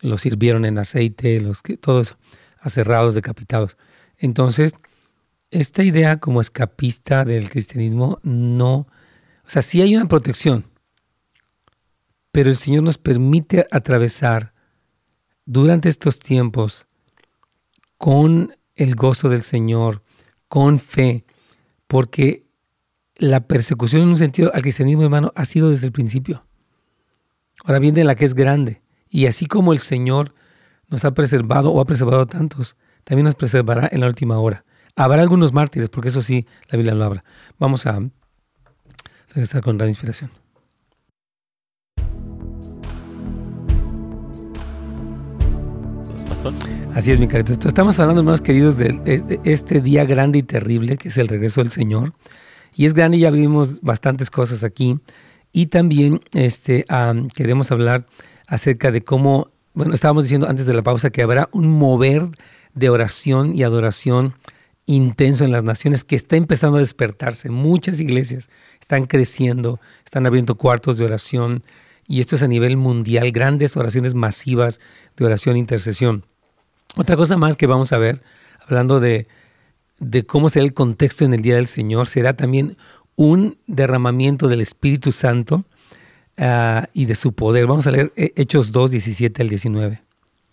los 0.00 0.20
sirvieron 0.20 0.64
en 0.64 0.78
aceite, 0.78 1.40
los 1.40 1.62
que, 1.62 1.76
todos 1.76 2.16
aserrados, 2.60 3.14
decapitados. 3.14 3.76
Entonces, 4.18 4.74
esta 5.50 5.82
idea 5.82 6.20
como 6.20 6.40
escapista 6.40 7.24
del 7.24 7.50
cristianismo 7.50 8.20
no, 8.22 8.74
o 9.44 9.48
sea, 9.48 9.62
sí 9.62 9.82
hay 9.82 9.96
una 9.96 10.06
protección, 10.06 10.66
pero 12.30 12.50
el 12.50 12.56
Señor 12.56 12.84
nos 12.84 12.98
permite 12.98 13.66
atravesar 13.72 14.52
durante 15.44 15.88
estos 15.88 16.20
tiempos 16.20 16.86
con 17.98 18.56
el 18.76 18.94
gozo 18.94 19.28
del 19.28 19.42
Señor, 19.42 20.02
con 20.50 20.80
fe, 20.80 21.24
porque 21.86 22.44
la 23.14 23.46
persecución 23.46 24.02
en 24.02 24.08
un 24.08 24.16
sentido 24.16 24.50
al 24.52 24.62
cristianismo, 24.62 25.04
hermano, 25.04 25.32
ha 25.36 25.44
sido 25.44 25.70
desde 25.70 25.86
el 25.86 25.92
principio. 25.92 26.44
Ahora 27.64 27.78
viene 27.78 28.02
la 28.02 28.16
que 28.16 28.24
es 28.24 28.34
grande. 28.34 28.82
Y 29.08 29.26
así 29.26 29.46
como 29.46 29.72
el 29.72 29.78
Señor 29.78 30.34
nos 30.88 31.04
ha 31.04 31.14
preservado 31.14 31.70
o 31.70 31.80
ha 31.80 31.84
preservado 31.84 32.22
a 32.22 32.26
tantos, 32.26 32.76
también 33.04 33.26
nos 33.26 33.36
preservará 33.36 33.88
en 33.92 34.00
la 34.00 34.08
última 34.08 34.40
hora. 34.40 34.64
Habrá 34.96 35.22
algunos 35.22 35.52
mártires, 35.52 35.88
porque 35.88 36.08
eso 36.08 36.20
sí, 36.20 36.48
la 36.68 36.76
Biblia 36.76 36.96
lo 36.96 37.04
habla. 37.04 37.24
Vamos 37.60 37.86
a 37.86 38.00
regresar 39.28 39.62
con 39.62 39.78
la 39.78 39.86
inspiración. 39.86 40.32
Así 46.94 47.12
es, 47.12 47.20
mi 47.20 47.28
carito. 47.28 47.52
estamos 47.68 47.98
hablando, 48.00 48.20
hermanos 48.20 48.42
queridos, 48.42 48.76
de 48.76 49.40
este 49.44 49.80
día 49.80 50.04
grande 50.04 50.40
y 50.40 50.42
terrible 50.42 50.96
que 50.96 51.08
es 51.08 51.18
el 51.18 51.28
regreso 51.28 51.60
del 51.60 51.70
Señor. 51.70 52.14
Y 52.74 52.86
es 52.86 52.94
grande, 52.94 53.18
ya 53.18 53.30
vimos 53.30 53.80
bastantes 53.80 54.30
cosas 54.30 54.64
aquí. 54.64 54.98
Y 55.52 55.66
también 55.66 56.20
este, 56.32 56.84
queremos 57.34 57.70
hablar 57.70 58.06
acerca 58.46 58.90
de 58.90 59.02
cómo, 59.02 59.50
bueno, 59.72 59.94
estábamos 59.94 60.24
diciendo 60.24 60.48
antes 60.48 60.66
de 60.66 60.74
la 60.74 60.82
pausa 60.82 61.10
que 61.10 61.22
habrá 61.22 61.48
un 61.52 61.70
mover 61.70 62.28
de 62.74 62.90
oración 62.90 63.54
y 63.54 63.62
adoración 63.62 64.34
intenso 64.86 65.44
en 65.44 65.52
las 65.52 65.62
naciones 65.62 66.02
que 66.02 66.16
está 66.16 66.36
empezando 66.36 66.78
a 66.78 66.80
despertarse. 66.80 67.50
Muchas 67.50 68.00
iglesias 68.00 68.50
están 68.80 69.06
creciendo, 69.06 69.80
están 70.04 70.26
abriendo 70.26 70.56
cuartos 70.56 70.98
de 70.98 71.04
oración 71.04 71.62
y 72.08 72.18
esto 72.18 72.34
es 72.34 72.42
a 72.42 72.48
nivel 72.48 72.76
mundial, 72.76 73.30
grandes 73.30 73.76
oraciones 73.76 74.14
masivas 74.14 74.80
de 75.16 75.24
oración 75.24 75.54
e 75.54 75.60
intercesión. 75.60 76.24
Otra 76.96 77.16
cosa 77.16 77.36
más 77.36 77.56
que 77.56 77.66
vamos 77.66 77.92
a 77.92 77.98
ver, 77.98 78.22
hablando 78.66 79.00
de, 79.00 79.28
de 79.98 80.24
cómo 80.24 80.50
será 80.50 80.64
el 80.64 80.74
contexto 80.74 81.24
en 81.24 81.34
el 81.34 81.42
Día 81.42 81.56
del 81.56 81.66
Señor, 81.66 82.08
será 82.08 82.34
también 82.34 82.76
un 83.16 83.58
derramamiento 83.66 84.48
del 84.48 84.60
Espíritu 84.60 85.12
Santo 85.12 85.64
uh, 86.38 86.86
y 86.92 87.04
de 87.04 87.14
su 87.14 87.32
poder. 87.34 87.66
Vamos 87.66 87.86
a 87.86 87.90
leer 87.90 88.12
Hechos 88.16 88.72
2, 88.72 88.92
17 88.92 89.42
al 89.42 89.48
19. 89.48 90.02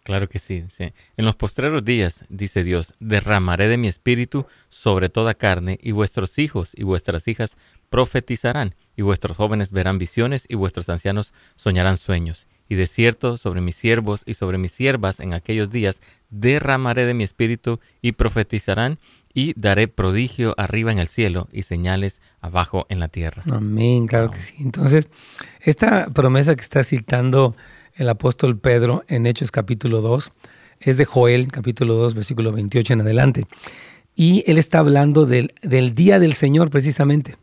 Claro 0.04 0.30
que 0.30 0.40
sí, 0.40 0.64
sí. 0.70 0.94
En 1.18 1.26
los 1.26 1.36
postreros 1.36 1.84
días, 1.84 2.24
dice 2.30 2.64
Dios, 2.64 2.94
derramaré 3.00 3.68
de 3.68 3.78
mi 3.78 3.90
espíritu 3.90 4.46
sobre 4.70 5.10
toda 5.10 5.34
carne, 5.34 5.80
y 5.82 5.92
vuestros 5.92 6.40
hijos 6.40 6.72
y 6.76 6.84
vuestras 6.84 7.28
hijas 7.28 7.58
profetizarán, 7.90 8.76
y 8.96 9.02
vuestros 9.02 9.36
jóvenes 9.36 9.72
verán 9.72 9.98
visiones, 9.98 10.46
y 10.48 10.56
vuestros 10.56 10.88
ancianos 10.88 11.34
soñarán 11.58 11.98
sueños. 11.98 12.48
Y 12.70 12.76
de 12.76 12.88
cierto, 12.88 13.38
sobre 13.38 13.62
mis 13.62 13.76
siervos 13.76 14.24
y 14.26 14.34
sobre 14.34 14.58
mis 14.58 14.72
siervas 14.72 15.20
en 15.20 15.34
aquellos 15.34 15.70
días 15.70 16.02
derramaré 16.30 17.06
de 17.06 17.14
mi 17.14 17.24
espíritu, 17.24 17.80
y 18.02 18.14
profetizarán, 18.14 19.00
y 19.34 19.54
daré 19.56 19.88
prodigio 19.88 20.56
arriba 20.58 20.92
en 20.92 21.00
el 21.00 21.08
cielo 21.08 21.48
y 21.52 21.64
señales 21.64 22.22
abajo 22.42 22.88
en 22.90 23.00
la 23.00 23.08
tierra. 23.08 23.44
Amén, 23.52 24.08
claro 24.08 24.32
que 24.32 24.42
sí. 24.42 24.56
Entonces, 24.60 25.10
esta 25.62 26.08
promesa 26.08 26.56
que 26.56 26.62
está 26.62 26.84
citando 26.84 27.56
el 27.96 28.10
apóstol 28.10 28.58
Pedro 28.58 29.04
en 29.08 29.28
Hechos 29.28 29.52
capítulo 29.52 30.02
2, 30.02 30.32
es 30.80 30.98
de 30.98 31.06
Joel 31.06 31.52
capítulo 31.52 31.96
2, 31.96 32.16
versículo 32.16 32.52
28 32.52 32.94
en 32.94 33.02
adelante. 33.02 33.46
Y 34.16 34.44
él 34.48 34.58
está 34.58 34.80
hablando 34.80 35.26
del, 35.26 35.54
del 35.62 35.94
día 35.94 36.20
del 36.20 36.34
Señor 36.34 36.70
precisamente. 36.70 37.36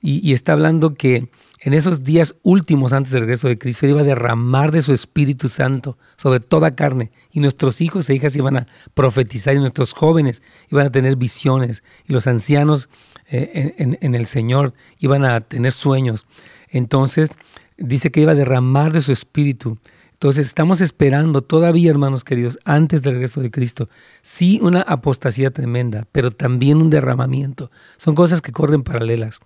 Y, 0.00 0.26
y, 0.26 0.32
está 0.32 0.52
hablando 0.52 0.94
que 0.94 1.28
en 1.60 1.74
esos 1.74 2.04
días 2.04 2.36
últimos 2.42 2.92
antes 2.92 3.12
del 3.12 3.22
regreso 3.22 3.48
de 3.48 3.58
Cristo, 3.58 3.86
él 3.86 3.92
iba 3.92 4.00
a 4.02 4.04
derramar 4.04 4.70
de 4.70 4.82
su 4.82 4.92
Espíritu 4.92 5.48
Santo 5.48 5.98
sobre 6.16 6.40
toda 6.40 6.74
carne. 6.74 7.10
Y 7.32 7.40
nuestros 7.40 7.80
hijos 7.80 8.08
e 8.08 8.14
hijas 8.14 8.36
iban 8.36 8.56
a 8.56 8.66
profetizar 8.94 9.56
y 9.56 9.58
nuestros 9.58 9.92
jóvenes 9.92 10.42
iban 10.70 10.86
a 10.86 10.90
tener 10.90 11.16
visiones. 11.16 11.82
Y 12.06 12.12
los 12.12 12.26
ancianos 12.26 12.88
eh, 13.28 13.74
en, 13.78 13.98
en 14.00 14.14
el 14.14 14.26
Señor 14.26 14.72
iban 15.00 15.24
a 15.24 15.40
tener 15.40 15.72
sueños. 15.72 16.26
Entonces, 16.68 17.30
dice 17.76 18.10
que 18.10 18.20
iba 18.20 18.32
a 18.32 18.36
derramar 18.36 18.92
de 18.92 19.00
su 19.00 19.12
espíritu. 19.12 19.78
Entonces 20.12 20.48
estamos 20.48 20.80
esperando 20.80 21.42
todavía, 21.42 21.90
hermanos 21.90 22.24
queridos, 22.24 22.58
antes 22.64 23.02
del 23.02 23.14
regreso 23.14 23.40
de 23.40 23.52
Cristo, 23.52 23.88
sí 24.20 24.58
una 24.62 24.82
apostasía 24.82 25.52
tremenda, 25.52 26.08
pero 26.10 26.32
también 26.32 26.78
un 26.78 26.90
derramamiento. 26.90 27.70
Son 27.98 28.16
cosas 28.16 28.42
que 28.42 28.50
corren 28.50 28.82
paralelas. 28.82 29.38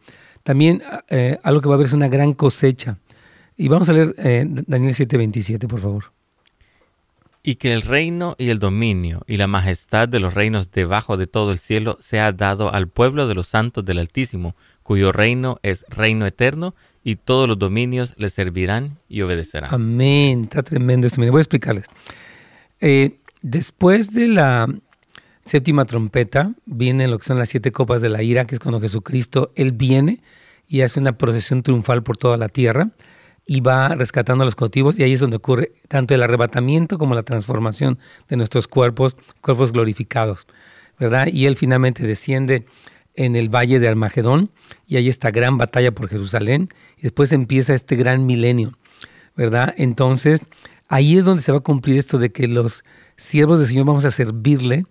También 0.43 0.83
eh, 1.09 1.39
algo 1.43 1.61
que 1.61 1.69
va 1.69 1.75
a 1.75 1.77
haber 1.77 1.87
es 1.87 1.93
una 1.93 2.09
gran 2.09 2.35
cosecha. 2.35 2.99
Y 3.57 3.69
vamos 3.69 3.89
a 3.89 3.93
leer 3.93 4.15
eh, 4.19 4.45
Daniel 4.67 4.95
7:27, 4.95 5.69
por 5.69 5.81
favor. 5.81 6.13
Y 7.45 7.57
que 7.57 7.73
el 7.73 7.83
reino 7.83 8.37
y 8.39 8.51
el 8.51 8.59
dominio 8.61 9.23
y 9.27 9.37
la 9.37 9.49
majestad 9.49 10.09
de 10.09 10.21
los 10.21 10.35
reinos 10.35 10.71
debajo 10.71 11.17
de 11.17 11.27
todo 11.27 11.53
el 11.53 11.59
cielo 11.59 11.97
sea 12.01 12.33
dado 12.33 12.73
al 12.73 12.89
pueblo 12.89 13.27
de 13.27 13.35
los 13.35 13.49
santos 13.49 13.85
del 13.85 13.99
Altísimo, 13.99 14.55
cuyo 14.83 15.11
reino 15.11 15.59
es 15.63 15.85
reino 15.89 16.25
eterno 16.25 16.75
y 17.03 17.17
todos 17.17 17.49
los 17.49 17.59
dominios 17.59 18.15
le 18.17 18.31
servirán 18.31 18.99
y 19.09 19.23
obedecerán. 19.23 19.75
Amén. 19.75 20.45
Está 20.45 20.63
tremendo 20.63 21.07
esto. 21.07 21.21
voy 21.21 21.39
a 21.39 21.41
explicarles. 21.41 21.87
Eh, 22.81 23.19
después 23.43 24.13
de 24.13 24.29
la 24.29 24.69
séptima 25.45 25.85
trompeta, 25.85 26.53
viene 26.65 27.09
lo 27.09 27.19
que 27.19 27.25
son 27.25 27.39
las 27.39 27.49
siete 27.49 27.73
copas 27.73 28.01
de 28.01 28.09
la 28.09 28.23
ira, 28.23 28.45
que 28.45 28.55
es 28.55 28.61
cuando 28.61 28.81
Jesucristo, 28.81 29.53
Él 29.57 29.73
viene 29.73 30.21
y 30.67 30.83
hace 30.83 31.01
una 31.01 31.19
procesión 31.19 31.63
triunfal 31.63 32.03
por 32.03 32.17
toda 32.17 32.37
la 32.37 32.49
tierra 32.49 32.91
y 33.45 33.61
va 33.61 33.89
rescatando 33.89 34.43
a 34.43 34.45
los 34.45 34.55
cautivos 34.55 34.99
y 34.99 35.03
ahí 35.03 35.13
es 35.13 35.21
donde 35.21 35.37
ocurre 35.37 35.73
tanto 35.89 36.15
el 36.15 36.23
arrebatamiento 36.23 36.99
como 36.99 37.15
la 37.15 37.23
transformación 37.23 37.99
de 38.29 38.37
nuestros 38.37 38.69
cuerpos, 38.69 39.17
cuerpos 39.41 39.73
glorificados, 39.73 40.47
¿verdad? 40.99 41.27
Y 41.27 41.47
Él 41.47 41.57
finalmente 41.57 42.07
desciende 42.07 42.67
en 43.15 43.37
el 43.37 43.49
valle 43.49 43.79
de 43.81 43.89
Armagedón 43.89 44.51
y 44.87 44.97
hay 44.97 45.09
esta 45.09 45.31
gran 45.31 45.59
batalla 45.59 45.93
por 45.93 46.09
Jerusalén 46.09 46.69
y 46.97 47.03
después 47.03 47.33
empieza 47.33 47.75
este 47.75 47.97
gran 47.97 48.27
milenio, 48.27 48.79
¿verdad? 49.37 49.75
Entonces 49.77 50.41
ahí 50.89 51.19
es 51.19 51.25
donde 51.25 51.43
se 51.43 51.53
va 51.53 51.59
a 51.59 51.63
cumplir 51.63 51.99
esto 51.99 52.19
de 52.19 52.31
que 52.31 52.47
los 52.47 52.85
siervos 53.17 53.59
del 53.59 53.69
Señor 53.69 53.87
vamos 53.87 54.05
a 54.05 54.11
servirle 54.11 54.85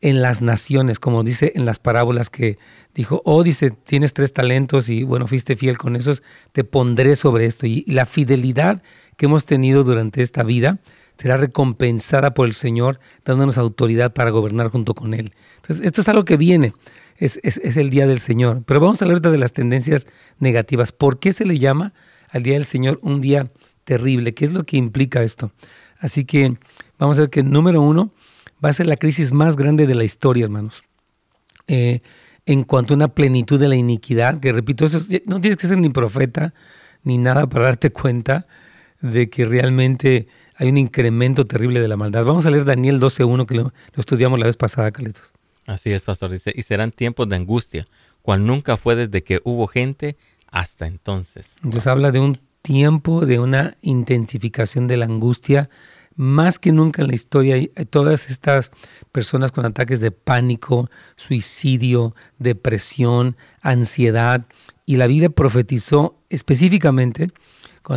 en 0.00 0.22
las 0.22 0.40
naciones, 0.40 0.98
como 0.98 1.22
dice 1.22 1.52
en 1.54 1.66
las 1.66 1.78
parábolas 1.78 2.30
que 2.30 2.58
dijo, 2.94 3.22
oh, 3.24 3.42
dice, 3.42 3.70
tienes 3.70 4.12
tres 4.12 4.32
talentos 4.32 4.88
y 4.88 5.02
bueno, 5.02 5.26
fuiste 5.26 5.56
fiel 5.56 5.78
con 5.78 5.96
esos, 5.96 6.22
te 6.52 6.64
pondré 6.64 7.16
sobre 7.16 7.46
esto. 7.46 7.66
Y, 7.66 7.84
la 7.86 8.06
fidelidad 8.06 8.82
que 9.16 9.26
hemos 9.26 9.44
tenido 9.44 9.84
durante 9.84 10.22
esta 10.22 10.42
vida 10.42 10.78
será 11.18 11.36
recompensada 11.36 12.32
por 12.32 12.46
el 12.46 12.54
Señor, 12.54 12.98
dándonos 13.24 13.58
autoridad 13.58 14.14
para 14.14 14.30
gobernar 14.30 14.68
junto 14.68 14.94
con 14.94 15.12
Él. 15.12 15.34
Entonces, 15.56 15.84
esto 15.84 16.00
es 16.00 16.08
algo 16.08 16.24
que 16.24 16.38
viene 16.38 16.72
es, 17.20 17.76
el 17.76 17.90
Día 17.90 18.06
del 18.06 18.18
Señor. 18.18 18.62
Pero 18.64 18.80
vamos 18.80 19.00
a 19.00 19.04
hablar 19.04 19.20
de 19.20 19.38
las 19.38 19.52
tendencias 19.52 20.06
negativas. 20.38 20.92
¿Por 20.92 21.18
qué 21.18 21.32
se 21.32 21.44
le 21.44 21.58
llama 21.58 21.92
al 22.30 22.42
Día 22.42 22.54
del 22.54 22.64
Señor 22.64 22.98
un 23.02 23.20
día 23.20 23.50
terrible? 23.84 24.34
¿Qué 24.34 24.46
es 24.46 24.52
lo 24.52 24.64
que 24.64 24.76
implica 24.76 25.22
esto? 25.22 25.52
Así 25.98 26.24
que 26.24 26.56
vamos 26.98 27.18
a 27.18 27.22
ver 27.22 27.30
que 27.30 27.42
número 27.42 27.82
uno 27.82 28.12
va 28.64 28.70
a 28.70 28.72
ser 28.72 28.86
la 28.86 28.96
crisis 28.96 29.32
más 29.32 29.56
grande 29.56 29.86
de 29.86 29.94
la 29.94 30.04
historia, 30.04 30.44
hermanos. 30.44 30.82
Eh, 31.66 32.00
en 32.46 32.64
cuanto 32.64 32.94
a 32.94 32.96
una 32.96 33.08
plenitud 33.08 33.60
de 33.60 33.68
la 33.68 33.76
iniquidad, 33.76 34.40
que 34.40 34.52
repito, 34.52 34.84
eso 34.86 34.98
no 35.26 35.40
tienes 35.40 35.56
que 35.56 35.66
ser 35.66 35.78
ni 35.78 35.88
profeta 35.88 36.54
ni 37.02 37.18
nada 37.18 37.48
para 37.48 37.66
darte 37.66 37.90
cuenta 37.92 38.46
de 39.00 39.30
que 39.30 39.46
realmente 39.46 40.28
hay 40.56 40.68
un 40.68 40.76
incremento 40.76 41.46
terrible 41.46 41.80
de 41.80 41.88
la 41.88 41.96
maldad. 41.96 42.24
Vamos 42.24 42.46
a 42.46 42.50
leer 42.50 42.64
Daniel 42.64 43.00
12.1 43.00 43.46
que 43.46 43.54
lo, 43.54 43.62
lo 43.62 43.72
estudiamos 43.96 44.38
la 44.38 44.46
vez 44.46 44.56
pasada, 44.56 44.90
Caletos. 44.90 45.32
Así 45.66 45.92
es, 45.92 46.02
pastor. 46.02 46.30
Dice, 46.30 46.52
y 46.54 46.62
serán 46.62 46.90
tiempos 46.90 47.28
de 47.28 47.36
angustia, 47.36 47.86
cual 48.22 48.44
nunca 48.44 48.76
fue 48.76 48.96
desde 48.96 49.22
que 49.22 49.40
hubo 49.44 49.66
gente 49.66 50.16
hasta 50.50 50.86
entonces. 50.86 51.56
Entonces 51.62 51.86
habla 51.86 52.10
de 52.10 52.20
un 52.20 52.40
tiempo, 52.62 53.24
de 53.24 53.38
una 53.38 53.76
intensificación 53.80 54.86
de 54.86 54.96
la 54.96 55.06
angustia, 55.06 55.70
más 56.16 56.58
que 56.58 56.72
nunca 56.72 57.02
en 57.02 57.08
la 57.08 57.14
historia. 57.14 57.54
Hay 57.54 57.68
todas 57.88 58.30
estas 58.30 58.72
personas 59.12 59.52
con 59.52 59.64
ataques 59.64 60.00
de 60.00 60.10
pánico, 60.10 60.90
suicidio, 61.16 62.14
depresión, 62.38 63.36
ansiedad. 63.60 64.46
Y 64.86 64.96
la 64.96 65.06
Biblia 65.06 65.30
profetizó 65.30 66.18
específicamente, 66.28 67.28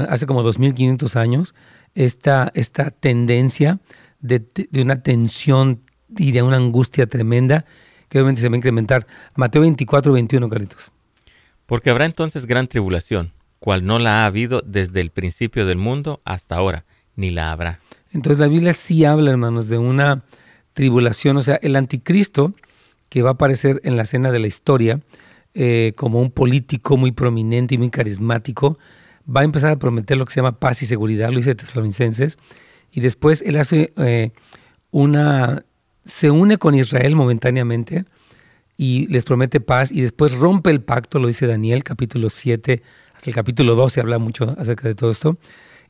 hace 0.10 0.26
como 0.26 0.44
2500 0.44 1.16
años, 1.16 1.56
esta, 1.96 2.52
esta 2.56 2.92
tendencia 2.92 3.80
de, 4.20 4.40
de 4.40 4.82
una 4.82 5.02
tensión 5.02 5.82
y 6.18 6.32
de 6.32 6.42
una 6.42 6.58
angustia 6.58 7.08
tremenda 7.08 7.66
que 8.10 8.20
obviamente 8.20 8.42
se 8.42 8.50
va 8.50 8.54
a 8.54 8.58
incrementar. 8.58 9.08
Mateo 9.36 9.64
24, 9.64 10.12
21, 10.14 10.50
Carlitos. 10.50 10.92
Porque 11.66 11.90
habrá 11.90 12.06
entonces 12.06 12.46
gran 12.46 12.68
tribulación, 12.68 13.32
cual 13.60 13.86
no 13.86 13.98
la 13.98 14.22
ha 14.22 14.26
habido 14.26 14.62
desde 14.66 15.02
el 15.02 15.10
principio 15.10 15.66
del 15.66 15.78
mundo 15.78 16.22
hasta 16.26 16.56
ahora, 16.56 16.86
ni 17.16 17.32
la 17.32 17.52
habrá. 17.52 17.80
Entonces 18.14 18.40
la 18.40 18.48
Biblia 18.48 18.74
sí 18.74 19.06
habla, 19.06 19.32
hermanos, 19.32 19.68
de 19.68 19.78
una 19.78 20.24
tribulación, 20.74 21.38
o 21.38 21.42
sea, 21.42 21.56
el 21.62 21.76
anticristo 21.76 22.54
que 23.10 23.22
va 23.22 23.32
a 23.32 23.34
aparecer 23.34 23.82
en 23.84 23.98
la 23.98 24.04
escena 24.04 24.32
de 24.32 24.40
la 24.40 24.48
historia 24.48 25.00
eh, 25.56 25.94
como 25.96 26.20
un 26.20 26.32
político 26.32 26.98
muy 26.98 27.12
prominente 27.12 27.76
y 27.76 27.78
muy 27.78 27.90
carismático, 27.90 28.80
va 29.30 29.42
a 29.42 29.44
empezar 29.44 29.72
a 29.72 29.78
prometer 29.78 30.18
lo 30.18 30.26
que 30.26 30.34
se 30.34 30.40
llama 30.40 30.60
paz 30.60 30.82
y 30.82 30.86
seguridad, 30.86 31.30
lo 31.30 31.38
dice 31.38 31.56
Tesalonicenses, 31.56 32.38
y 32.92 33.02
después 33.02 33.44
él 33.44 33.58
hace 33.58 33.94
eh, 33.98 34.32
una, 34.92 35.64
se 36.06 36.32
une 36.32 36.58
con 36.58 36.76
Israel 36.76 37.16
momentáneamente 37.16 38.06
y 38.78 39.08
les 39.08 39.26
promete 39.26 39.60
paz 39.60 39.92
y 39.92 40.02
después 40.02 40.34
rompe 40.34 40.72
el 40.72 40.82
pacto, 40.82 41.20
lo 41.20 41.28
dice 41.28 41.48
Daniel 41.48 41.84
capítulo 41.84 42.30
7, 42.30 42.82
hasta 43.16 43.30
el 43.30 43.36
capítulo 43.36 43.76
12 43.76 44.02
habla 44.02 44.18
mucho 44.18 44.56
acerca 44.58 44.88
de 44.88 44.96
todo 44.96 45.12
esto, 45.12 45.38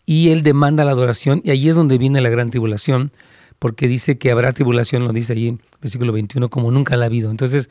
y 0.06 0.30
él 0.30 0.44
demanda 0.44 0.86
la 0.86 0.92
adoración 0.92 1.42
y 1.44 1.52
ahí 1.52 1.70
es 1.70 1.76
donde 1.76 1.98
viene 1.98 2.22
la 2.22 2.30
gran 2.30 2.50
tribulación, 2.50 3.12
porque 3.60 3.88
dice 3.88 4.18
que 4.18 4.32
habrá 4.32 4.52
tribulación, 4.54 5.06
lo 5.06 5.14
dice 5.14 5.34
allí 5.34 5.58
versículo 5.82 6.12
21, 6.12 6.50
como 6.50 6.72
nunca 6.72 6.98
la 6.98 7.06
ha 7.06 7.08
habido. 7.08 7.32
Entonces, 7.32 7.70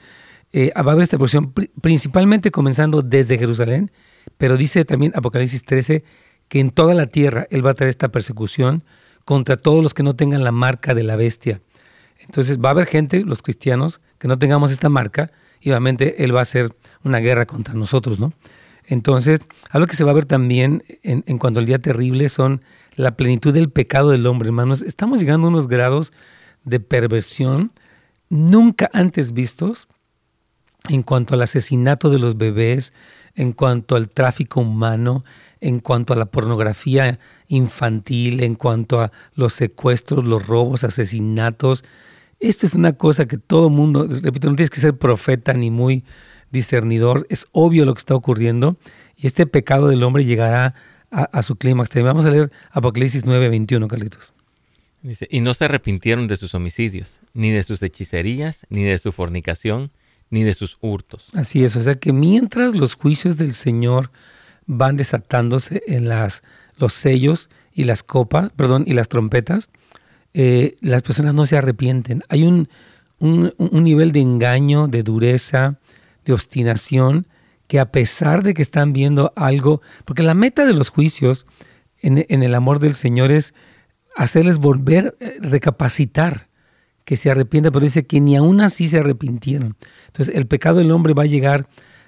eh, 0.52 0.72
va 0.76 0.90
a 0.90 0.92
haber 0.92 1.02
esta 1.02 1.18
porción 1.18 1.52
principalmente 1.80 2.50
comenzando 2.50 3.02
desde 3.02 3.38
Jerusalén, 3.38 3.90
pero 4.36 4.56
dice 4.56 4.84
también 4.84 5.12
Apocalipsis 5.14 5.64
13 5.64 6.04
que 6.48 6.60
en 6.60 6.70
toda 6.70 6.94
la 6.94 7.06
tierra 7.06 7.46
Él 7.50 7.64
va 7.64 7.70
a 7.70 7.74
traer 7.74 7.90
esta 7.90 8.10
persecución 8.10 8.84
contra 9.24 9.56
todos 9.56 9.82
los 9.82 9.94
que 9.94 10.02
no 10.02 10.14
tengan 10.14 10.44
la 10.44 10.52
marca 10.52 10.94
de 10.94 11.02
la 11.02 11.16
bestia. 11.16 11.60
Entonces 12.18 12.58
va 12.58 12.68
a 12.68 12.72
haber 12.72 12.86
gente, 12.86 13.24
los 13.24 13.42
cristianos, 13.42 14.00
que 14.18 14.28
no 14.28 14.38
tengamos 14.38 14.70
esta 14.70 14.88
marca 14.88 15.32
y 15.60 15.70
obviamente 15.70 16.24
Él 16.24 16.34
va 16.34 16.40
a 16.40 16.42
hacer 16.42 16.74
una 17.02 17.18
guerra 17.18 17.46
contra 17.46 17.74
nosotros, 17.74 18.20
¿no? 18.20 18.32
Entonces, 18.86 19.40
algo 19.70 19.86
que 19.86 19.96
se 19.96 20.04
va 20.04 20.10
a 20.10 20.14
ver 20.14 20.26
también 20.26 20.84
en, 21.02 21.24
en 21.26 21.38
cuanto 21.38 21.60
al 21.60 21.66
día 21.66 21.78
terrible 21.78 22.28
son 22.28 22.62
la 22.96 23.16
plenitud 23.16 23.54
del 23.54 23.70
pecado 23.70 24.10
del 24.10 24.26
hombre, 24.26 24.48
hermanos. 24.48 24.82
Estamos 24.82 25.20
llegando 25.20 25.46
a 25.46 25.50
unos 25.50 25.68
grados 25.68 26.12
de 26.64 26.80
perversión 26.80 27.72
nunca 28.28 28.90
antes 28.92 29.32
vistos 29.32 29.88
en 30.88 31.02
cuanto 31.02 31.34
al 31.34 31.42
asesinato 31.42 32.10
de 32.10 32.18
los 32.18 32.36
bebés, 32.36 32.92
en 33.34 33.52
cuanto 33.52 33.94
al 33.94 34.08
tráfico 34.08 34.60
humano, 34.60 35.24
en 35.60 35.78
cuanto 35.78 36.12
a 36.12 36.16
la 36.16 36.26
pornografía 36.26 37.20
infantil, 37.48 38.42
en 38.42 38.56
cuanto 38.56 39.00
a 39.00 39.12
los 39.34 39.52
secuestros, 39.52 40.24
los 40.24 40.46
robos, 40.46 40.82
asesinatos. 40.82 41.84
Esto 42.40 42.66
es 42.66 42.74
una 42.74 42.94
cosa 42.94 43.26
que 43.26 43.38
todo 43.38 43.70
mundo, 43.70 44.08
repito, 44.08 44.50
no 44.50 44.56
tienes 44.56 44.70
que 44.70 44.80
ser 44.80 44.98
profeta 44.98 45.52
ni 45.52 45.70
muy 45.70 46.04
discernidor, 46.52 47.26
es 47.30 47.46
obvio 47.52 47.84
lo 47.84 47.94
que 47.94 47.98
está 47.98 48.14
ocurriendo 48.14 48.76
y 49.16 49.26
este 49.26 49.46
pecado 49.46 49.88
del 49.88 50.02
hombre 50.02 50.24
llegará 50.24 50.74
a, 51.10 51.42
su 51.42 51.56
clímax. 51.56 51.90
Vamos 52.02 52.24
a 52.24 52.30
leer 52.30 52.50
Apocalipsis 52.70 53.24
9, 53.26 53.50
21, 53.50 53.86
Carlitos. 53.86 54.32
Dice, 55.02 55.28
y 55.30 55.40
no 55.40 55.52
se 55.52 55.66
arrepintieron 55.66 56.26
de 56.26 56.36
sus 56.36 56.54
homicidios, 56.54 57.20
ni 57.34 57.50
de 57.50 57.62
sus 57.64 57.82
hechicerías, 57.82 58.66
ni 58.70 58.84
de 58.84 58.96
su 58.98 59.12
fornicación, 59.12 59.90
ni 60.30 60.42
de 60.42 60.54
sus 60.54 60.78
hurtos. 60.80 61.28
Así 61.34 61.64
es, 61.64 61.76
o 61.76 61.82
sea 61.82 61.96
que 61.96 62.12
mientras 62.12 62.74
los 62.74 62.94
juicios 62.94 63.36
del 63.36 63.52
Señor 63.52 64.10
van 64.66 64.96
desatándose 64.96 65.82
en 65.86 66.08
las, 66.08 66.42
los 66.78 66.94
sellos 66.94 67.50
y 67.74 67.84
las 67.84 68.02
copas, 68.02 68.50
perdón, 68.56 68.84
y 68.86 68.94
las 68.94 69.08
trompetas, 69.08 69.70
eh, 70.34 70.76
las 70.80 71.02
personas 71.02 71.34
no 71.34 71.44
se 71.46 71.56
arrepienten. 71.58 72.22
Hay 72.28 72.44
un, 72.44 72.68
un, 73.18 73.52
nivel 73.84 74.12
de 74.12 74.20
engaño, 74.20 74.88
de 74.88 75.02
dureza, 75.02 75.78
de 76.24 76.32
obstinación, 76.32 77.26
que 77.66 77.80
a 77.80 77.90
pesar 77.90 78.42
de 78.42 78.54
que 78.54 78.62
están 78.62 78.92
viendo 78.92 79.32
algo, 79.36 79.80
porque 80.04 80.22
la 80.22 80.34
meta 80.34 80.66
de 80.66 80.74
los 80.74 80.90
juicios 80.90 81.46
en, 82.02 82.42
el 82.42 82.54
amor 82.54 82.80
del 82.80 82.94
Señor 82.94 83.30
es 83.30 83.54
hacerles 84.16 84.58
volver, 84.58 85.16
eh, 85.20 85.38
recapacitar 85.40 86.48
que 87.04 87.16
se 87.16 87.30
arrepienta, 87.30 87.70
pero 87.70 87.84
dice 87.84 88.06
que 88.06 88.20
ni 88.20 88.36
aún 88.36 88.60
así 88.60 88.88
se 88.88 88.98
arrepintieron. 88.98 89.76
Entonces 90.06 90.34
el 90.34 90.46
pecado 90.46 90.78
del 90.78 90.90
hombre 90.90 91.14
va 91.14 91.22
a 91.24 91.26
llegar 91.26 91.66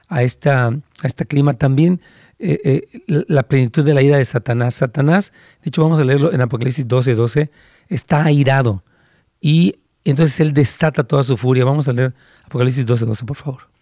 a, 0.09 0.23
esta, 0.23 0.67
a 0.67 1.07
este 1.07 1.27
clima 1.27 1.55
también. 1.55 2.01
Eh, 2.39 2.61
eh, 3.07 3.25
la 3.29 3.45
plenitud 3.45 3.85
de 3.85 3.95
la 3.95 4.03
ira 4.03 4.19
de 4.19 4.25
Satanás. 4.25 4.75
Satanás, 4.75 5.33
de 5.63 5.69
hecho 5.69 5.83
vamos 5.83 6.01
a 6.01 6.05
leerlo 6.05 6.33
en 6.33 6.41
Apocalipsis 6.41 6.87
12, 6.87 7.15
12, 7.15 7.51
está 7.89 8.25
airado 8.25 8.85
y 9.41 9.77
entonces 10.05 10.39
él 10.41 10.53
desata 10.53 11.05
toda 11.05 11.23
su 11.23 11.37
furia. 11.37 11.65
Vamos 11.65 11.89
a 11.89 11.93
leer 11.93 12.15
Apocalipsis 12.45 12.85
12, 12.85 13.07
12, 13.07 13.25
por 13.25 13.37
favor. 13.37 13.74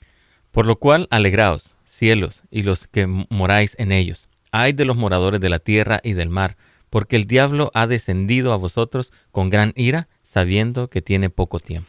Por 0.53 0.67
lo 0.67 0.77
cual, 0.77 1.09
alegraos, 1.11 1.77
cielos, 1.83 2.43
y 2.51 2.63
los 2.63 2.87
que 2.87 3.07
moráis 3.07 3.75
en 3.79 3.91
ellos. 3.91 4.29
Ay 4.53 4.75
de 4.75 4.85
los 4.85 4.97
moradores 4.97 5.41
de 5.41 5.49
la 5.49 5.59
tierra 5.59 6.01
y 6.05 6.13
del 6.13 6.29
mar, 6.29 6.57
porque 6.91 7.17
el 7.17 7.25
diablo 7.25 7.71
ha 7.73 7.87
descendido 7.87 8.53
a 8.53 8.57
vosotros 8.57 9.13
con 9.31 9.49
gran 9.49 9.73
ira, 9.77 10.09
sabiendo 10.23 10.89
que 10.89 11.01
tiene 11.01 11.31
poco 11.31 11.59
tiempo. 11.59 11.89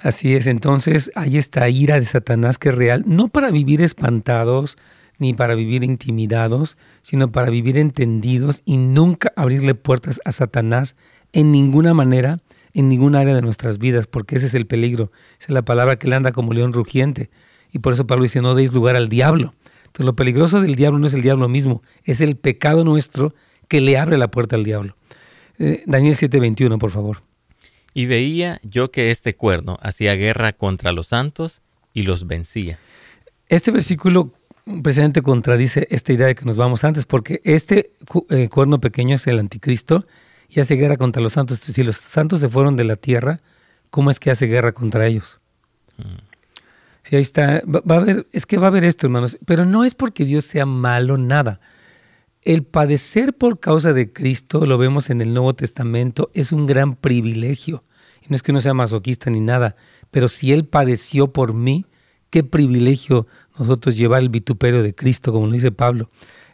Así 0.00 0.34
es, 0.34 0.48
entonces 0.48 1.12
hay 1.14 1.38
esta 1.38 1.68
ira 1.68 1.98
de 1.98 2.04
Satanás 2.04 2.58
que 2.58 2.70
es 2.70 2.74
real, 2.74 3.04
no 3.06 3.28
para 3.28 3.50
vivir 3.50 3.80
espantados 3.80 4.76
ni 5.18 5.32
para 5.32 5.54
vivir 5.54 5.84
intimidados, 5.84 6.76
sino 7.02 7.30
para 7.30 7.48
vivir 7.48 7.78
entendidos 7.78 8.62
y 8.64 8.76
nunca 8.76 9.32
abrirle 9.36 9.76
puertas 9.76 10.20
a 10.24 10.32
Satanás 10.32 10.96
en 11.32 11.52
ninguna 11.52 11.94
manera, 11.94 12.40
en 12.72 12.88
ningún 12.88 13.14
área 13.14 13.34
de 13.34 13.42
nuestras 13.42 13.78
vidas, 13.78 14.08
porque 14.08 14.36
ese 14.36 14.46
es 14.46 14.54
el 14.54 14.66
peligro. 14.66 15.12
Esa 15.38 15.46
es 15.46 15.54
la 15.54 15.64
palabra 15.64 15.96
que 15.96 16.08
le 16.08 16.16
anda 16.16 16.32
como 16.32 16.52
león 16.52 16.72
rugiente. 16.72 17.30
Y 17.74 17.80
por 17.80 17.92
eso 17.92 18.06
Pablo 18.06 18.22
dice, 18.22 18.40
no 18.40 18.54
deis 18.54 18.72
lugar 18.72 18.94
al 18.94 19.08
diablo. 19.08 19.52
Entonces 19.86 20.06
lo 20.06 20.14
peligroso 20.14 20.60
del 20.60 20.76
diablo 20.76 21.00
no 21.00 21.08
es 21.08 21.14
el 21.14 21.22
diablo 21.22 21.48
mismo, 21.48 21.82
es 22.04 22.20
el 22.20 22.36
pecado 22.36 22.84
nuestro 22.84 23.34
que 23.68 23.80
le 23.80 23.98
abre 23.98 24.16
la 24.16 24.28
puerta 24.28 24.54
al 24.54 24.62
diablo. 24.62 24.96
Eh, 25.58 25.82
Daniel 25.86 26.14
7:21, 26.16 26.78
por 26.78 26.92
favor. 26.92 27.22
Y 27.92 28.06
veía 28.06 28.60
yo 28.62 28.90
que 28.90 29.10
este 29.10 29.34
cuerno 29.34 29.76
hacía 29.82 30.14
guerra 30.14 30.52
contra 30.52 30.92
los 30.92 31.08
santos 31.08 31.62
y 31.92 32.02
los 32.02 32.26
vencía. 32.28 32.78
Este 33.48 33.72
versículo 33.72 34.32
precisamente 34.82 35.20
contradice 35.20 35.86
esta 35.90 36.12
idea 36.12 36.28
de 36.28 36.34
que 36.34 36.44
nos 36.44 36.56
vamos 36.56 36.84
antes, 36.84 37.06
porque 37.06 37.40
este 37.44 37.92
eh, 38.30 38.48
cuerno 38.48 38.80
pequeño 38.80 39.16
es 39.16 39.26
el 39.26 39.38
anticristo 39.38 40.06
y 40.48 40.60
hace 40.60 40.76
guerra 40.76 40.96
contra 40.96 41.20
los 41.20 41.32
santos. 41.32 41.58
Si 41.58 41.82
los 41.82 41.96
santos 41.96 42.40
se 42.40 42.48
fueron 42.48 42.76
de 42.76 42.84
la 42.84 42.96
tierra, 42.96 43.40
¿cómo 43.90 44.10
es 44.10 44.20
que 44.20 44.30
hace 44.30 44.46
guerra 44.46 44.72
contra 44.72 45.06
ellos? 45.06 45.40
Mm. 45.98 46.33
Si 47.04 47.16
ahí 47.16 47.22
está, 47.22 47.62
va, 47.66 47.80
va, 47.80 47.96
a 47.96 47.98
haber, 47.98 48.26
es 48.32 48.46
que 48.46 48.58
va 48.58 48.66
a 48.66 48.68
haber 48.68 48.84
esto, 48.84 49.06
hermanos, 49.06 49.38
pero 49.44 49.64
no 49.64 49.84
es 49.84 49.94
porque 49.94 50.24
Dios 50.24 50.44
sea 50.46 50.66
malo, 50.66 51.18
nada. 51.18 51.60
El 52.42 52.64
padecer 52.64 53.34
por 53.34 53.60
causa 53.60 53.92
de 53.92 54.12
Cristo, 54.12 54.66
lo 54.66 54.78
vemos 54.78 55.10
en 55.10 55.20
el 55.20 55.32
Nuevo 55.32 55.54
Testamento, 55.54 56.30
es 56.34 56.52
un 56.52 56.66
gran 56.66 56.96
privilegio. 56.96 57.84
Y 58.22 58.26
no 58.30 58.36
es 58.36 58.42
que 58.42 58.52
no 58.52 58.60
sea 58.60 58.74
masoquista 58.74 59.30
ni 59.30 59.40
nada, 59.40 59.76
pero 60.10 60.28
si 60.28 60.52
Él 60.52 60.64
padeció 60.64 61.32
por 61.32 61.52
mí, 61.52 61.86
qué 62.30 62.42
privilegio 62.42 63.26
nosotros 63.58 63.96
llevar 63.96 64.22
el 64.22 64.28
vituperio 64.28 64.82
de 64.82 64.94
Cristo, 64.94 65.32
como 65.32 65.46
lo 65.46 65.52
dice 65.52 65.72
Pablo. 65.72 66.08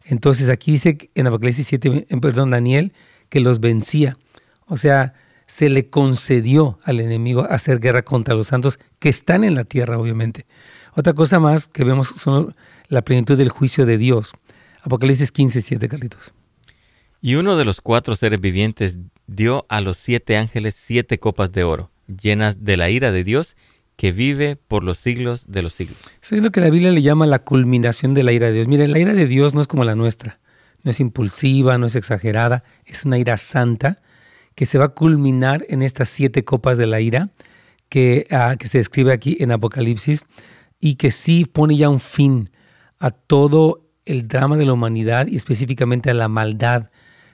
Entonces 0.05 0.49
aquí 0.49 0.73
dice 0.73 1.11
en 1.15 1.27
Apocalipsis 1.27 1.69
7, 1.69 2.07
perdón, 2.21 2.51
Daniel, 2.51 2.93
que 3.29 3.41
los 3.41 3.61
vencía. 3.61 4.19
O 4.67 4.77
sea, 4.77 5.15
se 5.51 5.69
le 5.69 5.91
concedió 5.91 6.79
al 6.85 7.01
enemigo 7.01 7.45
hacer 7.51 7.81
guerra 7.81 8.03
contra 8.03 8.35
los 8.37 8.47
santos 8.47 8.79
que 9.01 9.09
están 9.09 9.43
en 9.43 9.57
la 9.57 9.65
tierra, 9.65 9.99
obviamente. 9.99 10.47
Otra 10.95 11.13
cosa 11.13 11.41
más 11.41 11.67
que 11.67 11.83
vemos 11.83 12.15
son 12.19 12.55
la 12.87 13.03
plenitud 13.03 13.37
del 13.37 13.49
juicio 13.49 13.85
de 13.85 13.99
Dios. 13.99 14.33
Apocalipsis 14.83 15.33
15, 15.33 15.61
7, 15.61 15.89
Carlitos. 15.89 16.33
Y 17.21 17.35
uno 17.35 17.57
de 17.57 17.65
los 17.65 17.81
cuatro 17.81 18.15
seres 18.15 18.41
vivientes 18.41 18.99
dio 19.27 19.67
a 19.69 19.81
los 19.81 19.97
siete 19.97 20.37
ángeles 20.37 20.77
siete 20.79 21.19
copas 21.19 21.51
de 21.51 21.65
oro, 21.65 21.91
llenas 22.07 22.63
de 22.63 22.77
la 22.77 22.89
ira 22.89 23.11
de 23.11 23.25
Dios, 23.25 23.57
que 23.97 24.13
vive 24.13 24.55
por 24.55 24.85
los 24.85 24.99
siglos 24.99 25.51
de 25.51 25.63
los 25.63 25.73
siglos. 25.73 25.99
Eso 26.23 26.37
es 26.37 26.43
lo 26.43 26.53
que 26.53 26.61
la 26.61 26.71
Biblia 26.71 26.93
le 26.93 27.03
llama 27.03 27.27
la 27.27 27.41
culminación 27.41 28.15
de 28.15 28.23
la 28.23 28.31
ira 28.31 28.47
de 28.47 28.53
Dios. 28.53 28.69
Mire, 28.69 28.87
la 28.87 29.01
ira 29.01 29.15
de 29.15 29.27
Dios 29.27 29.53
no 29.53 29.63
es 29.63 29.67
como 29.67 29.83
la 29.83 29.97
nuestra. 29.97 30.39
No 30.85 30.93
es 30.93 31.01
impulsiva, 31.01 31.77
no 31.77 31.87
es 31.87 31.97
exagerada, 31.97 32.63
es 32.87 33.05
una 33.05 33.19
ira 33.19 33.37
santa 33.37 34.01
que 34.61 34.67
se 34.67 34.77
va 34.77 34.85
a 34.85 34.89
culminar 34.89 35.65
en 35.71 35.81
estas 35.81 36.11
siete 36.11 36.45
copas 36.45 36.77
de 36.77 36.87
la 36.87 37.01
ira 37.01 37.31
que, 37.89 38.27
ah, 38.31 38.57
que 38.59 38.69
se 38.69 38.77
describe 38.77 39.11
aquí 39.11 39.39
en 39.41 39.53
Apocalipsis 39.53 40.27
y 40.79 40.97
que 40.97 41.11
sí 41.11 41.47
pone 41.47 41.79
ya 41.79 41.89
un 41.89 41.99
fin 41.99 42.45
a 42.99 43.11
todo 43.11 43.89
el 44.05 44.29
drama 44.29 44.59
de 44.59 44.67
la 44.67 44.75
humanidad 44.75 45.29
y 45.29 45.37
específicamente 45.37 46.11
a 46.11 46.13
la 46.13 46.29
maldad 46.29 46.91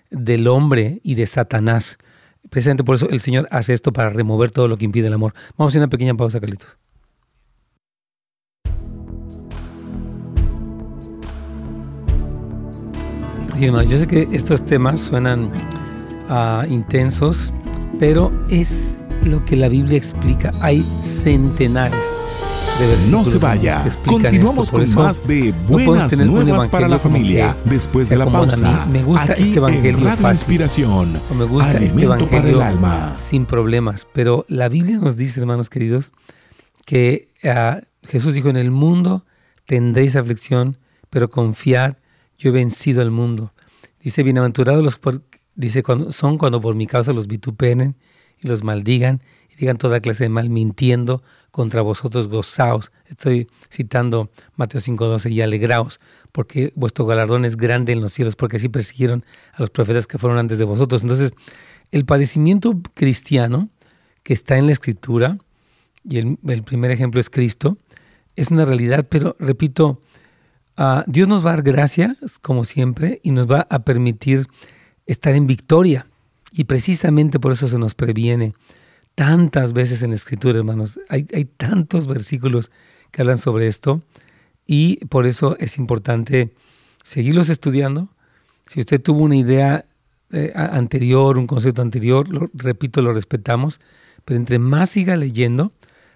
del 0.08 0.46
hombre 0.46 1.00
y 1.02 1.16
de 1.16 1.26
Satanás. 1.26 1.98
Precisamente 2.48 2.84
por 2.84 2.94
eso 2.94 3.08
el 3.08 3.18
Señor 3.18 3.48
hace 3.50 3.72
esto 3.72 3.92
para 3.92 4.10
remover 4.10 4.52
todo 4.52 4.68
lo 4.68 4.78
que 4.78 4.84
impide 4.84 5.08
el 5.08 5.14
amor. 5.14 5.34
Vamos 5.56 5.70
a 5.70 5.72
hacer 5.72 5.80
una 5.80 5.90
pequeña 5.90 6.14
pausa, 6.14 6.38
Carlitos. 6.38 6.78
Sí, 13.56 13.66
yo 13.66 13.98
sé 13.98 14.06
que 14.06 14.28
estos 14.30 14.64
temas 14.64 15.00
suenan 15.00 15.50
uh, 16.28 16.70
intensos, 16.70 17.52
pero 17.98 18.32
es 18.50 18.78
lo 19.24 19.44
que 19.44 19.56
la 19.56 19.68
Biblia 19.68 19.96
explica. 19.96 20.52
Hay 20.60 20.82
centenares 21.02 22.16
no 23.10 23.24
se 23.24 23.38
vaya. 23.38 23.84
Continuamos 24.04 24.70
con 24.70 24.94
más 24.94 25.26
de 25.26 25.52
buenas 25.66 26.16
nuevas 26.18 26.68
para 26.68 26.88
la 26.88 26.98
familia 26.98 27.56
después 27.64 28.08
de 28.08 28.16
la 28.16 28.26
pausa. 28.26 28.86
Me 28.86 29.02
gusta 29.02 29.32
aquí 29.32 29.44
este 29.44 29.56
evangelio 29.56 30.08
en 30.08 30.16
fácil. 30.16 30.28
Inspiración. 30.30 31.20
O 31.30 31.34
me 31.34 31.44
gusta 31.44 31.78
este 31.78 32.02
evangelio 32.02 32.62
sin 33.18 33.46
problemas. 33.46 34.06
Pero 34.12 34.44
la 34.48 34.68
Biblia 34.68 34.98
nos 34.98 35.16
dice, 35.16 35.40
hermanos 35.40 35.70
queridos, 35.70 36.12
que 36.84 37.28
uh, 37.44 37.80
Jesús 38.06 38.34
dijo: 38.34 38.50
En 38.50 38.56
el 38.56 38.70
mundo 38.70 39.24
tendréis 39.64 40.16
aflicción, 40.16 40.76
pero 41.08 41.30
confiad, 41.30 41.94
yo 42.38 42.50
he 42.50 42.52
vencido 42.52 43.00
al 43.00 43.10
mundo. 43.10 43.52
Dice, 44.00 44.22
bienaventurados 44.22 44.84
los 44.84 44.98
dice, 45.56 45.82
son 46.10 46.38
cuando 46.38 46.60
por 46.60 46.74
mi 46.74 46.86
causa 46.86 47.12
los 47.12 47.26
vituperen 47.26 47.96
y 48.42 48.48
los 48.48 48.62
maldigan 48.62 49.22
y 49.50 49.56
digan 49.56 49.76
toda 49.76 50.00
clase 50.00 50.24
de 50.24 50.28
mal 50.28 50.50
mintiendo 50.50 51.22
contra 51.50 51.80
vosotros 51.80 52.28
gozaos. 52.28 52.92
Estoy 53.06 53.48
citando 53.70 54.30
Mateo 54.56 54.80
5:12 54.80 55.30
y 55.32 55.40
alegraos, 55.40 56.00
porque 56.32 56.72
vuestro 56.76 57.06
galardón 57.06 57.44
es 57.44 57.56
grande 57.56 57.92
en 57.92 58.00
los 58.00 58.12
cielos, 58.12 58.36
porque 58.36 58.58
así 58.58 58.68
persiguieron 58.68 59.24
a 59.54 59.60
los 59.60 59.70
profetas 59.70 60.06
que 60.06 60.18
fueron 60.18 60.38
antes 60.38 60.58
de 60.58 60.64
vosotros. 60.64 61.02
Entonces, 61.02 61.32
el 61.90 62.04
padecimiento 62.04 62.78
cristiano 62.94 63.70
que 64.22 64.34
está 64.34 64.58
en 64.58 64.66
la 64.66 64.72
escritura, 64.72 65.38
y 66.04 66.18
el, 66.18 66.62
primer 66.64 66.90
ejemplo 66.90 67.20
es 67.20 67.30
Cristo, 67.30 67.78
es 68.36 68.50
una 68.50 68.64
realidad, 68.64 69.06
pero 69.08 69.36
repito, 69.38 70.02
uh, 70.76 71.02
Dios 71.06 71.26
nos 71.26 71.44
va 71.44 71.50
a 71.50 71.52
dar 71.54 71.62
gracia, 71.62 72.16
como 72.42 72.64
siempre, 72.64 73.20
y 73.22 73.30
nos 73.30 73.50
va 73.50 73.66
a 73.70 73.78
permitir 73.80 74.46
estar 75.06 75.34
en 75.34 75.46
victoria. 75.46 76.06
Y 76.52 76.64
precisamente 76.64 77.38
por 77.38 77.52
eso 77.52 77.68
se 77.68 77.78
nos 77.78 77.94
previene 77.94 78.54
tantas 79.14 79.72
veces 79.72 80.02
en 80.02 80.10
la 80.10 80.16
escritura, 80.16 80.58
hermanos. 80.58 80.98
Hay, 81.08 81.26
hay 81.32 81.44
tantos 81.44 82.06
versículos 82.06 82.70
que 83.10 83.22
hablan 83.22 83.38
sobre 83.38 83.66
esto 83.66 84.02
y 84.66 85.04
por 85.06 85.26
eso 85.26 85.56
es 85.58 85.78
importante 85.78 86.52
seguirlos 87.04 87.48
estudiando. 87.48 88.08
Si 88.66 88.80
usted 88.80 89.00
tuvo 89.00 89.22
una 89.22 89.36
idea 89.36 89.86
eh, 90.32 90.52
anterior, 90.54 91.38
un 91.38 91.46
concepto 91.46 91.82
anterior, 91.82 92.28
lo, 92.28 92.50
repito, 92.52 93.00
lo 93.00 93.12
respetamos, 93.12 93.80
pero 94.24 94.38
entre 94.38 94.58
más 94.58 94.90
siga 94.90 95.14
leyendo, 95.14 95.72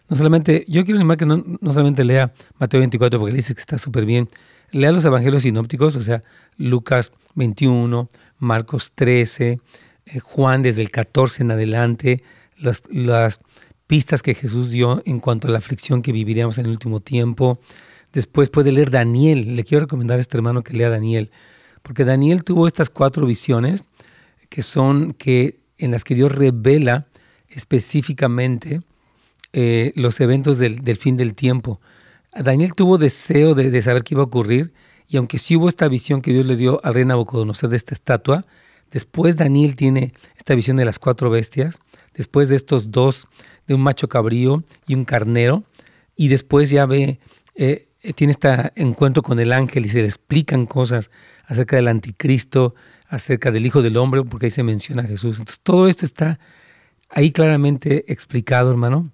no 0.09 0.17
solamente, 0.17 0.65
yo 0.67 0.85
quiero 0.85 0.99
animar 0.99 1.17
que 1.17 1.27
no, 1.27 1.45
no 1.61 1.73
solamente 1.73 2.03
lea 2.03 2.33
Mateo 2.59 2.81
24 2.81 3.21
porque 3.21 3.37
dice 3.37 3.55
que 3.55 3.61
está 3.61 3.79
súper 3.79 4.05
bien, 4.05 4.29
lea 4.73 4.91
los 4.91 5.05
evangelios 5.05 5.45
sinópticos, 5.45 5.95
o 5.95 6.03
sea, 6.03 6.25
Lucas 6.57 7.13
21, 7.37 8.09
Marcos 8.41 8.93
13, 8.95 9.61
eh, 10.07 10.19
Juan 10.19 10.63
desde 10.63 10.83
el 10.83 10.91
14 10.91 11.45
en 11.45 11.51
adelante, 11.53 12.23
las, 12.57 13.41
pistas 13.87 14.23
que 14.23 14.35
Jesús 14.35 14.71
dio 14.71 15.03
en 15.05 15.19
cuanto 15.19 15.49
a 15.49 15.51
la 15.51 15.59
aflicción 15.59 16.01
que 16.03 16.13
viviríamos 16.13 16.59
en 16.59 16.67
el 16.67 16.71
último 16.71 17.01
tiempo. 17.01 17.59
Después 18.13 18.49
puede 18.49 18.71
leer 18.71 18.91
Daniel. 18.91 19.57
Le 19.57 19.65
quiero 19.65 19.87
recomendar 19.87 20.19
a 20.19 20.21
este 20.21 20.37
hermano 20.37 20.63
que 20.63 20.75
lea 20.75 20.91
Daniel, 20.91 21.33
porque 21.83 22.05
Daniel 22.05 22.45
tuvo 22.45 22.69
estas 22.69 22.89
cuatro 22.89 23.27
visiones 23.27 23.83
que 24.49 24.63
son 24.63 25.13
que 25.13 25.59
en 25.79 25.91
las 25.91 26.05
que 26.05 26.15
Dios 26.15 26.31
revela 26.31 27.09
específicamente 27.49 28.81
eh, 29.53 29.91
los 29.97 30.21
eventos 30.21 30.59
del, 30.59 30.97
fin 30.97 31.17
del 31.17 31.35
tiempo. 31.35 31.81
Daniel 32.33 32.75
tuvo 32.77 32.97
deseo 32.97 33.57
de, 33.57 33.73
de, 33.73 33.83
saber 33.83 34.05
qué 34.05 34.15
iba 34.15 34.23
a 34.23 34.27
ocurrir 34.27 34.73
y 35.11 35.17
aunque 35.17 35.39
sí 35.39 35.57
hubo 35.57 35.69
esta 35.69 35.89
visión 35.89 36.23
que 36.23 36.33
Dios 36.33 36.47
le 36.47 36.57
dio 36.57 36.81
al 36.85 36.95
rey 36.95 37.05
Nabucodonosor 37.05 37.69
de 37.69 37.77
esta 37.77 37.95
estatua, 37.95 38.47
después 38.93 39.37
Daniel 39.37 39.75
tiene 39.75 40.15
esta 40.37 40.55
visión 40.55 40.77
de 40.77 40.85
las 40.85 41.01
cuatro 41.01 41.31
bestias 41.31 41.81
después 42.15 42.49
de 42.49 42.55
estos 42.55 42.93
dos, 42.93 43.27
de 43.67 43.75
un 43.75 43.81
macho 43.81 44.09
cabrío 44.09 44.63
y 44.87 44.95
un 44.95 45.05
carnero, 45.05 45.65
y 46.15 46.29
después 46.29 46.71
ya 46.71 46.87
ve, 46.87 47.19
eh, 47.57 47.89
tiene 48.15 48.31
este 48.31 48.49
encuentro 48.77 49.23
con 49.23 49.41
el 49.41 49.53
ángel 49.53 49.85
y 49.85 49.89
se 49.89 50.01
le 50.01 50.07
explican 50.07 50.67
cosas 50.67 51.11
acerca 51.45 51.75
del 51.77 51.89
anticristo, 51.89 52.77
acerca 53.09 53.51
del 53.51 53.67
Hijo 53.67 53.83
del 53.83 53.97
Hombre, 53.97 54.23
porque 54.23 54.47
ahí 54.47 54.51
se 54.53 54.63
menciona 54.63 55.03
a 55.03 55.07
Jesús. 55.07 55.41
Entonces 55.41 55.61
todo 55.63 55.89
esto 55.89 56.05
está 56.05 56.39
ahí 57.09 57.33
claramente 57.33 58.13
explicado, 58.13 58.71
hermano, 58.71 59.11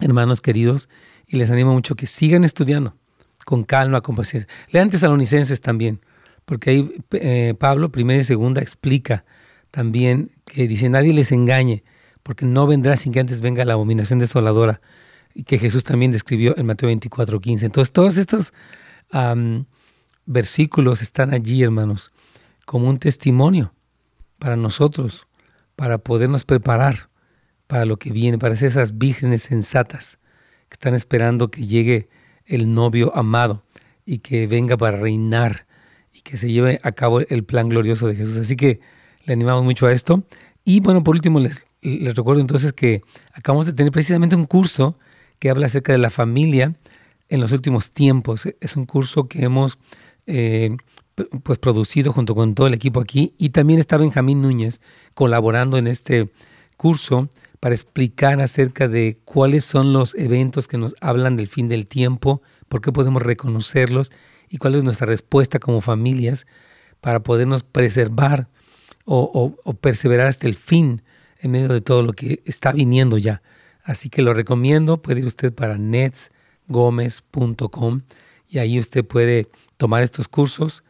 hermanos 0.00 0.42
queridos, 0.42 0.90
y 1.26 1.38
les 1.38 1.50
animo 1.50 1.72
mucho 1.72 1.94
que 1.94 2.06
sigan 2.06 2.44
estudiando 2.44 2.94
con 3.44 3.64
calma, 3.64 4.00
con 4.00 4.16
paciencia. 4.16 4.48
Lean 4.70 4.90
tesalonicenses 4.90 5.60
también, 5.60 6.00
porque 6.44 6.70
ahí 6.70 6.94
eh, 7.12 7.54
Pablo, 7.58 7.90
primera 7.90 8.20
y 8.20 8.24
segunda, 8.24 8.60
explica 8.60 9.24
también 9.70 10.30
que 10.44 10.68
dice, 10.68 10.88
nadie 10.88 11.12
les 11.12 11.32
engañe, 11.32 11.84
porque 12.22 12.46
no 12.46 12.66
vendrá 12.66 12.96
sin 12.96 13.12
que 13.12 13.20
antes 13.20 13.40
venga 13.40 13.64
la 13.64 13.74
abominación 13.74 14.18
desoladora, 14.18 14.80
y 15.34 15.42
que 15.44 15.58
Jesús 15.58 15.82
también 15.82 16.12
describió 16.12 16.56
en 16.56 16.66
Mateo 16.66 16.86
24, 16.86 17.40
15. 17.40 17.66
Entonces, 17.66 17.92
todos 17.92 18.16
estos 18.18 18.54
versículos 20.26 21.02
están 21.02 21.34
allí, 21.34 21.62
hermanos, 21.62 22.12
como 22.64 22.88
un 22.88 22.98
testimonio 22.98 23.74
para 24.38 24.56
nosotros, 24.56 25.26
para 25.76 25.98
podernos 25.98 26.44
preparar 26.44 27.10
para 27.66 27.84
lo 27.84 27.96
que 27.96 28.12
viene, 28.12 28.38
para 28.38 28.56
ser 28.56 28.68
esas 28.68 28.98
vírgenes 28.98 29.42
sensatas 29.42 30.18
que 30.68 30.74
están 30.74 30.94
esperando 30.94 31.50
que 31.50 31.66
llegue 31.66 32.08
el 32.46 32.74
novio 32.74 33.14
amado 33.16 33.62
y 34.06 34.18
que 34.18 34.46
venga 34.46 34.76
para 34.76 34.98
reinar 34.98 35.66
y 36.12 36.20
que 36.20 36.36
se 36.36 36.50
lleve 36.50 36.80
a 36.82 36.92
cabo 36.92 37.20
el 37.20 37.44
plan 37.44 37.68
glorioso 37.68 38.06
de 38.06 38.16
Jesús. 38.16 38.36
Así 38.36 38.56
que 38.56 38.80
le 39.24 39.32
animamos 39.32 39.64
mucho 39.64 39.86
a 39.86 39.92
esto. 39.92 40.24
Y 40.64 40.80
bueno, 40.80 41.02
por 41.02 41.14
último, 41.14 41.40
les, 41.40 41.66
les 41.82 42.14
recuerdo 42.14 42.40
entonces 42.40 42.72
que 42.72 43.02
acabamos 43.32 43.66
de 43.66 43.72
tener 43.72 43.92
precisamente 43.92 44.36
un 44.36 44.46
curso 44.46 44.98
que 45.38 45.50
habla 45.50 45.66
acerca 45.66 45.92
de 45.92 45.98
la 45.98 46.10
familia 46.10 46.74
en 47.28 47.40
los 47.40 47.52
últimos 47.52 47.90
tiempos. 47.90 48.46
Es 48.60 48.76
un 48.76 48.86
curso 48.86 49.28
que 49.28 49.44
hemos 49.44 49.78
eh, 50.26 50.76
pues 51.42 51.58
producido 51.58 52.12
junto 52.12 52.34
con 52.34 52.54
todo 52.54 52.66
el 52.66 52.74
equipo 52.74 53.00
aquí 53.00 53.34
y 53.38 53.50
también 53.50 53.78
está 53.78 53.96
Benjamín 53.96 54.42
Núñez 54.42 54.80
colaborando 55.14 55.78
en 55.78 55.86
este 55.86 56.30
curso 56.76 57.28
para 57.64 57.74
explicar 57.74 58.42
acerca 58.42 58.88
de 58.88 59.16
cuáles 59.24 59.64
son 59.64 59.94
los 59.94 60.14
eventos 60.16 60.68
que 60.68 60.76
nos 60.76 60.94
hablan 61.00 61.38
del 61.38 61.46
fin 61.46 61.66
del 61.66 61.86
tiempo, 61.86 62.42
por 62.68 62.82
qué 62.82 62.92
podemos 62.92 63.22
reconocerlos 63.22 64.12
y 64.50 64.58
cuál 64.58 64.74
es 64.74 64.84
nuestra 64.84 65.06
respuesta 65.06 65.58
como 65.58 65.80
familias 65.80 66.46
para 67.00 67.22
podernos 67.22 67.62
preservar 67.62 68.50
o, 69.06 69.54
perseverar 69.80 70.26
hasta 70.26 70.46
el 70.46 70.56
fin 70.56 71.00
en 71.38 71.52
medio 71.52 71.68
de 71.68 71.80
todo 71.80 72.02
lo 72.02 72.12
que 72.12 72.42
está 72.44 72.70
viniendo 72.70 73.16
ya. 73.16 73.40
Así 73.82 74.10
que 74.10 74.20
lo 74.20 74.34
recomiendo, 74.34 75.00
puede 75.00 75.20
ir 75.20 75.26
usted 75.26 75.54
para 75.54 75.78
netsgomez.com 75.78 78.02
y 78.46 78.58
ahí 78.58 78.78
usted 78.78 79.06
puede 79.06 79.48
tomar 79.78 80.02
estos 80.02 80.28
cursos. 80.28 80.84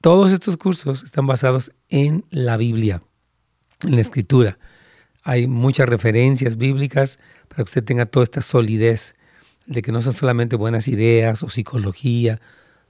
Todos 0.00 0.32
estos 0.32 0.56
cursos 0.56 1.02
están 1.02 1.26
basados 1.26 1.70
en 1.90 2.24
la 2.30 2.56
Biblia, 2.56 3.02
en 3.84 3.96
la 3.96 4.00
escritura. 4.00 4.56
Hay 5.22 5.46
muchas 5.46 5.88
referencias 5.88 6.56
bíblicas 6.56 7.18
para 7.48 7.58
que 7.58 7.70
usted 7.70 7.84
tenga 7.84 8.06
toda 8.06 8.24
esta 8.24 8.40
solidez 8.40 9.14
de 9.66 9.82
que 9.82 9.92
no 9.92 10.02
son 10.02 10.12
solamente 10.12 10.56
buenas 10.56 10.88
ideas 10.88 11.42
o 11.42 11.48
psicología, 11.48 12.40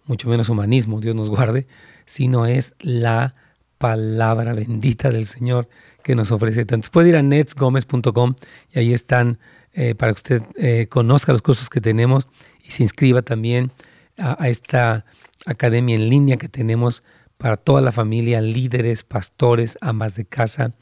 mucho 0.07 0.29
menos 0.29 0.49
humanismo, 0.49 1.01
Dios 1.01 1.15
nos 1.15 1.29
guarde, 1.29 1.67
sino 2.07 2.47
es 2.47 2.75
la 2.81 3.35
palabra 3.79 4.55
bendita 4.55 5.11
del 5.11 5.27
Señor 5.27 5.69
que 6.03 6.15
nos 6.15 6.33
ofrece 6.33 6.65
tanto. 6.65 6.89
Puede 6.91 7.11
ir 7.11 7.17
a 7.17 7.23
netsgomez.com 7.23 8.35
y 8.73 8.79
ahí 8.79 8.93
están 8.93 9.39
eh, 9.73 9.95
para 9.95 10.13
que 10.13 10.17
usted 10.17 10.43
eh, 10.57 10.87
conozca 10.89 11.33
los 11.33 11.43
cursos 11.43 11.69
que 11.69 11.81
tenemos 11.81 12.29
y 12.65 12.71
se 12.73 12.83
inscriba 12.83 13.23
también 13.23 13.73
a, 14.19 14.49
esta 14.49 15.05
academia 15.47 15.95
en 15.95 16.09
línea 16.09 16.37
que 16.37 16.49
tenemos 16.49 17.03
para 17.39 17.57
toda 17.57 17.81
la 17.81 17.91
familia, 17.91 18.41
líderes, 18.41 19.03
pastores, 19.03 19.79
amas 19.81 20.15
de 20.15 20.25
casa. 20.25 20.73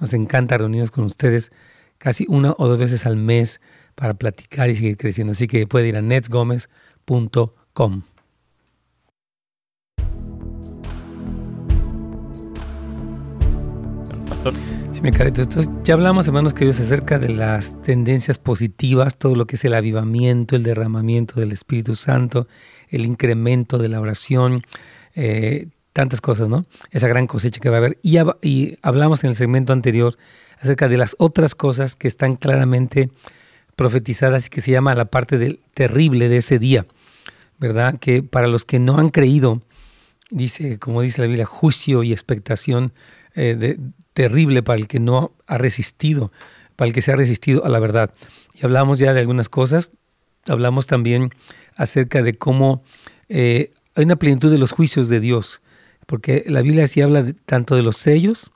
Nos 0.00 0.12
encanta 0.12 0.58
reunirnos 0.58 0.90
con 0.90 1.04
ustedes 1.04 1.52
casi 1.98 2.26
una 2.28 2.54
o 2.56 2.66
dos 2.66 2.78
veces 2.78 3.06
al 3.06 3.16
mes 3.16 3.60
para 3.94 4.14
platicar 4.14 4.70
y 4.70 4.76
seguir 4.76 4.96
creciendo. 4.96 5.32
Así 5.32 5.46
que 5.46 5.66
puede 5.66 5.88
ir 5.88 5.96
a 5.96 6.02
netsgomez.com. 6.02 8.02
Sí, 14.92 15.02
me 15.02 15.12
carito. 15.12 15.42
Entonces, 15.42 15.70
ya 15.84 15.94
hablamos, 15.94 16.26
hermanos 16.26 16.54
queridos, 16.54 16.80
acerca 16.80 17.18
de 17.18 17.28
las 17.28 17.80
tendencias 17.82 18.38
positivas, 18.38 19.18
todo 19.18 19.34
lo 19.34 19.46
que 19.46 19.56
es 19.56 19.64
el 19.66 19.74
avivamiento, 19.74 20.56
el 20.56 20.62
derramamiento 20.62 21.38
del 21.38 21.52
Espíritu 21.52 21.94
Santo, 21.94 22.48
el 22.88 23.04
incremento 23.04 23.76
de 23.76 23.88
la 23.88 24.00
oración, 24.00 24.62
eh, 25.14 25.68
tantas 25.92 26.20
cosas, 26.20 26.48
¿no? 26.48 26.64
Esa 26.90 27.08
gran 27.08 27.26
cosecha 27.26 27.60
que 27.60 27.68
va 27.68 27.76
a 27.76 27.78
haber. 27.78 27.98
Y, 28.02 28.18
hablamos 28.82 29.24
en 29.24 29.30
el 29.30 29.36
segmento 29.36 29.72
anterior 29.72 30.16
acerca 30.60 30.88
de 30.88 30.96
las 30.96 31.16
otras 31.18 31.54
cosas 31.54 31.96
que 31.96 32.08
están 32.08 32.36
claramente 32.36 33.10
profetizadas 33.76 34.46
y 34.46 34.50
que 34.50 34.60
se 34.60 34.70
llama 34.70 34.94
la 34.94 35.06
parte 35.06 35.38
del 35.38 35.60
terrible 35.74 36.28
de 36.28 36.38
ese 36.38 36.58
día, 36.58 36.86
¿verdad? 37.58 37.98
Que 37.98 38.22
para 38.22 38.46
los 38.46 38.64
que 38.64 38.78
no 38.78 38.98
han 38.98 39.08
creído, 39.08 39.62
dice, 40.30 40.78
como 40.78 41.02
dice 41.02 41.22
la 41.22 41.26
Biblia, 41.26 41.46
juicio 41.46 42.02
y 42.02 42.12
expectación 42.12 42.92
eh, 43.34 43.56
de, 43.58 43.78
terrible 44.12 44.62
para 44.62 44.78
el 44.78 44.86
que 44.86 45.00
no 45.00 45.32
ha 45.46 45.56
resistido, 45.56 46.30
para 46.76 46.88
el 46.88 46.92
que 46.92 47.02
se 47.02 47.12
ha 47.12 47.16
resistido 47.16 47.64
a 47.64 47.68
la 47.68 47.78
verdad. 47.78 48.12
Y 48.54 48.64
hablamos 48.64 48.98
ya 48.98 49.14
de 49.14 49.20
algunas 49.20 49.48
cosas, 49.48 49.92
hablamos 50.46 50.86
también 50.86 51.30
acerca 51.76 52.22
de 52.22 52.36
cómo 52.36 52.82
eh, 53.28 53.72
hay 53.94 54.04
una 54.04 54.16
plenitud 54.16 54.50
de 54.50 54.58
los 54.58 54.72
juicios 54.72 55.08
de 55.08 55.20
Dios, 55.20 55.62
porque 56.10 56.42
la 56.48 56.60
Biblia 56.60 56.88
sí 56.88 57.00
habla 57.02 57.24
tanto 57.46 57.76
de 57.76 57.84
los 57.84 57.96
sellos 57.96 58.50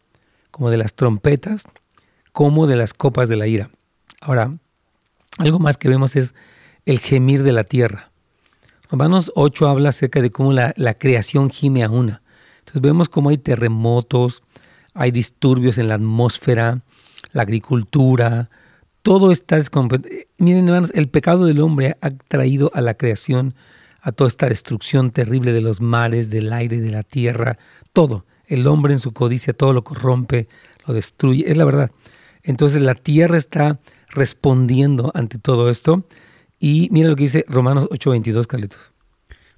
como 0.50 0.70
de 0.70 0.76
las 0.76 0.94
trompetas, 0.94 1.62
como 2.32 2.66
de 2.66 2.74
las 2.74 2.94
copas 2.94 3.28
de 3.28 3.36
la 3.36 3.46
ira. 3.46 3.70
Ahora, 4.20 4.59
algo 5.38 5.61
más 5.61 5.76
que 5.76 5.88
vemos 5.88 6.16
es 6.16 6.34
el 6.84 6.98
gemir 6.98 7.44
de 7.44 7.52
la 7.52 7.62
tierra. 7.62 8.11
Romanos 8.90 9.30
8 9.36 9.68
habla 9.68 9.90
acerca 9.90 10.20
de 10.20 10.32
cómo 10.32 10.52
la, 10.52 10.72
creación 10.98 11.48
gime 11.48 11.84
a 11.84 11.90
una. 11.90 12.22
Entonces 12.59 12.82
vemos 12.82 13.09
cómo 13.09 13.30
hay 13.30 13.38
terremotos, 13.38 14.42
hay 14.92 15.12
disturbios 15.12 15.78
en 15.78 15.86
la 15.86 15.94
atmósfera, 15.94 16.80
la 17.30 17.42
agricultura, 17.42 18.50
todo 19.02 19.30
está 19.30 19.59
descompuesto. 19.59 20.09
Miren, 20.38 20.64
hermanos, 20.64 20.90
el 20.92 21.09
pecado 21.09 21.44
del 21.44 21.61
hombre 21.61 21.98
ha 22.00 22.11
traído 22.11 22.72
a 22.74 22.80
la 22.80 22.94
creación 22.94 23.55
a 24.05 24.12
toda 24.12 24.28
esta 24.28 24.48
destrucción 24.48 25.11
terrible 25.11 25.52
de 25.52 25.62
los 25.62 25.80
mares, 25.80 26.28
del 26.28 26.52
aire, 26.52 26.80
de 26.80 26.90
la 26.90 27.02
tierra, 27.02 27.59
todo. 27.94 28.26
El 28.46 28.66
hombre 28.66 28.92
en 28.92 28.98
su 28.98 29.12
codicia 29.12 29.55
todo 29.55 29.72
lo 29.72 29.82
corrompe, 29.82 30.46
lo 30.86 30.92
destruye, 30.92 31.50
es 31.50 31.57
la 31.57 31.64
verdad. 31.64 31.90
Entonces 32.42 32.82
la 32.82 32.94
tierra 32.94 33.38
está 33.38 33.80
respondiendo 34.11 35.11
ante 35.14 35.38
todo 35.38 35.70
esto. 35.70 36.07
Y 36.61 36.88
mira 36.92 37.09
lo 37.09 37.16
que 37.16 37.22
dice 37.22 37.46
Romanos 37.48 37.88
8:22, 37.90 38.46
Carlitos. 38.46 38.92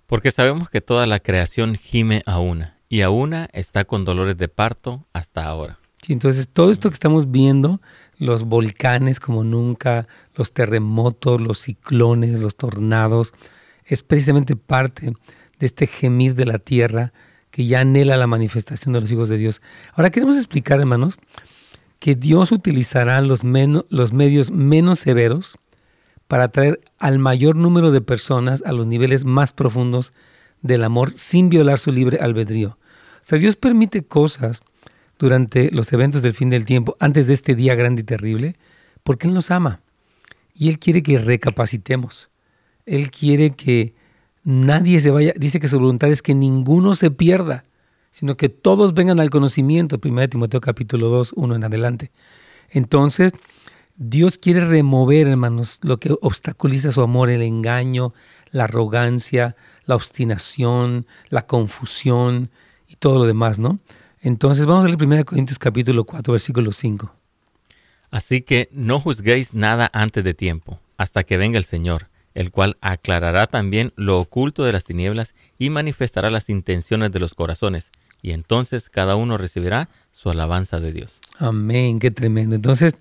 Porque 0.06 0.30
sabemos 0.30 0.70
que 0.70 0.80
toda 0.80 1.06
la 1.06 1.18
creación 1.18 1.74
gime 1.74 2.22
a 2.24 2.38
una, 2.38 2.78
y 2.88 3.02
a 3.02 3.10
una 3.10 3.48
está 3.52 3.84
con 3.84 4.04
dolores 4.04 4.38
de 4.38 4.46
parto 4.46 5.04
hasta 5.12 5.44
ahora. 5.44 5.80
Sí, 6.02 6.12
entonces 6.12 6.48
todo 6.48 6.70
esto 6.70 6.88
que 6.88 6.94
estamos 6.94 7.32
viendo, 7.32 7.80
los 8.16 8.44
volcanes 8.44 9.18
como 9.18 9.42
nunca, 9.42 10.06
los 10.36 10.52
terremotos, 10.52 11.40
los 11.40 11.58
ciclones, 11.58 12.38
los 12.38 12.54
tornados, 12.54 13.34
es 13.86 14.02
precisamente 14.02 14.56
parte 14.56 15.12
de 15.58 15.66
este 15.66 15.86
gemir 15.86 16.34
de 16.34 16.44
la 16.44 16.58
tierra 16.58 17.12
que 17.50 17.66
ya 17.66 17.80
anhela 17.80 18.16
la 18.16 18.26
manifestación 18.26 18.92
de 18.92 19.00
los 19.00 19.10
hijos 19.10 19.28
de 19.28 19.38
Dios. 19.38 19.62
Ahora 19.94 20.10
queremos 20.10 20.36
explicar, 20.36 20.80
hermanos, 20.80 21.18
que 21.98 22.14
Dios 22.14 22.52
utilizará 22.52 23.20
los, 23.20 23.42
los 23.88 24.12
medios 24.12 24.50
menos 24.50 24.98
severos 24.98 25.56
para 26.28 26.44
atraer 26.44 26.80
al 26.98 27.18
mayor 27.18 27.56
número 27.56 27.92
de 27.92 28.00
personas 28.00 28.62
a 28.66 28.72
los 28.72 28.86
niveles 28.86 29.24
más 29.24 29.52
profundos 29.52 30.12
del 30.60 30.84
amor 30.84 31.10
sin 31.10 31.48
violar 31.48 31.78
su 31.78 31.92
libre 31.92 32.18
albedrío. 32.18 32.78
O 33.20 33.24
sea, 33.24 33.38
Dios 33.38 33.56
permite 33.56 34.02
cosas 34.04 34.62
durante 35.18 35.70
los 35.70 35.92
eventos 35.92 36.22
del 36.22 36.34
fin 36.34 36.50
del 36.50 36.64
tiempo, 36.64 36.96
antes 37.00 37.26
de 37.26 37.34
este 37.34 37.54
día 37.54 37.74
grande 37.74 38.02
y 38.02 38.04
terrible, 38.04 38.56
porque 39.02 39.28
Él 39.28 39.34
nos 39.34 39.50
ama. 39.50 39.80
Y 40.54 40.68
Él 40.68 40.78
quiere 40.78 41.02
que 41.02 41.18
recapacitemos. 41.18 42.28
Él 42.86 43.10
quiere 43.10 43.50
que 43.50 43.94
nadie 44.44 45.00
se 45.00 45.10
vaya, 45.10 45.34
dice 45.36 45.58
que 45.58 45.68
su 45.68 45.78
voluntad 45.78 46.08
es 46.08 46.22
que 46.22 46.34
ninguno 46.34 46.94
se 46.94 47.10
pierda, 47.10 47.64
sino 48.12 48.36
que 48.36 48.48
todos 48.48 48.94
vengan 48.94 49.18
al 49.20 49.28
conocimiento. 49.28 49.98
1 50.02 50.28
Timoteo 50.28 50.60
capítulo 50.60 51.08
2, 51.08 51.32
1 51.36 51.56
en 51.56 51.64
adelante. 51.64 52.12
Entonces, 52.70 53.32
Dios 53.96 54.38
quiere 54.38 54.60
remover, 54.60 55.26
hermanos, 55.26 55.80
lo 55.82 55.98
que 55.98 56.14
obstaculiza 56.20 56.92
su 56.92 57.02
amor, 57.02 57.28
el 57.28 57.42
engaño, 57.42 58.14
la 58.50 58.64
arrogancia, 58.64 59.56
la 59.84 59.96
obstinación, 59.96 61.06
la 61.28 61.46
confusión 61.46 62.50
y 62.88 62.96
todo 62.96 63.18
lo 63.18 63.24
demás, 63.24 63.58
¿no? 63.58 63.80
Entonces 64.20 64.66
vamos 64.66 64.84
a 64.84 64.88
leer 64.88 65.02
1 65.02 65.24
Corintios 65.24 65.58
capítulo 65.58 66.04
4, 66.04 66.32
versículo 66.32 66.72
5. 66.72 67.12
Así 68.10 68.42
que 68.42 68.68
no 68.70 69.00
juzguéis 69.00 69.54
nada 69.54 69.90
antes 69.92 70.22
de 70.22 70.34
tiempo, 70.34 70.78
hasta 70.96 71.24
que 71.24 71.36
venga 71.36 71.58
el 71.58 71.64
Señor 71.64 72.08
el 72.36 72.50
cual 72.50 72.76
aclarará 72.82 73.46
también 73.46 73.94
lo 73.96 74.20
oculto 74.20 74.62
de 74.62 74.72
las 74.72 74.84
tinieblas 74.84 75.34
y 75.58 75.70
manifestará 75.70 76.28
las 76.28 76.50
intenciones 76.50 77.10
de 77.10 77.18
los 77.18 77.32
corazones, 77.34 77.90
y 78.20 78.32
entonces 78.32 78.90
cada 78.90 79.16
uno 79.16 79.38
recibirá 79.38 79.88
su 80.10 80.28
alabanza 80.28 80.78
de 80.78 80.92
Dios. 80.92 81.18
Amén, 81.38 81.98
qué 81.98 82.10
tremendo. 82.10 82.54
Entonces, 82.54 82.94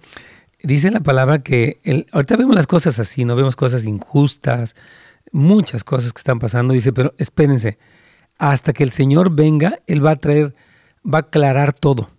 dice 0.64 0.90
la 0.90 1.02
palabra 1.02 1.40
que 1.40 1.80
el, 1.84 2.08
ahorita 2.14 2.38
vemos 2.38 2.56
las 2.56 2.66
cosas 2.66 2.98
así, 2.98 3.26
no 3.26 3.36
vemos 3.36 3.58
cosas 3.58 3.84
injustas, 3.84 4.74
muchas 5.34 5.84
cosas 5.84 6.14
que 6.14 6.20
están 6.20 6.40
pasando, 6.40 6.74
dice, 6.74 6.94
pero 6.94 7.14
espérense, 7.18 7.78
hasta 8.38 8.72
que 8.72 8.86
el 8.86 8.92
Señor 8.92 9.36
venga, 9.36 9.80
Él 9.86 10.06
va 10.06 10.12
a 10.12 10.16
traer, 10.16 10.56
va 11.06 11.18
a 11.18 11.22
aclarar 11.24 11.74
todo, 11.74 12.10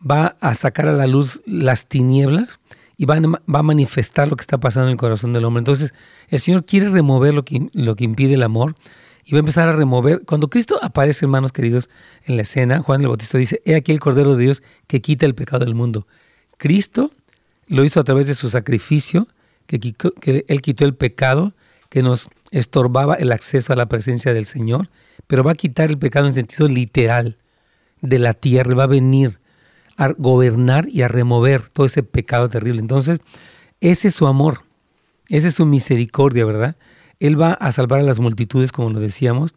va 0.00 0.36
a 0.40 0.54
sacar 0.54 0.88
a 0.88 0.92
la 0.92 1.06
luz 1.06 1.42
las 1.44 1.86
tinieblas 1.86 2.60
y 2.96 3.04
va 3.04 3.16
a, 3.16 3.62
manifestar 3.62 4.28
lo 4.28 4.36
que 4.36 4.40
está 4.42 4.58
pasando 4.58 4.88
en 4.88 4.92
el 4.92 4.96
corazón 4.96 5.32
del 5.32 5.44
hombre. 5.44 5.60
Entonces, 5.60 5.92
el 6.28 6.40
Señor 6.40 6.64
quiere 6.64 6.88
remover 6.88 7.34
lo 7.34 7.44
que, 7.44 7.68
lo 7.74 7.94
que 7.94 8.04
impide 8.04 8.34
el 8.34 8.42
amor 8.42 8.74
y 9.24 9.32
va 9.32 9.38
a 9.38 9.40
empezar 9.40 9.68
a 9.68 9.72
remover. 9.72 10.22
Cuando 10.24 10.48
Cristo 10.48 10.78
aparece, 10.82 11.26
hermanos 11.26 11.52
queridos, 11.52 11.90
en 12.24 12.36
la 12.36 12.42
escena, 12.42 12.80
Juan 12.80 13.02
el 13.02 13.08
Bautista 13.08 13.36
dice, 13.36 13.60
he 13.64 13.74
aquí 13.74 13.92
el 13.92 14.00
Cordero 14.00 14.34
de 14.36 14.44
Dios 14.44 14.62
que 14.86 15.02
quita 15.02 15.26
el 15.26 15.34
pecado 15.34 15.64
del 15.64 15.74
mundo. 15.74 16.06
Cristo 16.56 17.10
lo 17.66 17.84
hizo 17.84 18.00
a 18.00 18.04
través 18.04 18.28
de 18.28 18.34
su 18.34 18.48
sacrificio, 18.48 19.28
que, 19.66 19.78
que 19.78 20.44
Él 20.48 20.62
quitó 20.62 20.84
el 20.84 20.94
pecado 20.94 21.52
que 21.90 22.02
nos 22.02 22.30
estorbaba 22.50 23.14
el 23.14 23.32
acceso 23.32 23.72
a 23.72 23.76
la 23.76 23.86
presencia 23.86 24.32
del 24.32 24.46
Señor, 24.46 24.88
pero 25.26 25.44
va 25.44 25.52
a 25.52 25.56
quitar 25.56 25.90
el 25.90 25.98
pecado 25.98 26.26
en 26.26 26.32
sentido 26.32 26.68
literal 26.68 27.36
de 28.00 28.18
la 28.18 28.34
tierra, 28.34 28.74
va 28.74 28.84
a 28.84 28.88
venir 28.88 29.40
a 29.96 30.08
gobernar 30.12 30.88
y 30.88 31.02
a 31.02 31.08
remover 31.08 31.68
todo 31.68 31.86
ese 31.86 32.02
pecado 32.02 32.48
terrible. 32.48 32.80
Entonces, 32.80 33.20
ese 33.80 34.08
es 34.08 34.14
su 34.14 34.26
amor, 34.26 34.62
esa 35.28 35.48
es 35.48 35.54
su 35.54 35.66
misericordia, 35.66 36.44
¿verdad? 36.44 36.76
Él 37.20 37.40
va 37.40 37.52
a 37.52 37.72
salvar 37.72 38.00
a 38.00 38.04
las 38.04 38.20
multitudes, 38.20 38.72
como 38.72 38.90
lo 38.90 39.00
decíamos, 39.00 39.54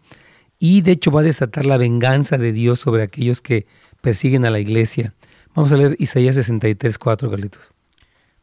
y 0.60 0.82
de 0.82 0.92
hecho 0.92 1.12
va 1.12 1.22
a 1.22 1.24
desatar 1.24 1.66
la 1.66 1.78
venganza 1.78 2.38
de 2.38 2.52
Dios 2.52 2.80
sobre 2.80 3.04
aquellos 3.04 3.42
que 3.42 3.66
persiguen 4.02 4.46
a 4.46 4.50
la 4.50 4.60
iglesia. 4.60 5.14
Vamos 5.56 5.72
a 5.72 5.78
leer 5.78 5.96
Isaías 6.00 6.36
63, 6.36 6.98
4, 6.98 7.30
Carlitos. 7.30 7.72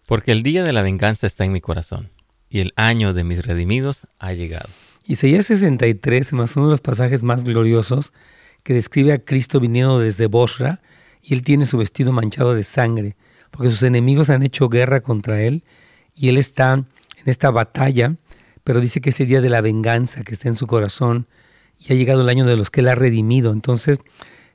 Porque 0.06 0.32
el 0.32 0.42
día 0.42 0.64
de 0.64 0.72
la 0.72 0.82
venganza 0.82 1.26
está 1.26 1.44
en 1.44 1.52
mi 1.52 1.60
corazón, 1.60 2.10
y 2.48 2.60
el 2.60 2.72
año 2.76 3.12
de 3.12 3.24
mis 3.24 3.44
redimidos 3.44 4.06
ha 4.18 4.32
llegado. 4.32 4.68
Isaías 5.04 5.46
63 5.46 6.32
es 6.32 6.56
uno 6.56 6.66
de 6.66 6.70
los 6.70 6.80
pasajes 6.80 7.22
más 7.22 7.44
gloriosos 7.44 8.12
que 8.64 8.74
describe 8.74 9.12
a 9.12 9.18
Cristo 9.18 9.60
viniendo 9.60 10.00
desde 10.00 10.26
Bosra, 10.26 10.80
y 11.26 11.34
él 11.34 11.42
tiene 11.42 11.66
su 11.66 11.76
vestido 11.76 12.12
manchado 12.12 12.54
de 12.54 12.62
sangre, 12.62 13.16
porque 13.50 13.68
sus 13.68 13.82
enemigos 13.82 14.30
han 14.30 14.44
hecho 14.44 14.68
guerra 14.68 15.00
contra 15.00 15.42
él 15.42 15.64
y 16.14 16.28
él 16.28 16.38
está 16.38 16.74
en 16.74 16.86
esta 17.24 17.50
batalla, 17.50 18.14
pero 18.62 18.80
dice 18.80 19.00
que 19.00 19.10
es 19.10 19.18
el 19.18 19.26
día 19.26 19.40
de 19.40 19.48
la 19.48 19.60
venganza 19.60 20.22
que 20.22 20.32
está 20.32 20.48
en 20.48 20.54
su 20.54 20.68
corazón 20.68 21.26
y 21.78 21.92
ha 21.92 21.96
llegado 21.96 22.22
el 22.22 22.28
año 22.28 22.46
de 22.46 22.56
los 22.56 22.70
que 22.70 22.80
él 22.80 22.88
ha 22.88 22.94
redimido. 22.94 23.52
Entonces, 23.52 23.98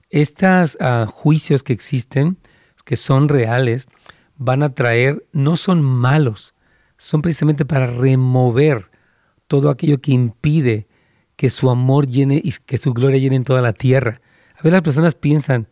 estos 0.10 0.78
ah, 0.80 1.08
juicios 1.10 1.62
que 1.62 1.74
existen, 1.74 2.38
que 2.86 2.96
son 2.96 3.28
reales, 3.28 3.90
van 4.38 4.64
a 4.64 4.74
traer, 4.74 5.26
no 5.34 5.58
son 5.58 5.82
malos, 5.82 6.56
son 6.96 7.22
precisamente 7.22 7.66
para 7.66 7.88
remover 7.88 8.90
todo 9.48 9.70
aquello 9.70 10.00
que 10.00 10.14
impide 10.14 10.88
que 11.36 11.50
su 11.50 11.70
amor 11.70 12.08
llene 12.08 12.42
y 12.42 12.54
que 12.66 12.78
su 12.78 12.94
gloria 12.94 13.20
llene 13.20 13.36
en 13.36 13.44
toda 13.44 13.62
la 13.62 13.74
tierra. 13.74 14.22
A 14.58 14.64
ver, 14.64 14.72
las 14.72 14.84
personas 14.84 15.16
piensan, 15.16 15.68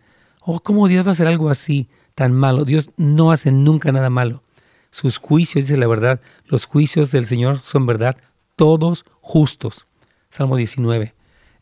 oh, 0.49 0.59
¿cómo 0.59 0.87
Dios 0.87 1.05
va 1.05 1.09
a 1.09 1.13
hacer 1.13 1.27
algo 1.27 1.49
así 1.49 1.89
tan 2.15 2.33
malo? 2.33 2.65
Dios 2.65 2.89
no 2.97 3.31
hace 3.31 3.51
nunca 3.51 3.91
nada 3.91 4.09
malo. 4.09 4.43
Sus 4.91 5.17
juicios, 5.17 5.65
dice 5.65 5.77
la 5.77 5.87
verdad, 5.87 6.21
los 6.45 6.65
juicios 6.65 7.11
del 7.11 7.25
Señor 7.25 7.59
son 7.59 7.85
verdad, 7.85 8.17
todos 8.55 9.05
justos. 9.21 9.87
Salmo 10.29 10.55
19. 10.55 11.13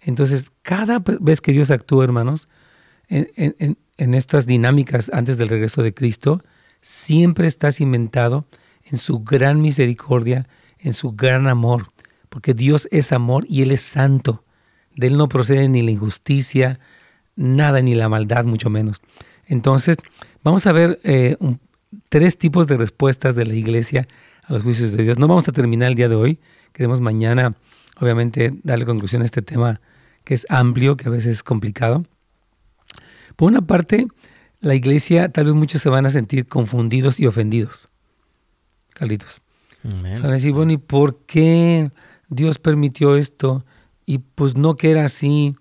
Entonces, 0.01 0.51
cada 0.61 1.03
vez 1.19 1.41
que 1.41 1.51
Dios 1.51 1.69
actúa, 1.71 2.05
hermanos, 2.05 2.47
en, 3.09 3.77
en 3.97 4.13
estas 4.13 4.45
dinámicas 4.45 5.09
antes 5.13 5.37
del 5.37 5.49
regreso 5.49 5.83
de 5.83 5.93
Cristo, 5.93 6.43
siempre 6.81 7.47
está 7.47 7.71
cimentado 7.71 8.45
en 8.85 8.97
su 8.97 9.19
gran 9.19 9.61
misericordia, 9.61 10.47
en 10.79 10.93
su 10.93 11.11
gran 11.11 11.47
amor, 11.47 11.87
porque 12.29 12.53
Dios 12.53 12.87
es 12.91 13.11
amor 13.11 13.45
y 13.49 13.63
Él 13.63 13.71
es 13.71 13.81
santo. 13.81 14.43
De 14.95 15.07
Él 15.07 15.17
no 15.17 15.27
procede 15.27 15.67
ni 15.67 15.81
la 15.81 15.91
injusticia, 15.91 16.79
nada, 17.37 17.81
ni 17.81 17.95
la 17.95 18.09
maldad, 18.09 18.43
mucho 18.43 18.69
menos. 18.69 18.99
Entonces, 19.45 19.95
vamos 20.43 20.67
a 20.67 20.73
ver 20.73 20.99
eh, 21.03 21.37
tres 22.09 22.37
tipos 22.37 22.67
de 22.67 22.75
respuestas 22.75 23.35
de 23.35 23.45
la 23.45 23.53
iglesia 23.53 24.07
a 24.43 24.53
los 24.53 24.63
juicios 24.63 24.91
de 24.91 25.03
Dios. 25.03 25.17
No 25.17 25.27
vamos 25.29 25.47
a 25.47 25.53
terminar 25.53 25.89
el 25.89 25.95
día 25.95 26.09
de 26.09 26.15
hoy. 26.15 26.39
Queremos 26.73 26.99
mañana, 26.99 27.55
obviamente, 27.99 28.53
darle 28.63 28.85
conclusión 28.85 29.21
a 29.21 29.25
este 29.25 29.41
tema 29.41 29.79
que 30.25 30.33
es 30.33 30.45
amplio, 30.49 30.97
que 30.97 31.07
a 31.07 31.11
veces 31.11 31.37
es 31.37 31.43
complicado. 31.43 32.03
Por 33.37 33.49
una 33.49 33.61
parte, 33.61 34.07
la 34.59 34.75
iglesia, 34.75 35.29
tal 35.29 35.45
vez 35.45 35.55
muchos 35.55 35.81
se 35.81 35.89
van 35.89 36.05
a 36.05 36.09
sentir 36.09 36.47
confundidos 36.47 37.19
y 37.19 37.27
ofendidos. 37.27 37.89
Carlitos. 38.93 39.41
Van 39.83 40.25
a 40.25 40.31
decir, 40.31 40.51
bueno, 40.51 40.73
¿y 40.73 40.77
por 40.77 41.19
qué 41.25 41.91
Dios 42.27 42.59
permitió 42.59 43.15
esto? 43.15 43.63
Y 44.05 44.17
pues 44.17 44.55
no 44.57 44.75
que 44.75 44.91
era 44.91 45.05
así. 45.05 45.55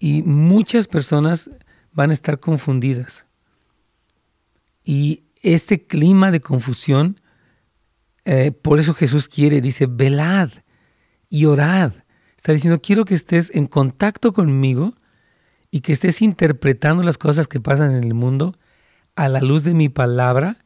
Y 0.00 0.22
muchas 0.22 0.88
personas 0.88 1.50
van 1.92 2.08
a 2.08 2.14
estar 2.14 2.40
confundidas. 2.40 3.26
Y 4.82 5.24
este 5.42 5.86
clima 5.86 6.30
de 6.30 6.40
confusión, 6.40 7.20
eh, 8.24 8.50
por 8.50 8.78
eso 8.78 8.94
Jesús 8.94 9.28
quiere, 9.28 9.60
dice, 9.60 9.86
velad 9.86 10.48
y 11.28 11.44
orad. 11.44 11.92
Está 12.34 12.52
diciendo, 12.52 12.80
quiero 12.80 13.04
que 13.04 13.14
estés 13.14 13.54
en 13.54 13.66
contacto 13.66 14.32
conmigo 14.32 14.94
y 15.70 15.80
que 15.80 15.92
estés 15.92 16.22
interpretando 16.22 17.02
las 17.02 17.18
cosas 17.18 17.46
que 17.46 17.60
pasan 17.60 17.94
en 17.94 18.02
el 18.02 18.14
mundo 18.14 18.56
a 19.16 19.28
la 19.28 19.40
luz 19.40 19.64
de 19.64 19.74
mi 19.74 19.90
palabra 19.90 20.64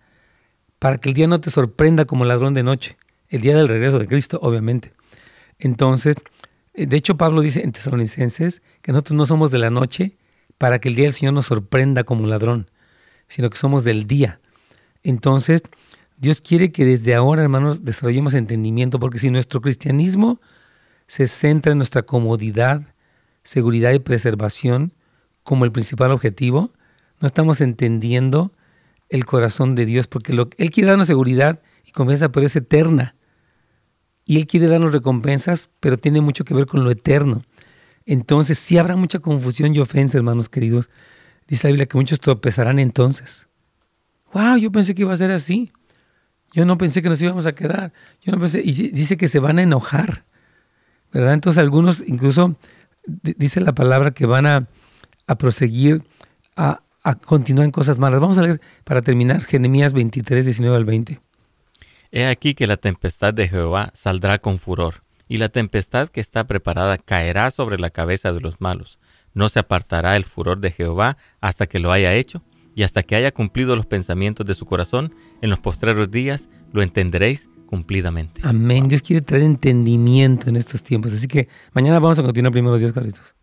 para 0.79 0.99
que 0.99 1.09
el 1.09 1.15
día 1.17 1.27
no 1.27 1.41
te 1.41 1.51
sorprenda 1.51 2.05
como 2.05 2.25
ladrón 2.25 2.55
de 2.55 2.63
noche. 2.63 2.97
El 3.29 3.41
día 3.41 3.57
del 3.57 3.67
regreso 3.67 3.99
de 3.99 4.07
Cristo, 4.07 4.39
obviamente. 4.43 4.93
Entonces, 5.59 6.15
de 6.75 6.97
hecho, 6.97 7.17
Pablo 7.17 7.41
dice 7.41 7.63
en 7.63 7.73
Tesalonicenses 7.73 8.63
que 8.83 8.93
nosotros 8.93 9.17
no 9.17 9.27
somos 9.27 9.51
de 9.51 9.59
la 9.59 9.71
noche 9.71 10.17
para 10.59 10.81
que 10.81 10.89
el 10.89 10.97
día 10.97 11.05
del 11.05 11.15
Señor 11.15 11.35
nos 11.35 11.47
sorprenda 11.47 12.05
como 12.05 12.25
un 12.25 12.31
ladrón, 12.31 12.71
sino 13.29 13.51
que 13.51 13.57
somos 13.57 13.85
del 13.85 14.07
día. 14.07 14.41
Entonces, 15.03 15.63
Dios 16.19 16.41
quiere 16.41 16.73
que 16.73 16.85
desde 16.85 17.15
ahora, 17.15 17.43
hermanos, 17.43 17.85
desarrollemos 17.85 18.35
entendimiento, 18.35 18.99
porque 18.99 19.19
si 19.19 19.31
nuestro 19.31 19.61
cristianismo 19.61 20.41
se 21.07 21.27
centra 21.27 21.73
en 21.73 21.79
nuestra 21.79 22.03
comodidad, 22.03 22.83
seguridad 23.43 23.93
y 23.93 23.99
preservación 23.99 24.93
como 25.43 25.65
el 25.65 25.73
principal 25.73 26.11
objetivo, 26.11 26.71
no 27.21 27.27
estamos 27.27 27.61
entendiendo 27.61 28.53
el 29.11 29.25
corazón 29.27 29.75
de 29.75 29.87
Dios, 29.87 30.07
porque 30.07 30.33
lo, 30.33 30.49
Él 30.57 30.71
quiere 30.71 30.91
darnos 30.91 31.07
seguridad 31.07 31.61
y 31.85 31.93
confianza, 31.93 32.31
pero 32.31 32.47
es 32.47 32.57
eterna. 32.57 33.15
Y 34.25 34.39
Él 34.39 34.47
quiere 34.47 34.69
darnos 34.69 34.93
recompensas, 34.93 35.71
pero 35.81 35.99
tiene 35.99 36.21
mucho 36.21 36.45
que 36.45 36.55
ver 36.55 36.67
con 36.67 36.85
lo 36.85 36.91
eterno. 36.91 37.43
Entonces, 38.07 38.59
sí 38.59 38.79
habrá 38.79 38.97
mucha 38.97 39.19
confusión 39.19 39.75
y 39.75 39.81
ofensa, 39.81 40.19
hermanos 40.19 40.49
queridos. 40.49 40.91
Dice 41.47 41.67
la 41.67 41.73
Biblia 41.73 41.87
que 41.87 41.97
muchos 41.97 42.21
tropezarán 42.21 42.79
entonces. 42.79 43.47
¡Wow! 44.33 44.57
Yo 44.57 44.73
pensé 44.73 44.95
que 44.95 45.03
iba 45.03 45.13
a 45.13 45.17
ser 45.17 45.31
así. 45.31 45.73
Yo 46.53 46.65
no 46.65 46.79
pensé 46.79 47.03
que 47.03 47.09
nos 47.09 47.21
íbamos 47.21 47.47
a 47.47 47.55
quedar. 47.55 47.93
Yo 48.23 48.33
no 48.33 48.39
pensé. 48.39 48.63
Y 48.65 48.73
dice 48.73 49.17
que 49.17 49.29
se 49.29 49.39
van 49.39 49.59
a 49.59 49.63
enojar. 49.63 50.25
¿Verdad? 51.13 51.35
Entonces, 51.35 51.59
algunos, 51.59 52.03
incluso, 52.07 52.57
dice 53.07 53.61
la 53.61 53.75
palabra 53.75 54.13
que 54.13 54.27
van 54.27 54.47
a, 54.47 54.69
proseguir 55.39 56.03
a, 56.57 56.83
a 57.03 57.15
continuar 57.15 57.65
en 57.67 57.71
cosas 57.71 57.99
malas. 57.99 58.21
Vamos 58.21 58.39
a 58.39 58.43
leer 58.43 58.61
para 58.85 59.03
terminar 59.03 59.43
Jeremías 59.43 59.93
23, 59.93 60.45
19 60.45 60.77
al 60.77 60.85
20. 60.85 61.21
He 62.17 62.27
aquí 62.27 62.55
que 62.55 62.69
la 62.69 62.77
tempestad 62.77 63.35
de 63.35 63.49
Jehová 63.49 63.91
saldrá 63.93 64.39
con 64.39 64.61
furor, 64.61 65.03
y 65.29 65.39
la 65.39 65.49
tempestad 65.49 66.07
que 66.11 66.21
está 66.21 66.47
preparada 66.47 66.97
caerá 66.97 67.51
sobre 67.51 67.77
la 67.77 67.91
cabeza 67.91 68.33
de 68.33 68.41
los 68.41 68.61
malos. 68.61 69.01
No 69.35 69.49
se 69.49 69.59
apartará 69.59 70.15
el 70.15 70.25
furor 70.25 70.61
de 70.61 70.71
Jehová 70.71 71.17
hasta 71.41 71.67
que 71.67 71.81
lo 71.81 71.91
haya 71.91 72.15
hecho, 72.15 72.45
y 72.77 72.85
hasta 72.85 73.03
que 73.03 73.17
haya 73.17 73.33
cumplido 73.33 73.75
los 73.75 73.87
pensamientos 73.87 74.47
de 74.47 74.55
su 74.55 74.65
corazón, 74.65 75.13
en 75.43 75.51
los 75.51 75.59
postreros 75.59 76.09
días 76.09 76.49
lo 76.73 76.83
entenderéis 76.83 77.51
cumplidamente. 77.67 78.43
Amén. 78.45 78.87
Dios 78.87 79.03
quiere 79.03 79.21
traer 79.21 79.43
entendimiento 79.43 80.49
en 80.49 80.55
estos 80.55 80.85
tiempos. 80.85 81.13
Así 81.13 81.27
que 81.27 81.49
mañana 81.73 81.99
vamos 81.99 82.21
a 82.21 82.23
continuar 82.23 82.53
primero 82.53 82.79
Dios, 82.79 82.93
Carlitos. 82.93 83.35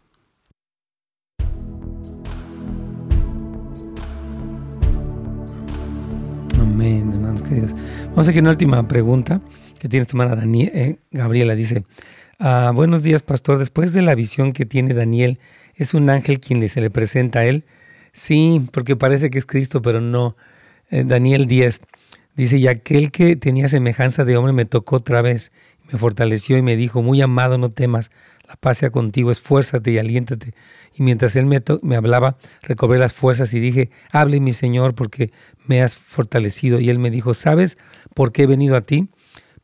Amén, 6.73 7.09
hermanos 7.11 7.41
queridos. 7.41 7.75
Vamos 8.11 8.27
a 8.27 8.29
hacer 8.31 8.41
una 8.41 8.51
última 8.51 8.87
pregunta 8.87 9.41
que 9.77 9.89
tiene 9.89 10.03
esta 10.03 10.13
hermana 10.13 10.37
Daniel, 10.37 10.71
eh, 10.73 10.99
Gabriela. 11.11 11.53
Dice, 11.53 11.83
ah, 12.39 12.71
buenos 12.73 13.03
días, 13.03 13.23
pastor. 13.23 13.57
Después 13.57 13.91
de 13.91 14.01
la 14.01 14.15
visión 14.15 14.53
que 14.53 14.65
tiene 14.65 14.93
Daniel, 14.93 15.37
¿es 15.75 15.93
un 15.93 16.09
ángel 16.09 16.39
quien 16.39 16.67
se 16.69 16.79
le 16.79 16.89
presenta 16.89 17.39
a 17.39 17.45
él? 17.45 17.65
Sí, 18.13 18.69
porque 18.71 18.95
parece 18.95 19.29
que 19.29 19.37
es 19.37 19.45
Cristo, 19.45 19.81
pero 19.81 19.99
no. 19.99 20.37
Eh, 20.91 21.03
Daniel 21.05 21.45
10 21.45 21.81
dice, 22.37 22.57
y 22.57 22.67
aquel 22.67 23.11
que 23.11 23.35
tenía 23.35 23.67
semejanza 23.67 24.23
de 24.23 24.37
hombre 24.37 24.53
me 24.53 24.63
tocó 24.63 24.95
otra 24.95 25.21
vez, 25.21 25.51
me 25.91 25.99
fortaleció 25.99 26.57
y 26.57 26.61
me 26.61 26.77
dijo, 26.77 27.01
muy 27.01 27.21
amado, 27.21 27.57
no 27.57 27.67
temas, 27.67 28.11
la 28.47 28.55
paz 28.55 28.77
sea 28.77 28.91
contigo, 28.91 29.29
esfuérzate 29.29 29.91
y 29.91 29.97
aliéntate 29.97 30.53
y 30.93 31.03
mientras 31.03 31.35
él 31.35 31.45
me, 31.45 31.61
me 31.81 31.95
hablaba, 31.95 32.37
recobré 32.61 32.99
las 32.99 33.13
fuerzas 33.13 33.53
y 33.53 33.59
dije, 33.59 33.89
hable 34.11 34.39
mi 34.39 34.53
Señor 34.53 34.93
porque 34.93 35.31
me 35.65 35.81
has 35.81 35.95
fortalecido. 35.95 36.79
Y 36.79 36.89
él 36.89 36.99
me 36.99 37.11
dijo, 37.11 37.33
¿sabes 37.33 37.77
por 38.13 38.31
qué 38.31 38.43
he 38.43 38.47
venido 38.47 38.75
a 38.75 38.81
ti? 38.81 39.09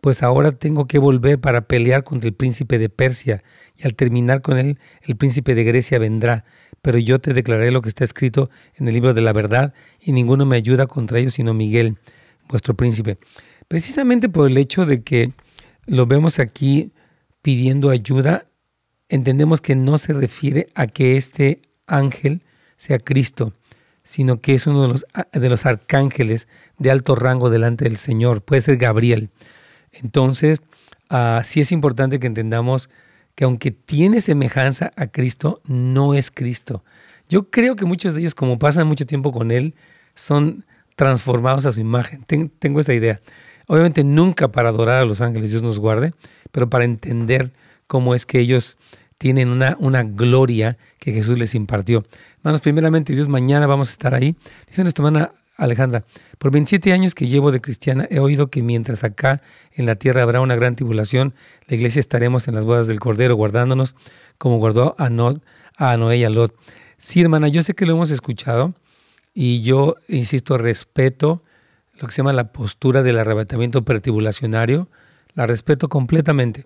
Pues 0.02 0.24
ahora 0.24 0.52
tengo 0.52 0.88
que 0.88 1.00
volver 1.00 1.40
para 1.40 1.62
pelear 1.62 2.04
contra 2.04 2.28
el 2.30 2.36
príncipe 2.36 2.78
de 2.78 2.90
Persia, 2.90 3.44
y 3.76 3.86
al 3.86 3.96
terminar 3.96 4.42
con 4.42 4.58
él, 4.58 4.80
el 5.02 5.16
príncipe 5.16 5.56
de 5.56 5.64
Grecia 5.64 6.00
vendrá. 6.00 6.46
Pero 6.82 7.00
yo 7.00 7.20
te 7.20 7.34
declaré 7.34 7.72
lo 7.72 7.82
que 7.82 7.90
está 7.90 8.04
escrito 8.04 8.50
en 8.76 8.88
el 8.88 8.94
libro 8.94 9.14
de 9.14 9.22
la 9.22 9.34
verdad, 9.34 9.74
y 10.00 10.12
ninguno 10.12 10.46
me 10.46 10.56
ayuda 10.56 10.88
contra 10.88 11.20
ellos 11.20 11.34
sino 11.34 11.54
Miguel, 11.54 11.98
vuestro 12.48 12.76
príncipe. 12.76 13.18
Precisamente 13.68 14.30
por 14.30 14.50
el 14.50 14.58
hecho 14.58 14.86
de 14.86 15.04
que 15.04 15.34
lo 15.86 16.06
vemos 16.06 16.40
aquí 16.40 16.94
pidiendo 17.42 17.90
ayuda, 17.90 18.46
entendemos 19.10 19.62
que 19.62 19.76
no 19.76 19.98
se 19.98 20.14
refiere 20.14 20.68
a 20.76 20.88
que 20.88 21.18
este 21.18 21.62
ángel 21.88 22.44
sea 22.78 23.00
Cristo, 23.00 23.54
sino 24.08 24.40
que 24.40 24.54
es 24.54 24.66
uno 24.68 24.84
de 24.84 24.88
los, 24.88 25.06
de 25.34 25.50
los 25.50 25.66
arcángeles 25.66 26.48
de 26.78 26.92
alto 26.92 27.14
rango 27.14 27.50
delante 27.50 27.84
del 27.84 27.98
Señor, 27.98 28.42
puede 28.42 28.62
ser 28.62 28.78
Gabriel. 28.78 29.32
Entonces, 29.92 30.62
uh, 31.12 31.44
sí 31.44 31.60
es 31.60 31.74
importante 31.74 32.18
que 32.18 32.28
entendamos 32.28 32.90
que 33.36 33.44
aunque 33.44 33.72
tiene 33.72 34.22
semejanza 34.22 34.94
a 34.96 35.08
Cristo, 35.08 35.60
no 35.66 36.14
es 36.14 36.32
Cristo. 36.32 36.86
Yo 37.28 37.50
creo 37.50 37.76
que 37.76 37.84
muchos 37.84 38.14
de 38.14 38.22
ellos, 38.22 38.34
como 38.34 38.58
pasan 38.58 38.88
mucho 38.88 39.06
tiempo 39.06 39.34
con 39.34 39.52
Él, 39.52 39.76
son 40.16 40.66
transformados 40.96 41.66
a 41.66 41.74
su 41.74 41.82
imagen. 41.82 42.24
tengo 42.60 42.80
esa 42.80 42.94
idea. 42.94 43.20
Obviamente 43.68 44.06
nunca 44.06 44.48
para 44.48 44.70
adorar 44.70 45.02
a 45.02 45.06
los 45.06 45.20
ángeles, 45.20 45.52
Dios 45.52 45.64
nos 45.64 45.80
guarde, 45.80 46.14
pero 46.54 46.70
para 46.70 46.86
entender 46.86 47.52
cómo 47.88 48.16
es 48.16 48.26
que 48.26 48.40
ellos 48.40 48.78
tienen 49.18 49.50
una, 49.50 49.76
una 49.82 50.04
gloria 50.04 50.78
que 50.98 51.12
Jesús 51.12 51.38
les 51.38 51.56
impartió. 51.56 52.06
Hermanos, 52.48 52.62
primeramente 52.62 53.14
Dios, 53.14 53.28
mañana 53.28 53.68
vamos 53.68 53.90
a 53.90 53.92
estar 53.92 54.16
ahí. 54.16 54.38
Dice 54.70 54.82
nuestra 54.82 55.06
hermana 55.06 55.34
Alejandra, 55.58 56.06
por 56.38 56.50
27 56.50 56.94
años 56.94 57.14
que 57.14 57.28
llevo 57.28 57.52
de 57.52 57.60
cristiana 57.60 58.08
he 58.10 58.20
oído 58.20 58.48
que 58.48 58.64
mientras 58.64 59.04
acá 59.04 59.42
en 59.74 59.86
la 59.86 59.96
tierra 59.96 60.24
habrá 60.24 60.40
una 60.40 60.56
gran 60.56 60.74
tribulación, 60.74 61.34
la 61.68 61.76
iglesia 61.76 62.00
estaremos 62.00 62.48
en 62.48 62.56
las 62.56 62.64
bodas 62.64 62.88
del 62.88 63.02
Cordero 63.02 63.36
guardándonos 63.36 63.98
como 64.38 64.60
guardó 64.60 64.96
a, 64.98 65.08
a 65.08 65.98
Noé 65.98 66.18
y 66.18 66.24
a 66.24 66.30
Lot. 66.30 66.56
Sí, 66.96 67.20
hermana, 67.20 67.50
yo 67.50 67.62
sé 67.64 67.74
que 67.74 67.86
lo 67.86 67.92
hemos 67.92 68.12
escuchado 68.12 68.74
y 69.34 69.62
yo, 69.64 69.98
insisto, 70.08 70.58
respeto 70.58 71.44
lo 71.96 72.08
que 72.08 72.14
se 72.14 72.20
llama 72.20 72.32
la 72.32 72.54
postura 72.54 73.04
del 73.04 73.20
arrebatamiento 73.20 73.84
pretribulacionario, 73.84 74.88
la 75.34 75.48
respeto 75.48 75.90
completamente. 75.90 76.66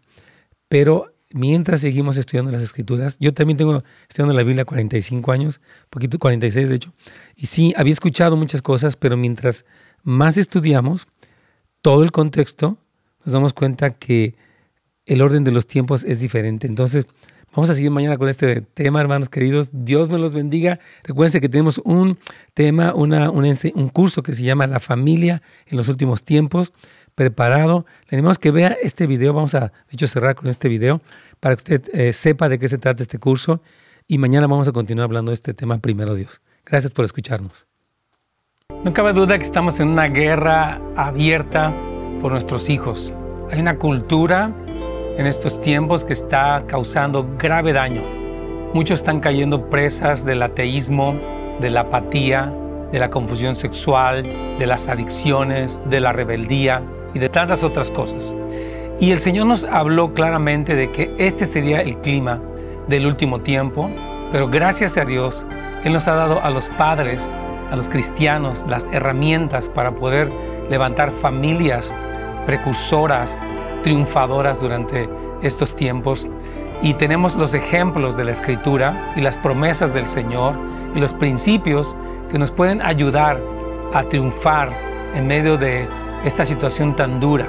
Pero 0.67 1.11
mientras 1.33 1.81
seguimos 1.81 2.17
estudiando 2.17 2.51
las 2.51 2.61
escrituras, 2.61 3.17
yo 3.19 3.33
también 3.33 3.57
tengo 3.57 3.83
estudiando 4.07 4.33
la 4.33 4.43
Biblia 4.43 4.65
45 4.65 5.31
años, 5.31 5.61
poquito 5.89 6.19
46 6.19 6.69
de 6.69 6.75
hecho, 6.75 6.93
y 7.35 7.47
sí, 7.47 7.73
había 7.77 7.93
escuchado 7.93 8.35
muchas 8.35 8.61
cosas, 8.61 8.95
pero 8.95 9.17
mientras 9.17 9.65
más 10.03 10.37
estudiamos 10.37 11.07
todo 11.81 12.03
el 12.03 12.11
contexto, 12.11 12.77
nos 13.25 13.33
damos 13.33 13.53
cuenta 13.53 13.91
que 13.91 14.35
el 15.05 15.21
orden 15.21 15.43
de 15.43 15.51
los 15.51 15.67
tiempos 15.67 16.03
es 16.03 16.19
diferente. 16.19 16.67
Entonces, 16.67 17.07
vamos 17.53 17.69
a 17.69 17.75
seguir 17.75 17.91
mañana 17.91 18.17
con 18.17 18.29
este 18.29 18.61
tema, 18.61 19.01
hermanos 19.01 19.29
queridos. 19.29 19.69
Dios 19.73 20.09
me 20.09 20.17
los 20.17 20.33
bendiga. 20.33 20.79
Recuerden 21.03 21.41
que 21.41 21.49
tenemos 21.49 21.79
un 21.83 22.17
tema, 22.53 22.93
una, 22.93 23.29
un, 23.29 23.45
un 23.45 23.89
curso 23.89 24.23
que 24.23 24.33
se 24.33 24.43
llama 24.43 24.67
La 24.67 24.79
familia 24.79 25.41
en 25.67 25.77
los 25.77 25.89
últimos 25.89 26.23
tiempos 26.23 26.73
preparado. 27.15 27.85
Le 28.09 28.17
animamos 28.17 28.39
que 28.39 28.51
vea 28.51 28.75
este 28.81 29.07
video. 29.07 29.33
Vamos 29.33 29.55
a, 29.55 29.59
de 29.59 29.93
hecho, 29.93 30.07
cerrar 30.07 30.35
con 30.35 30.47
este 30.47 30.69
video 30.69 31.01
para 31.39 31.55
que 31.55 31.59
usted 31.59 31.89
eh, 31.93 32.13
sepa 32.13 32.49
de 32.49 32.59
qué 32.59 32.67
se 32.67 32.77
trata 32.77 33.03
este 33.03 33.19
curso. 33.19 33.61
Y 34.07 34.17
mañana 34.17 34.47
vamos 34.47 34.67
a 34.67 34.71
continuar 34.71 35.05
hablando 35.05 35.31
de 35.31 35.35
este 35.35 35.53
tema 35.53 35.77
primero 35.79 36.15
Dios. 36.15 36.41
Gracias 36.65 36.91
por 36.91 37.05
escucharnos. 37.05 37.67
No 38.83 38.93
cabe 38.93 39.13
duda 39.13 39.37
que 39.37 39.43
estamos 39.43 39.79
en 39.79 39.89
una 39.89 40.07
guerra 40.07 40.81
abierta 40.95 41.73
por 42.21 42.31
nuestros 42.31 42.69
hijos. 42.69 43.13
Hay 43.51 43.59
una 43.59 43.77
cultura 43.77 44.53
en 45.17 45.27
estos 45.27 45.61
tiempos 45.61 46.03
que 46.03 46.13
está 46.13 46.63
causando 46.67 47.35
grave 47.37 47.73
daño. 47.73 48.01
Muchos 48.73 48.99
están 48.99 49.19
cayendo 49.19 49.69
presas 49.69 50.25
del 50.25 50.41
ateísmo, 50.41 51.19
de 51.59 51.69
la 51.69 51.81
apatía, 51.81 52.53
de 52.91 52.99
la 52.99 53.09
confusión 53.09 53.55
sexual, 53.55 54.23
de 54.57 54.65
las 54.65 54.87
adicciones, 54.87 55.81
de 55.89 55.99
la 55.99 56.13
rebeldía 56.13 56.81
y 57.13 57.19
de 57.19 57.29
tantas 57.29 57.63
otras 57.63 57.91
cosas. 57.91 58.33
Y 58.99 59.11
el 59.11 59.19
Señor 59.19 59.47
nos 59.47 59.63
habló 59.63 60.13
claramente 60.13 60.75
de 60.75 60.91
que 60.91 61.13
este 61.17 61.45
sería 61.45 61.81
el 61.81 61.97
clima 61.97 62.39
del 62.87 63.05
último 63.07 63.41
tiempo, 63.41 63.89
pero 64.31 64.47
gracias 64.47 64.97
a 64.97 65.05
Dios, 65.05 65.45
Él 65.83 65.93
nos 65.93 66.07
ha 66.07 66.15
dado 66.15 66.41
a 66.41 66.49
los 66.51 66.69
padres, 66.69 67.31
a 67.71 67.75
los 67.75 67.89
cristianos, 67.89 68.65
las 68.67 68.87
herramientas 68.91 69.69
para 69.69 69.95
poder 69.95 70.31
levantar 70.69 71.11
familias 71.11 71.93
precursoras, 72.45 73.37
triunfadoras 73.83 74.59
durante 74.61 75.09
estos 75.41 75.75
tiempos. 75.75 76.27
Y 76.83 76.93
tenemos 76.95 77.35
los 77.35 77.53
ejemplos 77.53 78.17
de 78.17 78.25
la 78.25 78.31
Escritura 78.31 79.13
y 79.15 79.21
las 79.21 79.37
promesas 79.37 79.93
del 79.93 80.05
Señor 80.05 80.55
y 80.95 80.99
los 80.99 81.13
principios 81.13 81.95
que 82.29 82.39
nos 82.39 82.51
pueden 82.51 82.81
ayudar 82.81 83.39
a 83.93 84.03
triunfar 84.03 84.69
en 85.15 85.27
medio 85.27 85.57
de 85.57 85.87
esta 86.23 86.45
situación 86.45 86.95
tan 86.95 87.19
dura 87.19 87.47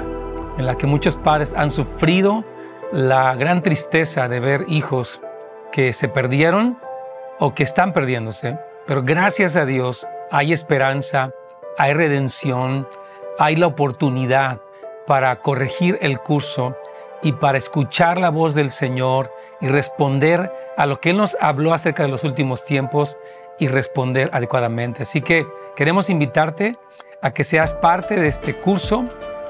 en 0.57 0.65
la 0.65 0.77
que 0.77 0.87
muchos 0.87 1.17
padres 1.17 1.53
han 1.55 1.69
sufrido 1.69 2.43
la 2.91 3.35
gran 3.35 3.61
tristeza 3.61 4.27
de 4.27 4.39
ver 4.39 4.65
hijos 4.67 5.21
que 5.71 5.93
se 5.93 6.07
perdieron 6.07 6.77
o 7.39 7.53
que 7.53 7.63
están 7.63 7.93
perdiéndose. 7.93 8.57
Pero 8.87 9.03
gracias 9.03 9.55
a 9.55 9.65
Dios 9.65 10.07
hay 10.31 10.53
esperanza, 10.53 11.31
hay 11.77 11.93
redención, 11.93 12.87
hay 13.37 13.55
la 13.55 13.67
oportunidad 13.67 14.59
para 15.05 15.39
corregir 15.39 15.97
el 16.01 16.19
curso 16.19 16.75
y 17.21 17.33
para 17.33 17.57
escuchar 17.57 18.17
la 18.17 18.29
voz 18.29 18.55
del 18.55 18.71
Señor 18.71 19.31
y 19.61 19.67
responder 19.67 20.51
a 20.77 20.85
lo 20.85 20.99
que 20.99 21.11
Él 21.11 21.17
nos 21.17 21.37
habló 21.39 21.73
acerca 21.73 22.03
de 22.03 22.09
los 22.09 22.23
últimos 22.23 22.65
tiempos 22.65 23.17
y 23.59 23.67
responder 23.67 24.29
adecuadamente. 24.33 25.03
Así 25.03 25.21
que 25.21 25.45
queremos 25.75 26.09
invitarte 26.09 26.75
a 27.23 27.31
que 27.31 27.43
seas 27.43 27.73
parte 27.73 28.19
de 28.19 28.27
este 28.27 28.53
curso 28.53 29.05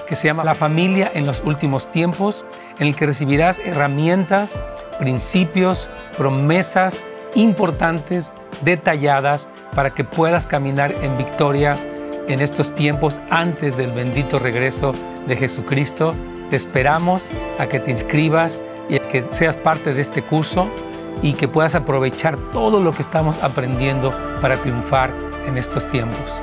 que 0.07 0.15
se 0.15 0.27
llama 0.27 0.43
La 0.43 0.53
familia 0.53 1.11
en 1.13 1.25
los 1.25 1.41
últimos 1.43 1.91
tiempos, 1.91 2.45
en 2.79 2.87
el 2.87 2.95
que 2.95 3.07
recibirás 3.07 3.59
herramientas, 3.59 4.59
principios, 4.99 5.89
promesas 6.17 7.03
importantes, 7.35 8.31
detalladas, 8.63 9.49
para 9.73 9.93
que 9.93 10.03
puedas 10.03 10.45
caminar 10.45 10.93
en 11.01 11.17
victoria 11.17 11.77
en 12.27 12.41
estos 12.41 12.75
tiempos 12.75 13.19
antes 13.29 13.75
del 13.75 13.91
bendito 13.91 14.37
regreso 14.39 14.93
de 15.25 15.35
Jesucristo. 15.35 16.13
Te 16.51 16.55
esperamos 16.57 17.25
a 17.57 17.65
que 17.65 17.79
te 17.79 17.89
inscribas 17.89 18.59
y 18.89 18.97
a 18.97 19.07
que 19.07 19.25
seas 19.31 19.55
parte 19.55 19.93
de 19.93 20.01
este 20.01 20.21
curso 20.21 20.67
y 21.23 21.33
que 21.33 21.47
puedas 21.47 21.73
aprovechar 21.73 22.37
todo 22.51 22.79
lo 22.79 22.91
que 22.91 23.01
estamos 23.01 23.41
aprendiendo 23.41 24.13
para 24.41 24.57
triunfar 24.57 25.11
en 25.47 25.57
estos 25.57 25.89
tiempos. 25.89 26.39